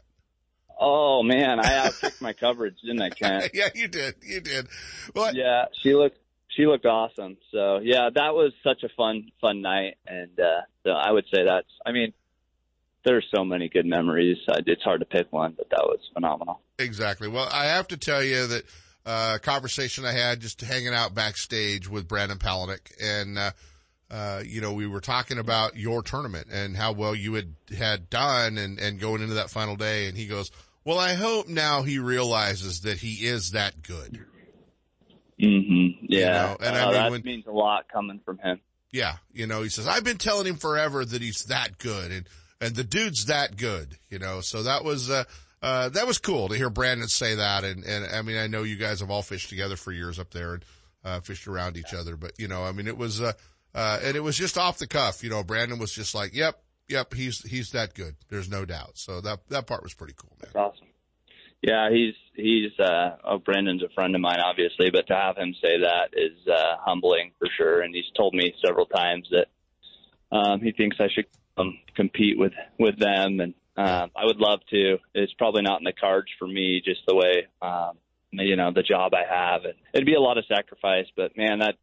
Oh 0.80 1.24
man, 1.24 1.60
I 1.60 1.64
outkicked 1.88 2.22
my 2.22 2.34
coverage, 2.34 2.76
didn't 2.82 3.02
I, 3.02 3.10
Kent? 3.10 3.52
yeah, 3.54 3.70
you 3.74 3.88
did. 3.88 4.16
You 4.22 4.42
did. 4.42 4.68
Well, 5.16 5.36
yeah, 5.36 5.66
she 5.82 5.94
looked 5.94 6.18
she 6.50 6.66
looked 6.66 6.86
awesome. 6.86 7.38
So 7.52 7.80
yeah, 7.82 8.10
that 8.14 8.34
was 8.34 8.54
such 8.64 8.84
a 8.84 8.90
fun 8.96 9.32
fun 9.42 9.62
night, 9.62 9.98
and 10.06 10.40
uh, 10.40 10.62
so 10.84 10.92
I 10.92 11.12
would 11.12 11.26
say 11.34 11.44
that's. 11.46 11.70
I 11.86 11.92
mean, 11.92 12.14
there's 13.06 13.26
so 13.34 13.44
many 13.44 13.70
good 13.70 13.86
memories. 13.86 14.38
It's 14.48 14.84
hard 14.84 15.00
to 15.00 15.06
pick 15.06 15.32
one, 15.32 15.54
but 15.58 15.70
that 15.70 15.84
was 15.84 16.00
phenomenal. 16.14 16.62
Exactly. 16.80 17.28
Well, 17.28 17.48
I 17.52 17.66
have 17.66 17.88
to 17.90 17.98
tell 17.98 18.24
you 18.24 18.48
that 18.48 18.64
uh, 19.06 19.38
conversation 19.42 20.06
I 20.06 20.12
had 20.12 20.42
just 20.42 20.62
hanging 20.62 20.94
out 20.94 21.14
backstage 21.14 21.90
with 21.90 22.08
Brandon 22.08 22.38
Palaniuk, 22.38 22.92
and 23.02 23.38
uh, 23.38 23.52
uh, 24.12 24.44
you 24.46 24.62
know, 24.62 24.74
we 24.74 24.88
were 24.88 25.02
talking 25.02 25.38
about 25.38 25.78
your 25.78 26.04
tournament 26.04 26.48
and 26.52 26.76
how 26.76 26.92
well 26.92 27.16
you 27.16 27.34
had 27.34 27.54
had 27.78 28.10
done, 28.10 28.58
and 28.58 28.80
and 28.80 29.00
going 29.00 29.22
into 29.22 29.36
that 29.36 29.50
final 29.50 29.76
day, 29.76 30.08
and 30.08 30.18
he 30.18 30.28
goes 30.28 30.52
well, 30.88 31.00
I 31.00 31.16
hope 31.16 31.50
now 31.50 31.82
he 31.82 32.00
realizes 32.00 32.82
that 32.84 32.98
he 32.98 33.28
is 33.28 33.52
that 33.52 33.82
good. 33.82 34.26
Mm-hmm. 35.38 36.06
Yeah. 36.08 36.20
You 36.20 36.26
know? 36.26 36.58
And 36.62 36.78
uh, 36.78 36.80
I 36.80 36.84
mean, 36.86 36.94
that 36.94 37.12
when, 37.12 37.22
means 37.26 37.46
a 37.46 37.52
lot 37.52 37.90
coming 37.92 38.22
from 38.24 38.38
him. 38.38 38.62
Yeah. 38.94 39.18
You 39.34 39.48
know, 39.48 39.64
he 39.64 39.68
says, 39.70 39.86
I've 39.86 40.06
been 40.06 40.18
telling 40.18 40.48
him 40.48 40.56
forever 40.56 41.04
that 41.04 41.22
he's 41.22 41.44
that 41.46 41.78
good 41.78 42.14
and, 42.14 42.30
and 42.62 42.76
the 42.76 42.84
dude's 42.84 43.26
that 43.26 43.58
good, 43.58 43.98
you 44.10 44.20
know, 44.20 44.42
so 44.42 44.64
that 44.64 44.84
was, 44.84 45.10
uh, 45.10 45.24
uh, 45.62 45.90
that 45.90 46.08
was 46.08 46.18
cool 46.18 46.50
to 46.50 46.56
hear 46.56 46.70
Brandon 46.70 47.08
say 47.08 47.36
that. 47.36 47.64
And, 47.64 47.84
and 47.84 48.06
I 48.14 48.22
mean, 48.22 48.38
I 48.38 48.48
know 48.48 48.64
you 48.64 48.76
guys 48.76 49.00
have 49.00 49.10
all 49.12 49.22
fished 49.22 49.50
together 49.50 49.76
for 49.76 49.92
years 49.92 50.20
up 50.20 50.32
there 50.32 50.56
and, 50.56 50.66
uh, 51.04 51.20
fished 51.22 51.48
around 51.48 51.78
each 51.78 51.94
other, 51.94 52.16
but 52.16 52.34
you 52.38 52.48
know, 52.48 52.64
I 52.64 52.72
mean, 52.72 52.88
it 52.88 52.98
was, 52.98 53.22
uh, 53.22 53.34
uh, 53.74 54.00
and 54.04 54.16
it 54.16 54.22
was 54.22 54.38
just 54.38 54.58
off 54.58 54.78
the 54.78 54.88
cuff, 54.88 55.24
you 55.24 55.30
know, 55.30 55.44
Brandon 55.44 55.80
was 55.80 55.92
just 55.92 56.16
like, 56.16 56.34
yep, 56.34 56.62
yep, 56.88 57.14
he's, 57.14 57.42
he's 57.50 57.72
that 57.72 57.94
good. 57.94 58.16
There's 58.30 58.50
no 58.50 58.66
doubt. 58.66 58.98
So 58.98 59.22
that, 59.22 59.40
that 59.50 59.68
part 59.68 59.84
was 59.84 59.94
pretty 59.94 60.14
cool, 60.18 60.32
man. 60.42 60.52
That's 60.54 60.56
awesome. 60.56 60.88
Yeah, 61.62 61.90
he's 61.90 62.14
he's 62.36 62.80
uh 62.80 63.18
oh 63.24 63.40
Brandon's 63.40 63.82
a 63.82 63.90
friend 63.90 64.14
of 64.14 64.22
mine 64.22 64.40
obviously, 64.40 64.92
but 64.92 65.08
to 65.08 65.16
have 65.16 65.38
him 65.38 65.56
say 65.60 65.80
that 65.82 66.10
is 66.14 66.38
uh 66.48 66.76
humbling 66.80 67.32
for 67.40 67.48
sure 67.58 67.82
and 67.82 67.96
he's 67.96 68.06
told 68.16 68.36
me 68.36 68.54
several 68.64 68.86
times 68.86 69.28
that 69.32 69.48
um 70.32 70.62
he 70.62 70.72
thinks 70.72 70.98
I 71.00 71.08
should 71.14 71.26
um 71.58 71.80
compete 71.98 72.38
with 72.40 72.54
with 72.80 72.98
them 72.98 73.42
and 73.42 73.54
um 73.76 74.10
I 74.16 74.24
would 74.24 74.38
love 74.38 74.60
to. 74.70 74.98
It's 75.14 75.34
probably 75.34 75.64
not 75.64 75.82
in 75.82 75.84
the 75.84 75.94
cards 75.94 76.30
for 76.40 76.48
me 76.48 76.82
just 76.86 77.02
the 77.08 77.16
way 77.16 77.48
um 77.62 77.98
you 78.32 78.56
know, 78.56 78.72
the 78.74 78.84
job 78.84 79.14
I 79.14 79.24
have 79.30 79.66
and 79.66 79.74
it'd 79.94 80.06
be 80.06 80.14
a 80.16 80.22
lot 80.22 80.38
of 80.38 80.46
sacrifice, 80.48 81.08
but 81.16 81.36
man 81.36 81.60
that 81.60 81.76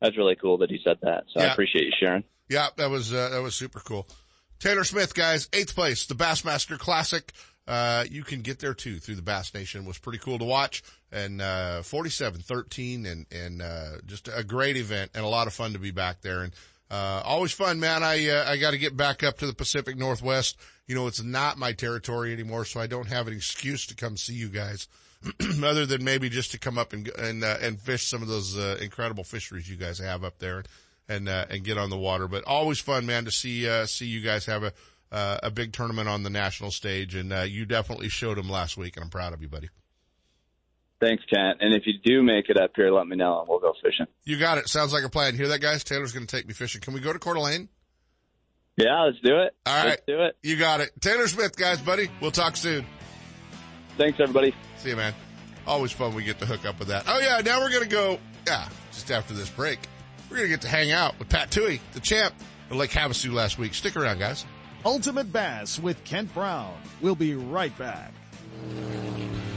that's 0.00 0.16
really 0.16 0.36
cool 0.36 0.58
that 0.58 0.70
he 0.70 0.78
said 0.84 0.98
that. 1.02 1.24
So 1.32 1.40
Yeah. 1.42 1.48
I 1.48 1.52
appreciate 1.52 1.84
you 1.86 1.92
sharing. 1.98 2.24
Yeah, 2.48 2.68
that 2.76 2.90
was, 2.90 3.12
uh, 3.12 3.30
that 3.30 3.42
was 3.42 3.56
super 3.56 3.80
cool. 3.80 4.06
Taylor 4.60 4.84
Smith, 4.84 5.14
guys, 5.14 5.48
eighth 5.52 5.74
place, 5.74 6.06
the 6.06 6.14
Bassmaster 6.14 6.78
Classic. 6.78 7.32
Uh, 7.66 8.04
you 8.08 8.22
can 8.22 8.42
get 8.42 8.60
there 8.60 8.74
too 8.74 8.98
through 8.98 9.16
the 9.16 9.22
Bass 9.22 9.52
Nation. 9.52 9.82
It 9.82 9.88
was 9.88 9.98
pretty 9.98 10.18
cool 10.18 10.38
to 10.38 10.44
watch 10.44 10.84
and, 11.10 11.40
uh, 11.42 11.80
47-13 11.82 13.06
and, 13.10 13.26
and, 13.32 13.62
uh, 13.62 13.92
just 14.06 14.28
a 14.32 14.44
great 14.44 14.76
event 14.76 15.10
and 15.14 15.24
a 15.24 15.28
lot 15.28 15.46
of 15.48 15.54
fun 15.54 15.72
to 15.72 15.78
be 15.80 15.90
back 15.90 16.20
there. 16.20 16.42
And, 16.42 16.54
uh, 16.90 17.22
always 17.24 17.52
fun, 17.52 17.80
man. 17.80 18.02
I, 18.02 18.28
uh, 18.28 18.50
I 18.50 18.56
got 18.58 18.70
to 18.70 18.78
get 18.78 18.96
back 18.96 19.22
up 19.24 19.38
to 19.38 19.46
the 19.46 19.54
Pacific 19.54 19.96
Northwest. 19.96 20.56
You 20.86 20.94
know, 20.94 21.06
it's 21.06 21.22
not 21.22 21.58
my 21.58 21.72
territory 21.72 22.32
anymore, 22.32 22.64
so 22.64 22.80
I 22.80 22.86
don't 22.86 23.08
have 23.08 23.26
an 23.26 23.34
excuse 23.34 23.86
to 23.86 23.96
come 23.96 24.16
see 24.16 24.34
you 24.34 24.48
guys 24.48 24.86
other 25.64 25.84
than 25.84 26.04
maybe 26.04 26.28
just 26.28 26.52
to 26.52 26.58
come 26.58 26.78
up 26.78 26.92
and, 26.92 27.08
and, 27.18 27.42
uh, 27.42 27.56
and 27.60 27.80
fish 27.80 28.06
some 28.06 28.22
of 28.22 28.28
those, 28.28 28.56
uh, 28.56 28.78
incredible 28.80 29.24
fisheries 29.24 29.68
you 29.68 29.76
guys 29.76 29.98
have 29.98 30.22
up 30.22 30.38
there 30.38 30.62
and, 31.08 31.28
uh, 31.28 31.46
and 31.50 31.64
get 31.64 31.76
on 31.76 31.90
the 31.90 31.98
water. 31.98 32.28
But 32.28 32.44
always 32.44 32.78
fun, 32.78 33.04
man, 33.04 33.24
to 33.24 33.32
see, 33.32 33.68
uh, 33.68 33.86
see 33.86 34.06
you 34.06 34.20
guys 34.20 34.46
have 34.46 34.62
a, 34.62 34.72
a 35.10 35.50
big 35.50 35.72
tournament 35.72 36.08
on 36.08 36.22
the 36.22 36.30
national 36.30 36.70
stage, 36.70 37.14
and 37.16 37.32
you 37.50 37.64
definitely 37.64 38.10
showed 38.10 38.38
them 38.38 38.48
last 38.48 38.76
week, 38.76 38.96
and 38.96 39.02
I'm 39.02 39.10
proud 39.10 39.32
of 39.32 39.42
you, 39.42 39.48
buddy. 39.48 39.70
Thanks, 41.00 41.22
Kent. 41.32 41.58
And 41.60 41.74
if 41.74 41.82
you 41.86 41.94
do 42.02 42.22
make 42.22 42.48
it 42.48 42.56
up 42.56 42.70
here, 42.74 42.90
let 42.90 43.06
me 43.06 43.16
know 43.16 43.40
and 43.40 43.48
we'll 43.48 43.58
go 43.58 43.74
fishing. 43.82 44.06
You 44.24 44.38
got 44.38 44.58
it. 44.58 44.68
Sounds 44.68 44.92
like 44.92 45.04
a 45.04 45.10
plan. 45.10 45.36
Hear 45.36 45.48
that, 45.48 45.60
guys? 45.60 45.84
Taylor's 45.84 46.12
going 46.12 46.26
to 46.26 46.36
take 46.36 46.46
me 46.46 46.54
fishing. 46.54 46.80
Can 46.80 46.94
we 46.94 47.00
go 47.00 47.12
to 47.12 47.18
Coeur 47.18 47.34
d'Alene? 47.34 47.68
Yeah, 48.76 49.02
let's 49.02 49.18
do 49.20 49.38
it. 49.38 49.54
All 49.66 49.76
right. 49.76 49.86
Let's 49.86 50.02
do 50.06 50.22
it. 50.22 50.36
You 50.42 50.56
got 50.56 50.80
it. 50.80 50.90
Taylor 51.00 51.26
Smith, 51.28 51.56
guys, 51.56 51.80
buddy. 51.80 52.08
We'll 52.20 52.30
talk 52.30 52.56
soon. 52.56 52.86
Thanks, 53.98 54.20
everybody. 54.20 54.54
See 54.78 54.90
you, 54.90 54.96
man. 54.96 55.14
Always 55.66 55.92
fun 55.92 56.14
we 56.14 56.24
get 56.24 56.38
to 56.40 56.46
hook 56.46 56.64
up 56.66 56.78
with 56.78 56.88
that. 56.88 57.04
Oh, 57.06 57.18
yeah. 57.18 57.40
Now 57.44 57.60
we're 57.60 57.70
going 57.70 57.84
to 57.84 57.88
go, 57.88 58.18
yeah, 58.46 58.68
just 58.92 59.10
after 59.10 59.34
this 59.34 59.50
break. 59.50 59.78
We're 60.30 60.36
going 60.36 60.48
to 60.48 60.54
get 60.54 60.62
to 60.62 60.68
hang 60.68 60.92
out 60.92 61.18
with 61.18 61.28
Pat 61.28 61.50
Touey, 61.50 61.80
the 61.92 62.00
champ 62.00 62.34
of 62.70 62.76
Lake 62.76 62.90
Havasu 62.90 63.32
last 63.32 63.58
week. 63.58 63.74
Stick 63.74 63.96
around, 63.96 64.18
guys. 64.18 64.44
Ultimate 64.84 65.32
Bass 65.32 65.78
with 65.80 66.02
Kent 66.04 66.32
Brown. 66.34 66.74
We'll 67.00 67.14
be 67.14 67.34
right 67.34 67.76
back. 67.78 68.12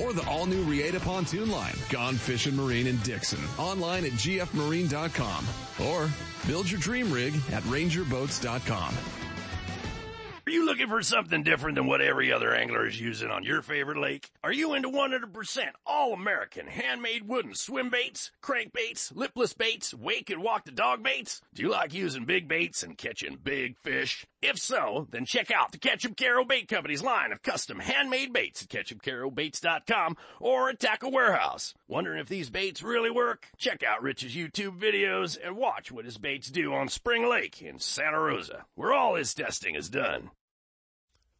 or 0.00 0.12
the 0.12 0.26
all 0.28 0.46
new 0.46 0.64
Reata 0.64 1.00
pontoon 1.00 1.50
line, 1.50 1.74
Gone 1.90 2.14
Fishing 2.14 2.56
Marine 2.56 2.86
in 2.86 2.96
Dixon. 2.98 3.40
Online 3.58 4.04
at 4.04 4.12
gfmarine.com 4.12 5.46
or 5.86 6.10
build 6.46 6.70
your 6.70 6.80
dream 6.80 7.12
rig 7.12 7.34
at 7.52 7.62
rangerboats.com. 7.64 8.94
Are 10.48 10.50
you 10.50 10.64
looking 10.64 10.88
for 10.88 11.02
something 11.02 11.42
different 11.42 11.74
than 11.74 11.86
what 11.86 12.00
every 12.00 12.32
other 12.32 12.54
angler 12.54 12.86
is 12.86 12.98
using 12.98 13.30
on 13.30 13.44
your 13.44 13.60
favorite 13.60 13.98
lake? 13.98 14.30
Are 14.42 14.50
you 14.50 14.72
into 14.72 14.88
100% 14.88 15.66
all 15.84 16.14
American 16.14 16.66
handmade 16.66 17.28
wooden 17.28 17.54
swim 17.54 17.90
baits, 17.90 18.30
crankbaits, 18.42 19.14
lipless 19.14 19.52
baits, 19.52 19.92
wake 19.92 20.30
and 20.30 20.42
walk 20.42 20.64
the 20.64 20.70
dog 20.72 21.02
baits? 21.02 21.42
Do 21.52 21.62
you 21.62 21.68
like 21.68 21.92
using 21.92 22.24
big 22.24 22.48
baits 22.48 22.82
and 22.82 22.96
catching 22.96 23.36
big 23.36 23.76
fish? 23.84 24.24
If 24.40 24.56
so, 24.58 25.08
then 25.10 25.24
check 25.24 25.50
out 25.50 25.72
the 25.72 25.78
Ketchup 25.78 26.16
Caro 26.16 26.44
Bait 26.44 26.68
Company's 26.68 27.02
line 27.02 27.32
of 27.32 27.42
custom 27.42 27.80
handmade 27.80 28.32
baits 28.32 28.62
at 28.62 28.68
ketchupcarobaits.com 28.68 30.16
or 30.38 30.68
at 30.68 30.78
Tackle 30.78 31.10
Warehouse. 31.10 31.74
Wondering 31.88 32.20
if 32.20 32.28
these 32.28 32.48
baits 32.48 32.80
really 32.80 33.10
work? 33.10 33.48
Check 33.56 33.82
out 33.82 34.00
Rich's 34.00 34.36
YouTube 34.36 34.78
videos 34.78 35.36
and 35.44 35.56
watch 35.56 35.90
what 35.90 36.04
his 36.04 36.18
baits 36.18 36.50
do 36.50 36.72
on 36.72 36.88
Spring 36.88 37.28
Lake 37.28 37.60
in 37.60 37.80
Santa 37.80 38.20
Rosa, 38.20 38.64
where 38.76 38.92
all 38.92 39.16
his 39.16 39.34
testing 39.34 39.74
is 39.74 39.90
done. 39.90 40.30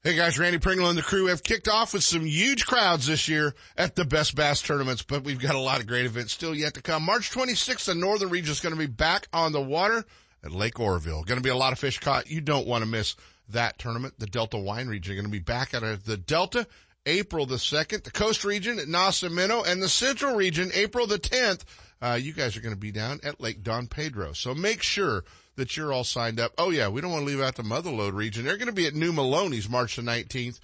Hey 0.02 0.16
guys, 0.16 0.36
Randy 0.36 0.58
Pringle 0.58 0.88
and 0.88 0.98
the 0.98 1.02
crew 1.02 1.26
have 1.26 1.44
kicked 1.44 1.68
off 1.68 1.92
with 1.92 2.02
some 2.02 2.24
huge 2.24 2.66
crowds 2.66 3.06
this 3.06 3.28
year 3.28 3.54
at 3.76 3.94
the 3.94 4.04
Best 4.04 4.34
Bass 4.34 4.60
tournaments, 4.60 5.02
but 5.02 5.22
we've 5.22 5.40
got 5.40 5.54
a 5.54 5.60
lot 5.60 5.80
of 5.80 5.86
great 5.86 6.06
events 6.06 6.32
still 6.32 6.54
yet 6.54 6.74
to 6.74 6.82
come. 6.82 7.04
March 7.04 7.30
26th, 7.30 7.84
the 7.84 7.94
Northern 7.94 8.30
Region 8.30 8.50
is 8.50 8.60
going 8.60 8.74
to 8.74 8.78
be 8.78 8.86
back 8.86 9.28
on 9.32 9.52
the 9.52 9.60
water 9.60 10.04
at 10.44 10.52
Lake 10.52 10.78
Oroville. 10.78 11.24
Going 11.24 11.38
to 11.38 11.42
be 11.42 11.50
a 11.50 11.56
lot 11.56 11.72
of 11.72 11.78
fish 11.78 11.98
caught. 11.98 12.30
You 12.30 12.40
don't 12.40 12.66
want 12.66 12.82
to 12.82 12.90
miss 12.90 13.16
that 13.48 13.78
tournament. 13.78 14.14
The 14.18 14.26
Delta 14.26 14.58
Wine 14.58 14.88
Region 14.88 15.14
going 15.14 15.24
to 15.24 15.30
be 15.30 15.38
back 15.38 15.74
out 15.74 15.82
of 15.82 16.04
the 16.04 16.16
Delta 16.16 16.66
April 17.06 17.46
the 17.46 17.56
2nd, 17.56 18.04
the 18.04 18.10
Coast 18.10 18.44
Region 18.44 18.78
at 18.78 18.86
Nacimiento, 18.86 19.66
and 19.66 19.82
the 19.82 19.88
Central 19.88 20.36
Region 20.36 20.70
April 20.74 21.06
the 21.06 21.18
10th. 21.18 21.62
Uh, 22.00 22.18
you 22.20 22.32
guys 22.32 22.56
are 22.56 22.60
going 22.60 22.74
to 22.74 22.80
be 22.80 22.92
down 22.92 23.18
at 23.24 23.40
Lake 23.40 23.62
Don 23.62 23.86
Pedro. 23.86 24.32
So 24.32 24.54
make 24.54 24.82
sure 24.82 25.24
that 25.56 25.76
you're 25.76 25.92
all 25.92 26.04
signed 26.04 26.38
up. 26.38 26.52
Oh 26.58 26.70
yeah, 26.70 26.88
we 26.88 27.00
don't 27.00 27.10
want 27.10 27.22
to 27.22 27.26
leave 27.26 27.40
out 27.40 27.56
the 27.56 27.62
Motherlode 27.62 28.14
region. 28.14 28.44
They're 28.44 28.56
going 28.56 28.66
to 28.66 28.72
be 28.72 28.86
at 28.86 28.94
New 28.94 29.12
Melones 29.12 29.68
March 29.68 29.96
the 29.96 30.02
19th. 30.02 30.60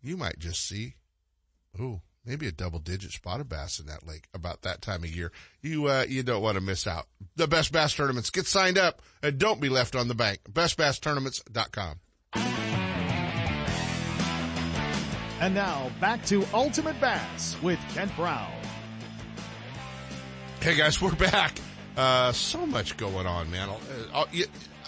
You 0.00 0.16
might 0.16 0.38
just 0.38 0.66
see, 0.66 0.94
ooh, 1.78 2.00
maybe 2.28 2.46
a 2.46 2.52
double 2.52 2.78
digit 2.78 3.10
spotted 3.10 3.48
bass 3.48 3.80
in 3.80 3.86
that 3.86 4.06
lake 4.06 4.28
about 4.34 4.60
that 4.62 4.82
time 4.82 5.02
of 5.02 5.10
year. 5.10 5.32
You, 5.62 5.86
uh, 5.86 6.04
you 6.06 6.22
don't 6.22 6.42
want 6.42 6.56
to 6.56 6.60
miss 6.60 6.86
out. 6.86 7.06
The 7.36 7.48
best 7.48 7.72
bass 7.72 7.94
tournaments. 7.94 8.28
Get 8.28 8.46
signed 8.46 8.76
up 8.76 9.00
and 9.22 9.38
don't 9.38 9.60
be 9.60 9.70
left 9.70 9.96
on 9.96 10.08
the 10.08 10.14
bank. 10.14 10.40
BestBassTournaments.com. 10.52 12.00
And 15.40 15.54
now 15.54 15.90
back 16.00 16.24
to 16.26 16.44
Ultimate 16.52 17.00
Bass 17.00 17.56
with 17.62 17.78
Kent 17.94 18.14
Brown. 18.14 18.52
Hey 20.60 20.76
guys, 20.76 21.00
we're 21.00 21.14
back. 21.14 21.56
Uh, 21.96 22.32
so 22.32 22.66
much 22.66 22.96
going 22.96 23.26
on, 23.26 23.50
man. 23.50 23.70
Uh, 24.12 24.24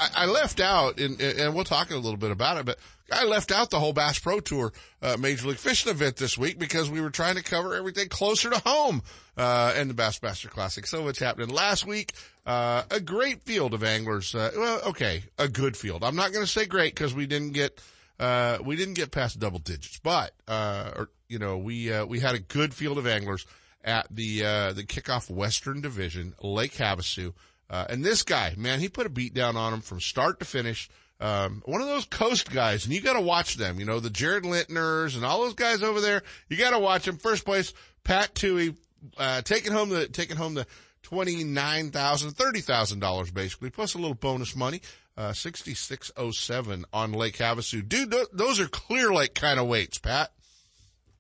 I, 0.01 0.23
I 0.23 0.27
left 0.27 0.61
out, 0.61 0.99
and, 0.99 1.21
and 1.21 1.55
we'll 1.55 1.65
talk 1.65 1.91
a 1.91 1.97
little 1.97 2.17
bit 2.17 2.31
about 2.31 2.57
it, 2.57 2.67
but 2.67 2.79
I 3.13 3.25
left 3.25 3.53
out 3.53 3.71
the 3.71 3.79
whole 3.79 3.93
Bass 3.93 4.19
Pro 4.19 4.41
Tour 4.41 4.73
uh, 5.03 5.17
Major 5.19 5.49
League 5.49 5.59
Fishing 5.59 5.91
event 5.91 6.17
this 6.17 6.39
week 6.39 6.59
because 6.59 6.89
we 6.89 7.01
were 7.01 7.11
trying 7.11 7.35
to 7.37 7.43
cover 7.43 7.75
everything 7.75 8.09
closer 8.09 8.51
to 8.51 8.59
home 8.61 9.03
uh, 9.37 9.75
and 9.77 9.91
the 9.91 9.95
Bassmaster 9.95 10.49
Classic. 10.49 10.87
So 10.87 11.03
much 11.03 11.19
happening 11.19 11.49
last 11.49 11.87
week. 11.87 12.15
Uh, 12.47 12.83
a 12.91 13.01
great 13.01 13.43
field 13.43 13.75
of 13.75 13.85
anglers. 13.85 14.35
Uh, 14.35 14.51
well, 14.57 14.81
okay, 14.89 15.25
a 15.39 15.49
good 15.49 15.77
field. 15.77 16.03
I'm 16.03 16.17
not 16.17 16.33
going 16.33 16.45
to 16.45 16.51
say 16.51 16.67
great 16.67 16.95
because 16.95 17.15
we 17.15 17.27
didn't 17.27 17.53
get 17.53 17.81
uh, 18.19 18.59
we 18.65 18.77
didn't 18.77 18.95
get 18.95 19.11
past 19.11 19.39
double 19.39 19.59
digits, 19.59 19.99
but 20.03 20.33
uh, 20.49 20.91
or, 20.97 21.11
you 21.29 21.39
know 21.39 21.59
we 21.59 21.93
we 22.05 22.21
had 22.21 22.35
a 22.35 22.41
good 22.41 22.73
field 22.75 22.99
of 22.99 23.07
anglers 23.07 23.47
at 23.85 24.07
the 24.11 24.45
uh, 24.45 24.73
the 24.73 24.85
kickoff 24.85 25.31
Western 25.31 25.81
Division, 25.81 26.35
Lake 26.43 26.75
Havasu. 26.75 27.33
Uh, 27.71 27.87
and 27.89 28.05
this 28.05 28.25
guy, 28.25 28.53
man, 28.59 28.81
he 28.81 28.89
put 28.89 29.07
a 29.07 29.11
beat 29.11 29.33
down 29.33 29.57
on 29.57 29.73
him 29.73 29.81
from 29.81 30.01
start 30.01 30.41
to 30.41 30.45
finish. 30.45 30.91
Um, 31.21 31.63
one 31.67 31.81
of 31.81 31.87
those 31.87 32.07
coast 32.07 32.51
guys, 32.51 32.85
and 32.85 32.95
you 32.95 33.01
got 33.01 33.13
to 33.13 33.21
watch 33.21 33.57
them. 33.57 33.79
You 33.79 33.87
know 33.87 34.01
the 34.01 34.11
Jared 34.11 34.43
Lintners 34.45 35.15
and 35.15 35.25
all 35.25 35.43
those 35.43 35.55
guys 35.55 35.83
over 35.83 36.01
there. 36.01 36.23
You 36.49 36.57
got 36.57 36.71
to 36.71 36.79
watch 36.79 37.05
them. 37.05 37.19
First 37.19 37.45
place, 37.45 37.73
Pat 38.05 38.35
Touey, 38.35 38.75
uh, 39.19 39.43
taking 39.43 39.73
home 39.73 39.91
the 39.91 40.09
taking 40.09 40.37
home 40.37 40.55
the 40.55 40.67
twenty 41.03 41.45
nine 41.45 41.91
thousand, 41.91 42.33
thirty 42.33 42.61
thousand 42.61 43.01
dollars 43.01 43.31
basically, 43.31 43.71
plus 43.71 43.95
a 43.95 43.99
little 43.99 44.15
bonus 44.15 44.57
money. 44.57 44.81
Uh, 45.17 45.33
sixty 45.35 45.75
six 45.75 46.11
oh 46.17 46.31
seven 46.31 46.87
on 46.93 47.13
Lake 47.13 47.37
Havasu. 47.37 47.87
Dude, 47.87 48.11
th- 48.11 48.29
those 48.33 48.59
are 48.59 48.67
Clear 48.67 49.13
Lake 49.13 49.35
kind 49.35 49.61
of 49.61 49.69
weights, 49.69 49.99
Pat. 49.99 50.33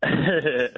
It 0.02 0.72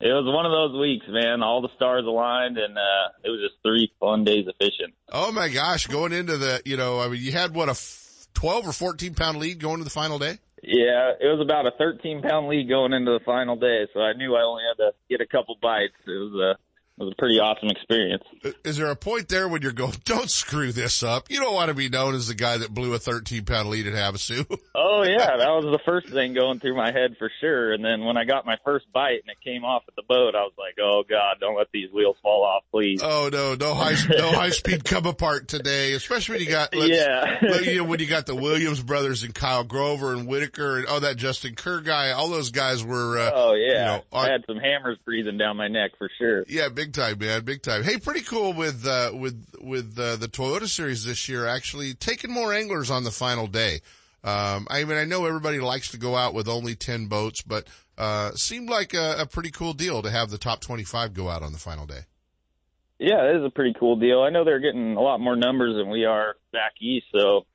was 0.00 0.24
one 0.24 0.46
of 0.46 0.52
those 0.52 0.78
weeks, 0.80 1.06
man. 1.08 1.42
All 1.42 1.62
the 1.62 1.68
stars 1.74 2.04
aligned, 2.06 2.58
and 2.58 2.76
uh, 2.78 3.08
it 3.24 3.30
was 3.30 3.40
just 3.40 3.60
three 3.62 3.90
fun 3.98 4.24
days 4.24 4.46
of 4.46 4.54
fishing. 4.60 4.92
Oh 5.10 5.32
my 5.32 5.48
gosh, 5.48 5.88
going 5.88 6.12
into 6.12 6.36
the, 6.36 6.62
you 6.64 6.76
know, 6.76 7.00
I 7.00 7.08
mean, 7.08 7.20
you 7.20 7.32
had 7.32 7.54
what 7.54 7.68
a 7.68 7.72
f- 7.72 8.28
twelve 8.34 8.66
or 8.68 8.72
fourteen 8.72 9.14
pound 9.14 9.38
lead 9.38 9.60
going 9.60 9.78
to 9.78 9.84
the 9.84 9.90
final 9.90 10.18
day. 10.18 10.38
Yeah, 10.62 11.10
it 11.20 11.26
was 11.26 11.40
about 11.42 11.66
a 11.66 11.72
thirteen 11.76 12.22
pound 12.22 12.46
lead 12.46 12.68
going 12.68 12.92
into 12.92 13.10
the 13.10 13.24
final 13.24 13.56
day, 13.56 13.88
so 13.92 14.00
I 14.00 14.12
knew 14.12 14.36
I 14.36 14.42
only 14.42 14.62
had 14.62 14.84
to 14.84 14.92
get 15.10 15.20
a 15.20 15.26
couple 15.26 15.56
bites. 15.60 15.94
It 16.06 16.10
was 16.10 16.56
uh, 16.56 16.62
it 17.02 17.06
was 17.06 17.14
a 17.18 17.20
pretty 17.20 17.40
awesome 17.40 17.68
experience. 17.68 18.22
Is 18.64 18.76
there 18.76 18.90
a 18.90 18.96
point 18.96 19.28
there 19.28 19.48
when 19.48 19.62
you're 19.62 19.72
going, 19.72 19.94
don't 20.04 20.30
screw 20.30 20.72
this 20.72 21.02
up? 21.02 21.30
You 21.30 21.40
don't 21.40 21.54
want 21.54 21.68
to 21.68 21.74
be 21.74 21.88
known 21.88 22.14
as 22.14 22.28
the 22.28 22.34
guy 22.34 22.58
that 22.58 22.72
blew 22.72 22.94
a 22.94 22.98
13 22.98 23.44
pound 23.44 23.70
lead 23.70 23.86
at 23.86 23.94
Havasu. 23.94 24.46
oh 24.74 25.02
yeah, 25.02 25.36
that 25.36 25.48
was 25.48 25.64
the 25.64 25.80
first 25.84 26.08
thing 26.08 26.34
going 26.34 26.60
through 26.60 26.76
my 26.76 26.92
head 26.92 27.16
for 27.18 27.30
sure. 27.40 27.72
And 27.72 27.84
then 27.84 28.04
when 28.04 28.16
I 28.16 28.24
got 28.24 28.46
my 28.46 28.56
first 28.64 28.86
bite 28.92 29.20
and 29.22 29.30
it 29.30 29.40
came 29.44 29.64
off 29.64 29.82
at 29.88 29.96
the 29.96 30.02
boat, 30.08 30.34
I 30.36 30.42
was 30.42 30.52
like, 30.56 30.76
oh 30.80 31.02
god, 31.08 31.36
don't 31.40 31.56
let 31.56 31.68
these 31.72 31.92
wheels 31.92 32.16
fall 32.22 32.44
off, 32.44 32.62
please. 32.70 33.00
Oh 33.02 33.28
no, 33.32 33.54
no 33.54 33.74
high, 33.74 33.96
no 34.08 34.30
high 34.30 34.50
speed 34.50 34.84
come 34.92 35.06
apart 35.06 35.48
today, 35.48 35.94
especially 35.94 36.36
when 36.36 36.44
you 36.44 36.50
got, 36.50 36.68
yeah, 36.72 37.38
you 37.62 37.78
know, 37.78 37.84
when 37.84 37.98
you 37.98 38.06
got 38.06 38.26
the 38.26 38.36
Williams 38.36 38.82
brothers 38.82 39.24
and 39.24 39.34
Kyle 39.34 39.64
Grover 39.64 40.12
and 40.12 40.28
Whitaker 40.28 40.78
and 40.78 40.86
oh, 40.88 41.00
that 41.00 41.16
Justin 41.16 41.56
Kerr 41.56 41.80
guy, 41.80 42.12
all 42.12 42.28
those 42.28 42.50
guys 42.50 42.84
were, 42.84 43.18
uh, 43.18 43.30
oh 43.34 43.54
yeah, 43.54 43.66
you 43.66 43.84
know, 43.98 44.02
I 44.12 44.26
had 44.28 44.44
some 44.46 44.58
hammers 44.58 44.98
breathing 45.04 45.38
down 45.38 45.56
my 45.56 45.68
neck 45.68 45.92
for 45.98 46.08
sure. 46.18 46.44
Yeah, 46.48 46.68
big 46.68 46.91
time, 46.92 47.18
man, 47.18 47.44
big 47.44 47.62
time. 47.62 47.82
Hey, 47.82 47.98
pretty 47.98 48.22
cool 48.22 48.52
with 48.52 48.86
uh, 48.86 49.10
with 49.14 49.44
with 49.60 49.98
uh, 49.98 50.16
the 50.16 50.28
Toyota 50.28 50.68
Series 50.68 51.04
this 51.04 51.28
year. 51.28 51.46
Actually, 51.46 51.94
taking 51.94 52.30
more 52.30 52.52
anglers 52.52 52.90
on 52.90 53.04
the 53.04 53.10
final 53.10 53.46
day. 53.46 53.80
Um, 54.24 54.68
I 54.70 54.84
mean, 54.84 54.96
I 54.96 55.04
know 55.04 55.26
everybody 55.26 55.58
likes 55.58 55.90
to 55.90 55.98
go 55.98 56.16
out 56.16 56.34
with 56.34 56.48
only 56.48 56.74
ten 56.74 57.06
boats, 57.06 57.42
but 57.42 57.66
uh, 57.98 58.32
seemed 58.32 58.68
like 58.68 58.94
a, 58.94 59.16
a 59.20 59.26
pretty 59.26 59.50
cool 59.50 59.72
deal 59.72 60.02
to 60.02 60.10
have 60.10 60.30
the 60.30 60.38
top 60.38 60.60
25 60.60 61.14
go 61.14 61.28
out 61.28 61.42
on 61.42 61.52
the 61.52 61.58
final 61.58 61.86
day. 61.86 62.00
Yeah, 62.98 63.30
it 63.30 63.36
is 63.36 63.44
a 63.44 63.50
pretty 63.50 63.74
cool 63.78 63.96
deal. 63.96 64.22
I 64.22 64.30
know 64.30 64.44
they're 64.44 64.60
getting 64.60 64.96
a 64.96 65.00
lot 65.00 65.18
more 65.20 65.36
numbers 65.36 65.76
than 65.76 65.90
we 65.90 66.04
are 66.04 66.36
back 66.52 66.72
east, 66.80 67.06
so 67.12 67.46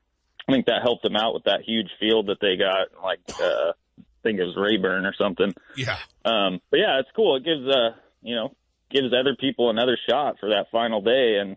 I 0.46 0.52
think 0.52 0.66
that 0.66 0.82
helped 0.82 1.02
them 1.02 1.16
out 1.16 1.34
with 1.34 1.44
that 1.44 1.62
huge 1.66 1.88
field 1.98 2.26
that 2.26 2.38
they 2.40 2.56
got. 2.56 2.88
Like, 3.02 3.20
uh, 3.40 3.72
I 3.98 4.02
think 4.22 4.38
it 4.38 4.44
was 4.44 4.56
Rayburn 4.56 5.06
or 5.06 5.14
something. 5.14 5.52
Yeah. 5.76 5.96
Um, 6.24 6.60
but 6.70 6.78
yeah, 6.80 7.00
it's 7.00 7.08
cool. 7.16 7.36
It 7.36 7.44
gives 7.44 7.66
uh, 7.66 7.96
you 8.22 8.34
know, 8.34 8.54
gives 8.90 9.12
other 9.12 9.36
people 9.38 9.70
another 9.70 9.98
shot 10.08 10.36
for 10.40 10.48
that 10.50 10.66
final 10.70 11.00
day. 11.00 11.38
And 11.40 11.56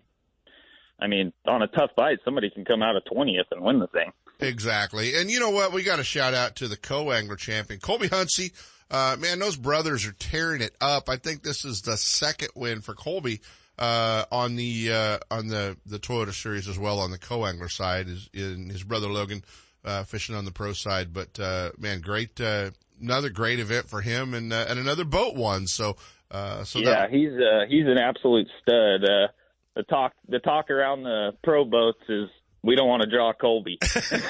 I 1.00 1.08
mean, 1.08 1.34
on 1.48 1.62
a 1.62 1.68
tough 1.68 1.92
bite, 1.96 2.20
somebody 2.24 2.50
can 2.50 2.66
come 2.66 2.84
out 2.84 2.96
of 2.96 3.04
twentieth 3.06 3.48
and 3.52 3.62
win 3.62 3.80
the 3.80 3.88
thing. 3.88 4.12
Exactly. 4.40 5.16
And 5.16 5.30
you 5.30 5.40
know 5.40 5.52
what? 5.52 5.72
We 5.72 5.84
got 5.84 5.98
to 5.98 6.04
shout 6.04 6.34
out 6.34 6.56
to 6.58 6.68
the 6.68 6.78
co-angler 6.78 7.36
champion, 7.36 7.80
Colby 7.80 8.08
Huntsey. 8.08 8.52
Uh, 8.90 9.16
man, 9.20 9.40
those 9.40 9.56
brothers 9.56 10.06
are 10.06 10.14
tearing 10.14 10.62
it 10.62 10.76
up. 10.82 11.10
I 11.10 11.18
think 11.18 11.44
this 11.44 11.64
is 11.64 11.82
the 11.82 11.96
second 11.96 12.50
win 12.56 12.82
for 12.82 12.96
Colby, 12.96 13.40
uh, 13.78 14.26
on 14.32 14.56
the, 14.56 14.92
uh, 14.92 15.18
on 15.30 15.48
the, 15.48 15.78
the 15.86 16.00
Toyota 16.00 16.34
series 16.34 16.68
as 16.68 16.78
well 16.78 17.00
on 17.00 17.12
the 17.12 17.20
co-angler 17.20 17.70
side 17.70 18.08
is 18.08 18.30
in 18.34 18.70
his 18.70 18.84
brother 18.84 19.08
Logan, 19.08 19.46
uh, 19.86 20.04
fishing 20.04 20.36
on 20.36 20.46
the 20.46 20.52
pro 20.52 20.74
side. 20.74 21.14
But, 21.14 21.40
uh, 21.40 21.72
man, 21.78 22.02
great, 22.02 22.42
uh, 22.42 22.72
another 23.00 23.30
great 23.30 23.60
event 23.60 23.90
for 23.90 24.02
him 24.02 24.34
and, 24.34 24.52
uh, 24.52 24.66
and 24.68 24.80
another 24.80 25.06
boat 25.06 25.36
one. 25.36 25.68
So, 25.68 25.98
uh, 26.32 26.64
so 26.64 26.80
yeah, 26.80 27.02
that, 27.02 27.12
he's 27.12 27.34
uh, 27.34 27.66
he's 27.68 27.86
an 27.86 27.98
absolute 27.98 28.48
stud. 28.62 29.04
Uh, 29.04 29.28
the 29.76 29.84
talk 29.84 30.14
the 30.28 30.40
talk 30.40 30.70
around 30.70 31.04
the 31.04 31.32
pro 31.44 31.66
boats 31.66 32.00
is 32.08 32.30
we 32.64 32.76
don't 32.76 32.88
want 32.88 33.04
to 33.04 33.10
draw 33.10 33.34
Colby. 33.34 33.78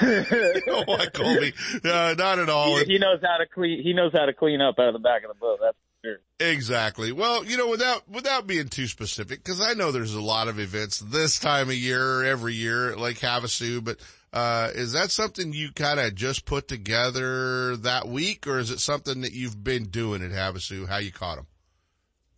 don't 0.66 0.88
want 0.88 1.12
Colby. 1.12 1.52
Uh, 1.84 2.14
not 2.18 2.38
at 2.38 2.48
all. 2.48 2.78
He, 2.78 2.84
he, 2.84 2.98
knows 2.98 3.20
how 3.22 3.36
to 3.38 3.46
clean. 3.46 3.82
He 3.82 3.92
knows 3.92 4.12
how 4.12 4.26
to 4.26 4.32
clean 4.32 4.60
up 4.60 4.78
out 4.78 4.88
of 4.88 4.94
the 4.94 4.98
back 4.98 5.22
of 5.22 5.28
the 5.28 5.34
boat. 5.34 5.58
That's 5.60 5.76
for 5.76 6.08
sure. 6.08 6.50
Exactly. 6.50 7.12
Well, 7.12 7.44
you 7.44 7.56
know, 7.56 7.68
without 7.68 8.08
without 8.08 8.46
being 8.46 8.68
too 8.68 8.86
specific, 8.86 9.44
because 9.44 9.60
I 9.60 9.74
know 9.74 9.92
there's 9.92 10.14
a 10.14 10.20
lot 10.20 10.48
of 10.48 10.58
events 10.58 10.98
this 10.98 11.38
time 11.38 11.68
of 11.68 11.76
year, 11.76 12.24
every 12.24 12.54
year, 12.54 12.96
like 12.96 13.18
Havasu. 13.18 13.84
But 13.84 13.98
uh, 14.32 14.70
is 14.74 14.92
that 14.92 15.10
something 15.10 15.52
you 15.52 15.70
kind 15.72 16.00
of 16.00 16.14
just 16.14 16.46
put 16.46 16.68
together 16.68 17.76
that 17.76 18.08
week, 18.08 18.46
or 18.46 18.58
is 18.58 18.70
it 18.70 18.80
something 18.80 19.20
that 19.20 19.32
you've 19.32 19.62
been 19.62 19.84
doing 19.84 20.22
at 20.22 20.30
Havasu? 20.30 20.88
How 20.88 20.98
you 20.98 21.12
caught 21.12 21.36
them? 21.36 21.46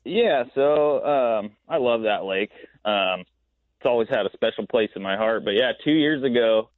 Yeah, 0.05 0.45
so 0.55 1.05
um, 1.05 1.51
I 1.69 1.79
love 1.79 2.03
that 2.03 2.25
lake. 2.25 2.51
Um, 2.85 3.21
it's 3.21 3.87
always 3.87 4.09
had 4.09 4.27
a 4.27 4.31
special 4.35 4.67
place 4.67 4.91
in 4.95 5.03
my 5.03 5.17
heart. 5.17 5.45
But 5.45 5.55
yeah, 5.55 5.73
two 5.83 5.93
years 5.93 6.23
ago, 6.23 6.69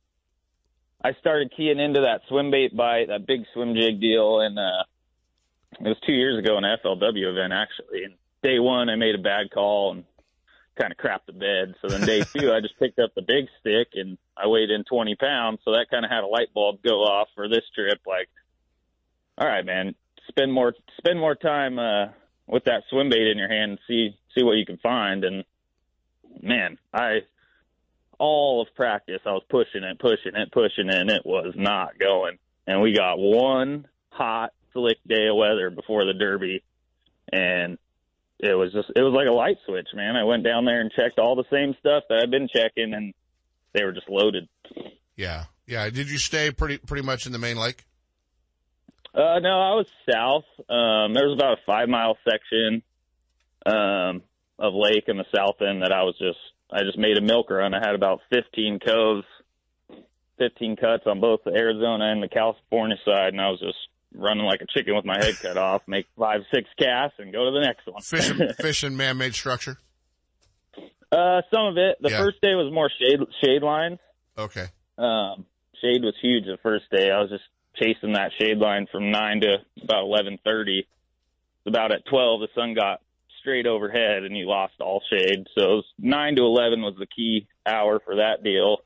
I 1.02 1.12
started 1.20 1.52
keying 1.56 1.78
into 1.78 2.00
that 2.02 2.22
swim 2.28 2.50
bait 2.50 2.76
bite, 2.76 3.08
that 3.08 3.26
big 3.26 3.42
swim 3.52 3.74
jig 3.74 4.00
deal, 4.00 4.40
and 4.40 4.58
uh, 4.58 4.84
it 5.80 5.88
was 5.88 5.96
two 6.06 6.12
years 6.12 6.38
ago 6.38 6.56
in 6.58 6.64
an 6.64 6.78
FLW 6.84 7.30
event 7.30 7.52
actually. 7.52 8.04
And 8.04 8.14
day 8.42 8.58
one, 8.58 8.88
I 8.88 8.96
made 8.96 9.14
a 9.14 9.22
bad 9.22 9.50
call 9.52 9.92
and 9.92 10.04
kind 10.78 10.92
of 10.92 10.98
crapped 10.98 11.26
the 11.26 11.32
bed. 11.32 11.74
So 11.82 11.88
then 11.88 12.06
day 12.06 12.22
two, 12.36 12.52
I 12.52 12.60
just 12.60 12.78
picked 12.78 12.98
up 12.98 13.14
the 13.14 13.22
big 13.22 13.46
stick 13.60 13.88
and 13.94 14.18
I 14.36 14.46
weighed 14.46 14.70
in 14.70 14.84
20 14.84 15.16
pounds. 15.16 15.60
So 15.64 15.72
that 15.72 15.86
kind 15.90 16.04
of 16.04 16.10
had 16.10 16.24
a 16.24 16.28
light 16.28 16.52
bulb 16.54 16.82
go 16.82 17.02
off 17.02 17.28
for 17.34 17.48
this 17.48 17.64
trip. 17.74 18.00
Like, 18.06 18.28
all 19.38 19.46
right, 19.46 19.64
man, 19.64 19.94
spend 20.28 20.52
more 20.52 20.74
spend 20.98 21.18
more 21.18 21.34
time. 21.34 21.78
Uh, 21.78 22.06
with 22.46 22.64
that 22.64 22.84
swim 22.90 23.08
bait 23.10 23.26
in 23.26 23.38
your 23.38 23.48
hand 23.48 23.72
and 23.72 23.78
see 23.86 24.16
see 24.36 24.44
what 24.44 24.56
you 24.56 24.66
can 24.66 24.78
find. 24.78 25.24
And 25.24 25.44
man, 26.42 26.78
I 26.92 27.20
all 28.18 28.62
of 28.62 28.74
practice 28.74 29.20
I 29.26 29.32
was 29.32 29.44
pushing 29.48 29.82
it, 29.82 29.98
pushing 29.98 30.34
it, 30.34 30.52
pushing 30.52 30.88
it, 30.88 30.94
and 30.94 31.10
it 31.10 31.24
was 31.24 31.54
not 31.56 31.98
going. 31.98 32.38
And 32.66 32.80
we 32.80 32.94
got 32.94 33.18
one 33.18 33.86
hot, 34.10 34.52
slick 34.72 34.98
day 35.06 35.28
of 35.28 35.36
weather 35.36 35.70
before 35.70 36.04
the 36.04 36.14
Derby, 36.14 36.62
and 37.32 37.78
it 38.38 38.54
was 38.54 38.72
just 38.72 38.90
it 38.94 39.02
was 39.02 39.14
like 39.14 39.28
a 39.28 39.32
light 39.32 39.56
switch, 39.66 39.88
man. 39.94 40.16
I 40.16 40.24
went 40.24 40.44
down 40.44 40.64
there 40.64 40.80
and 40.80 40.92
checked 40.92 41.18
all 41.18 41.36
the 41.36 41.44
same 41.50 41.74
stuff 41.80 42.04
that 42.08 42.20
I've 42.22 42.30
been 42.30 42.48
checking, 42.48 42.94
and 42.94 43.14
they 43.72 43.84
were 43.84 43.92
just 43.92 44.08
loaded. 44.08 44.48
Yeah, 45.16 45.44
yeah. 45.66 45.88
Did 45.90 46.10
you 46.10 46.18
stay 46.18 46.50
pretty 46.50 46.78
pretty 46.78 47.02
much 47.04 47.26
in 47.26 47.32
the 47.32 47.38
main 47.38 47.56
lake? 47.56 47.84
Uh, 49.16 49.38
no, 49.40 49.48
I 49.48 49.74
was 49.74 49.86
south. 50.10 50.44
Um, 50.68 51.14
there 51.14 51.26
was 51.26 51.36
about 51.38 51.54
a 51.58 51.62
five 51.64 51.88
mile 51.88 52.18
section 52.28 52.82
um, 53.64 54.22
of 54.58 54.74
lake 54.74 55.04
in 55.08 55.16
the 55.16 55.24
south 55.34 55.62
end 55.62 55.82
that 55.82 55.90
I 55.92 56.02
was 56.02 56.16
just 56.18 56.38
I 56.70 56.82
just 56.82 56.98
made 56.98 57.16
a 57.16 57.22
milk 57.22 57.48
run. 57.50 57.72
I 57.74 57.78
had 57.78 57.94
about 57.94 58.20
15 58.30 58.78
coves, 58.80 59.24
15 60.38 60.76
cuts 60.76 61.04
on 61.06 61.20
both 61.20 61.40
the 61.44 61.52
Arizona 61.52 62.10
and 62.12 62.22
the 62.22 62.28
California 62.28 62.96
side, 63.04 63.28
and 63.32 63.40
I 63.40 63.48
was 63.50 63.60
just 63.60 63.78
running 64.14 64.44
like 64.44 64.60
a 64.60 64.66
chicken 64.76 64.94
with 64.94 65.04
my 65.04 65.16
head 65.18 65.38
cut 65.40 65.56
off, 65.56 65.82
make 65.86 66.06
five, 66.18 66.40
six 66.52 66.68
casts, 66.78 67.16
and 67.18 67.32
go 67.32 67.44
to 67.46 67.50
the 67.52 67.60
next 67.64 67.86
one. 67.86 68.02
Fishing, 68.02 68.48
fishing 68.60 68.96
man-made 68.96 69.34
structure. 69.34 69.78
Uh, 71.12 71.40
some 71.54 71.66
of 71.66 71.76
it. 71.78 71.96
The 72.00 72.10
Yeah. 72.10 72.18
first 72.18 72.40
day 72.42 72.54
was 72.54 72.70
more 72.72 72.90
shade 73.00 73.20
shade 73.42 73.62
lines. 73.62 73.98
Okay. 74.36 74.66
Um, 74.98 75.46
shade 75.80 76.02
was 76.02 76.14
huge 76.20 76.44
the 76.44 76.58
first 76.62 76.84
day. 76.90 77.10
I 77.10 77.20
was 77.20 77.30
just 77.30 77.44
chasing 77.78 78.12
that 78.12 78.32
shade 78.38 78.58
line 78.58 78.86
from 78.90 79.10
nine 79.10 79.40
to 79.40 79.56
about 79.82 80.04
eleven 80.04 80.38
thirty. 80.44 80.86
About 81.66 81.92
at 81.92 82.06
twelve, 82.06 82.40
the 82.40 82.48
sun 82.54 82.74
got 82.74 83.00
straight 83.40 83.66
overhead, 83.66 84.22
and 84.24 84.36
you 84.36 84.46
lost 84.46 84.74
all 84.80 85.02
shade. 85.10 85.46
So 85.56 85.64
it 85.64 85.74
was 85.76 85.84
nine 85.98 86.36
to 86.36 86.42
eleven 86.42 86.82
was 86.82 86.94
the 86.98 87.06
key 87.06 87.46
hour 87.66 88.00
for 88.04 88.16
that 88.16 88.42
deal. 88.42 88.78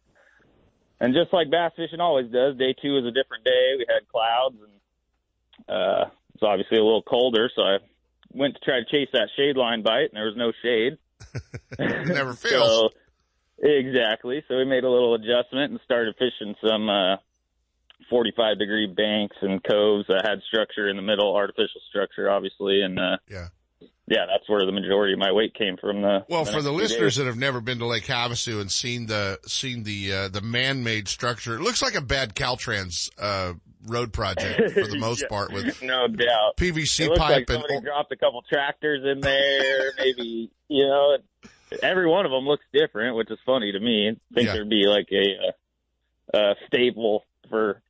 And 1.01 1.15
just 1.15 1.33
like 1.33 1.51
bass 1.51 1.73
fishing 1.77 2.01
always 2.01 2.31
does, 2.31 2.57
day 2.59 2.75
two 2.81 2.95
was 2.95 3.05
a 3.05 3.11
different 3.11 3.45
day. 3.45 3.75
We 3.79 3.87
had 3.89 4.07
clouds, 4.09 4.57
and 4.61 5.77
uh, 5.77 6.11
it's 6.35 6.43
obviously 6.43 6.79
a 6.79 6.85
little 6.85 7.03
colder. 7.03 7.51
So 7.57 7.63
I 7.63 7.79
went 8.33 8.55
to 8.55 8.61
try 8.61 8.81
to 8.81 8.85
chase 8.85 9.09
that 9.13 9.29
shade 9.37 9.57
line 9.57 9.83
bite, 9.83 10.13
and 10.13 10.15
there 10.15 10.27
was 10.27 10.37
no 10.37 10.53
shade. 10.63 10.99
Never 11.79 12.33
fails. 12.35 12.69
So, 12.69 12.89
exactly. 13.63 14.45
So 14.49 14.57
we 14.57 14.65
made 14.65 14.85
a 14.85 14.91
little 14.91 15.15
adjustment 15.15 15.73
and 15.73 15.81
started 15.85 16.17
fishing 16.19 16.55
some 16.67 16.89
uh, 16.89 17.17
45 18.09 18.59
degree 18.59 18.87
banks 18.87 19.37
and 19.43 19.63
coves 19.63 20.07
that 20.09 20.23
had 20.27 20.41
structure 20.49 20.89
in 20.89 20.97
the 20.97 21.03
middle, 21.03 21.35
artificial 21.35 21.81
structure, 21.89 22.31
obviously. 22.31 22.83
And 22.83 22.99
uh, 22.99 23.17
yeah, 23.29 23.49
yeah, 24.07 24.27
that's 24.27 24.49
where 24.49 24.65
the 24.67 24.73
majority 24.73 25.13
of 25.13 25.19
my 25.19 25.33
weight 25.33 25.55
came 25.55 25.77
from. 25.77 26.03
The 26.03 26.25
Well, 26.29 26.45
the 26.45 26.53
for 26.53 26.63
the 26.63 26.73
listeners 26.73 27.15
days. 27.15 27.17
that 27.17 27.27
have 27.27 27.37
never 27.39 27.61
been 27.61 27.79
to 27.79 27.87
Lake 27.87 28.05
Havasu 28.05 28.61
and 28.61 28.71
seen 28.71 29.07
the 29.07 29.39
seen 29.47 29.85
the 29.85 30.13
uh, 30.13 30.29
the 30.29 30.41
man-made 30.41 31.09
structure, 31.09 31.55
it 31.55 31.61
looks 31.61 31.83
like 31.83 31.95
a 31.95 32.01
bad 32.01 32.35
Caltrans 32.35 33.11
uh, 33.19 33.55
road 33.87 34.13
project 34.13 34.73
for 34.73 34.87
the 34.87 34.97
most 34.99 35.23
Yeah, 35.23 35.29
part 35.29 35.53
with 35.53 35.81
no 35.83 36.09
doubt 36.09 36.57
PVC 36.57 37.07
it 37.07 37.19
pipe 37.19 37.31
like 37.31 37.51
and 37.51 37.63
somebody 37.63 37.81
dropped 37.81 38.11
a 38.13 38.17
couple 38.17 38.43
tractors 38.51 39.03
in 39.05 39.21
there, 39.21 39.93
maybe 39.99 40.51
you 40.69 40.87
know. 40.87 41.17
Every 41.85 42.09
one 42.09 42.27
of 42.27 42.33
them 42.33 42.47
looks 42.47 42.65
different, 42.73 43.15
which 43.15 43.31
is 43.31 43.39
funny 43.47 43.71
to 43.71 43.79
me. 43.79 44.09
I 44.09 44.35
think 44.35 44.47
Yeah. 44.49 44.55
there'd 44.55 44.69
be 44.69 44.87
like 44.89 45.07
a, 45.13 46.37
a, 46.37 46.41
a 46.51 46.55
staple 46.67 47.23
for 47.49 47.81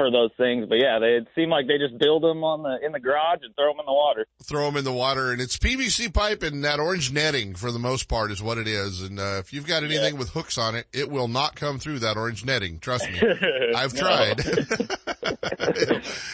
for 0.00 0.10
those 0.10 0.30
things, 0.38 0.64
but 0.66 0.76
yeah, 0.76 0.98
they 0.98 1.08
it 1.16 1.28
seemed 1.34 1.50
like 1.50 1.66
they 1.66 1.76
just 1.76 1.98
build 1.98 2.22
them 2.22 2.42
on 2.42 2.62
the 2.62 2.78
in 2.84 2.92
the 2.92 3.00
garage 3.00 3.40
and 3.42 3.54
throw 3.54 3.66
them 3.72 3.80
in 3.80 3.84
the 3.86 3.92
water. 3.92 4.26
throw 4.42 4.64
them 4.64 4.76
in 4.78 4.84
the 4.84 4.92
water 4.92 5.30
and 5.30 5.40
it's 5.42 5.58
PVC 5.58 6.12
pipe 6.12 6.42
and 6.42 6.64
that 6.64 6.80
orange 6.80 7.12
netting 7.12 7.54
for 7.54 7.70
the 7.70 7.78
most 7.78 8.08
part 8.08 8.30
is 8.30 8.42
what 8.42 8.56
it 8.56 8.66
is. 8.66 9.02
And, 9.02 9.20
uh, 9.20 9.36
if 9.40 9.52
you've 9.52 9.66
got 9.66 9.84
anything 9.84 10.16
with 10.16 10.30
hooks 10.30 10.56
on 10.56 10.74
it, 10.74 10.86
it 10.94 11.10
will 11.10 11.28
not 11.28 11.54
come 11.54 11.78
through 11.78 11.98
that 11.98 12.16
orange 12.16 12.44
netting. 12.46 12.78
Trust 12.78 13.10
me. 13.10 13.20
I've 13.76 13.92
tried. 13.94 14.40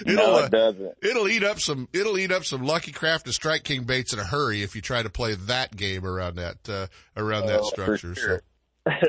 it'll, 0.07 0.15
No, 0.15 0.37
uh, 0.37 0.45
it 0.45 0.51
doesn't. 0.51 0.95
It'll 1.03 1.29
eat 1.29 1.43
up 1.43 1.59
some, 1.61 1.89
it'll 1.93 2.19
eat 2.19 2.31
up 2.33 2.45
some 2.45 2.65
Lucky 2.65 2.93
Craft 2.93 3.27
and 3.27 3.35
Strike 3.35 3.65
King 3.65 3.85
baits 3.85 4.13
in 4.13 4.19
a 4.19 4.25
hurry 4.25 4.63
if 4.63 4.75
you 4.77 4.83
try 4.83 5.03
to 5.03 5.11
play 5.11 5.35
that 5.35 5.75
game 5.75 6.05
around 6.07 6.37
that, 6.37 6.69
uh, 6.69 6.87
around 7.17 7.47
that 7.47 7.61
Oh, 7.61 7.71
for 7.71 7.97
structure. 7.97 8.15
sure. 8.15 8.43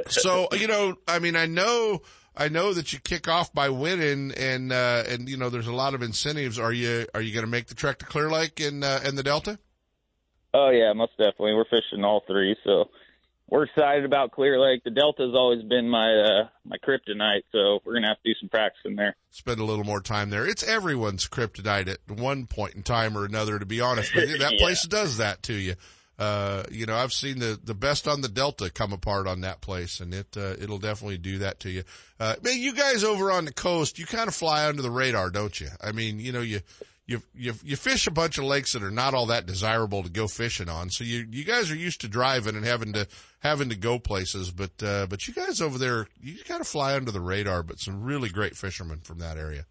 So, 0.08 0.47
so, 0.51 0.58
you 0.58 0.68
know, 0.68 0.95
I 1.08 1.20
mean, 1.20 1.36
I 1.36 1.45
know, 1.45 2.01
I 2.38 2.50
know 2.50 2.74
that 2.74 2.94
you 2.94 3.00
kick 3.00 3.28
off 3.28 3.52
by 3.54 3.70
winning 3.70 4.32
and, 4.38 4.72
uh, 4.72 5.04
and, 5.08 5.28
you 5.28 5.38
know, 5.38 5.50
there's 5.50 5.68
a 5.68 5.74
lot 5.74 5.94
of 5.94 6.02
incentives. 6.04 6.60
Are 6.60 6.72
you, 6.72 7.08
are 7.16 7.22
you 7.22 7.34
going 7.34 7.46
to 7.46 7.52
make 7.52 7.68
the 7.68 7.76
trek 7.76 7.98
to 8.00 8.06
Clear 8.06 8.30
Lake 8.30 8.60
and, 8.60 8.84
uh, 8.84 9.00
and 9.04 9.18
the 9.18 9.24
Delta? 9.24 9.60
Oh 10.54 10.70
yeah, 10.70 10.94
most 10.94 11.12
definitely. 11.18 11.54
We're 11.54 11.66
fishing 11.66 12.04
all 12.04 12.24
three, 12.26 12.56
so 12.64 12.86
we're 13.50 13.64
excited 13.66 14.06
about 14.06 14.32
Clear 14.32 14.60
Lake. 14.60 14.84
The 14.84 14.92
Delta's 14.92 15.36
always 15.36 15.62
been 15.62 15.88
my 15.90 16.14
uh 16.14 16.48
my 16.66 16.78
kryptonite, 16.78 17.44
so 17.52 17.80
we're 17.86 17.96
gonna 17.96 18.08
have 18.08 18.22
to 18.24 18.34
do 18.34 18.40
some 18.40 18.50
practicing 18.50 18.96
there. 18.96 19.16
spend 19.30 19.60
a 19.60 19.66
little 19.66 19.84
more 19.84 20.02
time 20.02 20.30
there. 20.30 20.48
It's 20.48 20.64
everyone's 20.68 21.28
kryptonite 21.28 21.90
at 21.90 22.00
one 22.10 22.48
point 22.48 22.76
in 22.76 22.82
time 22.84 23.18
or 23.18 23.26
another, 23.26 23.60
to 23.60 23.66
be 23.66 23.82
honest 23.82 24.14
you. 24.16 24.22
That 24.40 24.54
Yeah. 24.54 24.58
place 24.58 24.84
does 24.88 25.18
that 25.18 25.44
to 25.44 25.54
you. 25.54 25.76
Uh, 26.20 26.63
you 26.72 26.86
know, 26.88 26.95
I've 26.95 27.13
seen 27.13 27.39
the, 27.39 27.59
the 27.63 27.76
best 27.76 28.07
on 28.07 28.22
the 28.22 28.28
Delta 28.28 28.72
come 28.72 28.91
apart 28.91 29.28
on 29.28 29.41
that 29.41 29.61
place 29.61 29.99
and 29.99 30.13
it, 30.13 30.36
uh, 30.36 30.55
it'll 30.59 30.80
definitely 30.80 31.20
do 31.20 31.38
that 31.39 31.59
to 31.61 31.70
you. 31.70 31.84
Uh, 32.20 32.36
man, 32.41 32.57
you 32.57 32.74
guys 32.74 33.03
over 33.03 33.32
on 33.32 33.45
the 33.45 33.53
coast, 33.53 33.99
you 33.99 34.07
kind 34.07 34.28
of 34.28 34.34
fly 34.34 34.68
under 34.68 34.82
the 34.82 34.89
radar, 34.89 35.30
don't 35.30 35.59
you? 35.59 35.68
I 35.80 35.91
mean, 35.91 36.20
you 36.20 36.32
know, 36.32 36.41
you, 36.41 36.61
you, 37.05 37.22
you, 37.36 37.53
you 37.63 37.76
fish 37.76 38.07
a 38.07 38.11
bunch 38.11 38.39
of 38.39 38.45
lakes 38.45 38.74
that 38.74 38.82
are 38.82 38.89
not 38.89 39.13
all 39.13 39.28
that 39.28 39.45
desirable 39.45 40.01
to 40.01 40.09
go 40.09 40.28
fishing 40.28 40.70
on. 40.70 40.89
So 40.89 41.03
you, 41.03 41.28
you 41.30 41.43
guys 41.45 41.70
are 41.70 41.76
used 41.76 42.01
to 42.01 42.07
driving 42.07 42.55
and 42.55 42.65
having 42.65 42.93
to, 42.93 43.07
having 43.39 43.70
to 43.70 43.76
go 43.76 43.99
places, 43.99 44.49
but, 44.49 44.82
uh, 44.82 45.05
but 45.07 45.28
you 45.28 45.36
guys 45.36 45.61
over 45.61 45.78
there, 45.78 46.07
you 46.20 46.43
kind 46.45 46.61
of 46.61 46.68
fly 46.68 46.95
under 46.95 47.11
the 47.11 47.22
radar, 47.22 47.61
but 47.61 47.80
some 47.80 48.01
really 48.01 48.30
great 48.30 48.57
fishermen 48.57 49.01
from 49.01 49.20
that 49.20 49.38
area. 49.38 49.68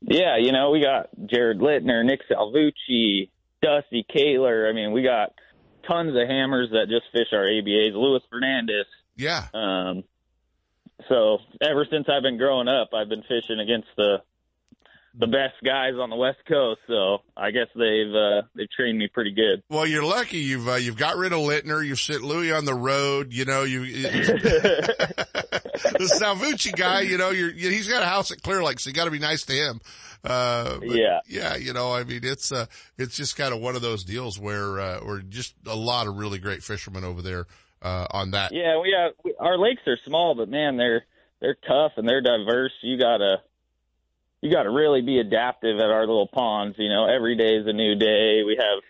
Yeah, 0.00 0.36
you 0.38 0.52
know, 0.52 0.70
we 0.70 0.80
got 0.80 1.08
Jared 1.26 1.58
Lintner, 1.58 2.04
Nick 2.04 2.20
Salvucci, 2.30 3.30
Dusty 3.62 4.04
Kaler. 4.12 4.68
I 4.68 4.72
mean, 4.72 4.92
we 4.92 5.02
got 5.02 5.32
tons 5.86 6.10
of 6.10 6.28
hammers 6.28 6.70
that 6.70 6.88
just 6.88 7.06
fish 7.12 7.32
our 7.32 7.44
ABAs. 7.44 7.94
Luis 7.94 8.22
Fernandez. 8.30 8.86
Yeah. 9.16 9.46
Um, 9.54 10.04
so 11.08 11.38
ever 11.60 11.86
since 11.90 12.06
I've 12.08 12.22
been 12.22 12.38
growing 12.38 12.68
up, 12.68 12.90
I've 12.94 13.08
been 13.08 13.22
fishing 13.22 13.60
against 13.60 13.88
the 13.96 14.22
the 15.14 15.26
best 15.26 15.54
guys 15.64 15.94
on 16.00 16.10
the 16.10 16.16
West 16.16 16.38
Coast. 16.48 16.80
So 16.86 17.18
I 17.36 17.50
guess 17.50 17.68
they've 17.74 18.14
uh, 18.14 18.42
they've 18.54 18.70
trained 18.70 18.98
me 18.98 19.08
pretty 19.12 19.32
good. 19.32 19.62
Well, 19.68 19.86
you're 19.86 20.04
lucky. 20.04 20.38
You've 20.38 20.68
uh, 20.68 20.74
you've 20.74 20.96
got 20.96 21.16
rid 21.16 21.32
of 21.32 21.40
Lintner. 21.40 21.86
You've 21.86 22.00
sent 22.00 22.22
Louis 22.22 22.52
on 22.52 22.64
the 22.64 22.74
road. 22.74 23.32
You 23.32 23.44
know 23.44 23.62
you. 23.64 23.84
the 25.82 26.18
Salvucci 26.20 26.74
guy, 26.76 27.02
you 27.02 27.18
know, 27.18 27.30
you're, 27.30 27.50
he's 27.50 27.88
got 27.88 28.02
a 28.02 28.06
house 28.06 28.32
at 28.32 28.42
Clear 28.42 28.62
Lake, 28.62 28.80
so 28.80 28.90
you 28.90 28.94
got 28.94 29.04
to 29.04 29.10
be 29.10 29.18
nice 29.18 29.44
to 29.44 29.52
him. 29.52 29.80
Uh, 30.24 30.78
yeah, 30.82 31.20
yeah, 31.28 31.56
you 31.56 31.72
know, 31.72 31.92
I 31.92 32.04
mean, 32.04 32.20
it's 32.24 32.50
uh, 32.50 32.66
it's 32.96 33.16
just 33.16 33.36
kind 33.36 33.54
of 33.54 33.60
one 33.60 33.76
of 33.76 33.82
those 33.82 34.04
deals 34.04 34.38
where 34.38 34.80
uh, 34.80 34.98
where 35.00 35.20
just 35.20 35.54
a 35.66 35.76
lot 35.76 36.06
of 36.06 36.16
really 36.16 36.38
great 36.38 36.62
fishermen 36.62 37.04
over 37.04 37.22
there 37.22 37.46
uh, 37.82 38.06
on 38.10 38.32
that. 38.32 38.52
Yeah, 38.52 38.80
we 38.80 38.94
have 38.98 39.12
we, 39.24 39.34
our 39.38 39.56
lakes 39.56 39.82
are 39.86 39.98
small, 40.04 40.34
but 40.34 40.48
man, 40.48 40.76
they're 40.76 41.04
they're 41.40 41.56
tough 41.66 41.92
and 41.96 42.08
they're 42.08 42.20
diverse. 42.20 42.72
You 42.82 42.98
gotta 42.98 43.36
you 44.40 44.52
gotta 44.52 44.70
really 44.70 45.02
be 45.02 45.18
adaptive 45.18 45.78
at 45.78 45.90
our 45.90 46.06
little 46.06 46.28
ponds. 46.28 46.76
You 46.78 46.88
know, 46.88 47.06
every 47.06 47.36
day 47.36 47.56
is 47.56 47.66
a 47.66 47.72
new 47.72 47.94
day. 47.94 48.42
We 48.44 48.58
have 48.58 48.82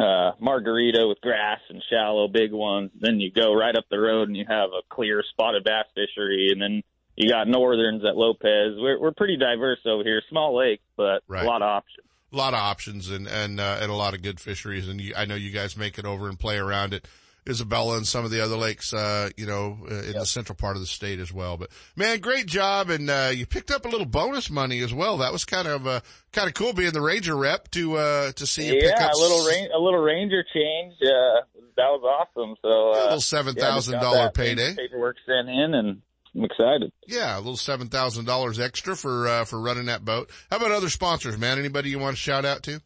uh, 0.00 0.32
margarita 0.40 1.06
with 1.06 1.20
grass 1.20 1.60
and 1.68 1.82
shallow 1.90 2.28
big 2.28 2.52
ones. 2.52 2.90
Then 2.98 3.20
you 3.20 3.30
go 3.30 3.54
right 3.54 3.76
up 3.76 3.84
the 3.90 3.98
road 3.98 4.28
and 4.28 4.36
you 4.36 4.44
have 4.48 4.70
a 4.70 4.82
clear 4.88 5.22
spotted 5.30 5.64
bass 5.64 5.86
fishery, 5.94 6.50
and 6.52 6.62
then 6.62 6.82
you 7.16 7.28
got 7.28 7.48
northerns 7.48 8.04
at 8.04 8.16
Lopez. 8.16 8.76
We're 8.78 8.98
we're 9.00 9.12
pretty 9.12 9.36
diverse 9.36 9.80
over 9.86 10.02
here, 10.02 10.22
small 10.28 10.56
lake, 10.56 10.80
but 10.96 11.22
right. 11.28 11.44
a 11.44 11.46
lot 11.46 11.62
of 11.62 11.68
options. 11.68 12.06
A 12.32 12.36
lot 12.36 12.54
of 12.54 12.60
options 12.60 13.10
and 13.10 13.26
and 13.26 13.58
uh, 13.58 13.78
and 13.80 13.90
a 13.90 13.94
lot 13.94 14.14
of 14.14 14.22
good 14.22 14.38
fisheries, 14.38 14.88
and 14.88 15.00
you, 15.00 15.14
I 15.16 15.24
know 15.24 15.34
you 15.34 15.50
guys 15.50 15.76
make 15.76 15.98
it 15.98 16.04
over 16.04 16.28
and 16.28 16.38
play 16.38 16.58
around 16.58 16.94
it. 16.94 17.06
Isabella 17.48 17.96
and 17.96 18.06
some 18.06 18.24
of 18.24 18.30
the 18.30 18.40
other 18.40 18.56
lakes, 18.56 18.92
uh, 18.92 19.30
you 19.36 19.46
know, 19.46 19.78
uh, 19.90 19.94
in 19.94 20.12
yep. 20.12 20.14
the 20.14 20.26
central 20.26 20.56
part 20.56 20.76
of 20.76 20.82
the 20.82 20.86
state 20.86 21.18
as 21.18 21.32
well. 21.32 21.56
But 21.56 21.70
man, 21.96 22.20
great 22.20 22.46
job. 22.46 22.90
And, 22.90 23.08
uh, 23.08 23.30
you 23.34 23.46
picked 23.46 23.70
up 23.70 23.84
a 23.84 23.88
little 23.88 24.06
bonus 24.06 24.50
money 24.50 24.80
as 24.80 24.92
well. 24.92 25.18
That 25.18 25.32
was 25.32 25.44
kind 25.44 25.66
of, 25.68 25.86
uh, 25.86 26.00
kind 26.32 26.48
of 26.48 26.54
cool 26.54 26.72
being 26.72 26.92
the 26.92 27.00
Ranger 27.00 27.36
rep 27.36 27.70
to, 27.72 27.96
uh, 27.96 28.32
to 28.32 28.46
see 28.46 28.66
you 28.66 28.74
yeah, 28.74 28.92
pick 28.92 29.00
up. 29.00 29.12
a 29.12 29.16
little, 29.16 29.46
a 29.46 29.80
little 29.80 30.00
Ranger 30.00 30.44
change. 30.54 30.94
Uh, 31.02 31.40
that 31.76 31.88
was 31.88 32.02
awesome. 32.04 32.56
So, 32.62 32.68
uh, 32.68 33.10
a 33.10 33.16
little 33.16 33.18
$7,000 33.18 34.02
yeah, 34.02 34.28
payday. 34.34 34.74
Paperwork 34.74 35.16
sent 35.26 35.48
in 35.48 35.74
and, 35.74 36.02
I'm 36.34 36.44
excited. 36.44 36.92
Yeah, 37.08 37.36
a 37.36 37.38
little 37.38 37.56
seven 37.56 37.88
thousand 37.88 38.24
dollars 38.24 38.60
extra 38.60 38.94
for 38.94 39.26
uh, 39.26 39.44
for 39.44 39.60
running 39.60 39.86
that 39.86 40.04
boat. 40.04 40.30
How 40.48 40.58
about 40.58 40.70
other 40.70 40.88
sponsors, 40.88 41.36
man? 41.36 41.58
Anybody 41.58 41.90
you 41.90 41.98
want 41.98 42.14
to 42.16 42.22
shout 42.22 42.44
out 42.44 42.62
to? 42.64 42.80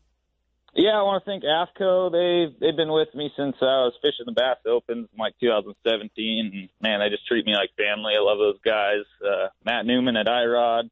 Yeah, 0.74 0.98
I 0.98 1.02
want 1.02 1.24
to 1.24 1.30
thank 1.30 1.44
AFTCO. 1.44 2.10
They've 2.10 2.60
they've 2.60 2.76
been 2.76 2.90
with 2.90 3.14
me 3.14 3.30
since 3.36 3.56
I 3.60 3.86
was 3.86 3.94
fishing 4.02 4.26
the 4.26 4.32
Bass 4.32 4.58
Opens 4.66 5.08
in 5.12 5.18
like 5.18 5.34
2017. 5.40 6.50
And 6.52 6.68
man, 6.80 7.00
they 7.00 7.10
just 7.10 7.26
treat 7.26 7.46
me 7.46 7.54
like 7.54 7.70
family. 7.76 8.14
I 8.16 8.20
love 8.20 8.38
those 8.38 8.60
guys. 8.64 9.04
Uh, 9.22 9.48
Matt 9.64 9.86
Newman 9.86 10.16
at 10.16 10.26
iRod, 10.26 10.90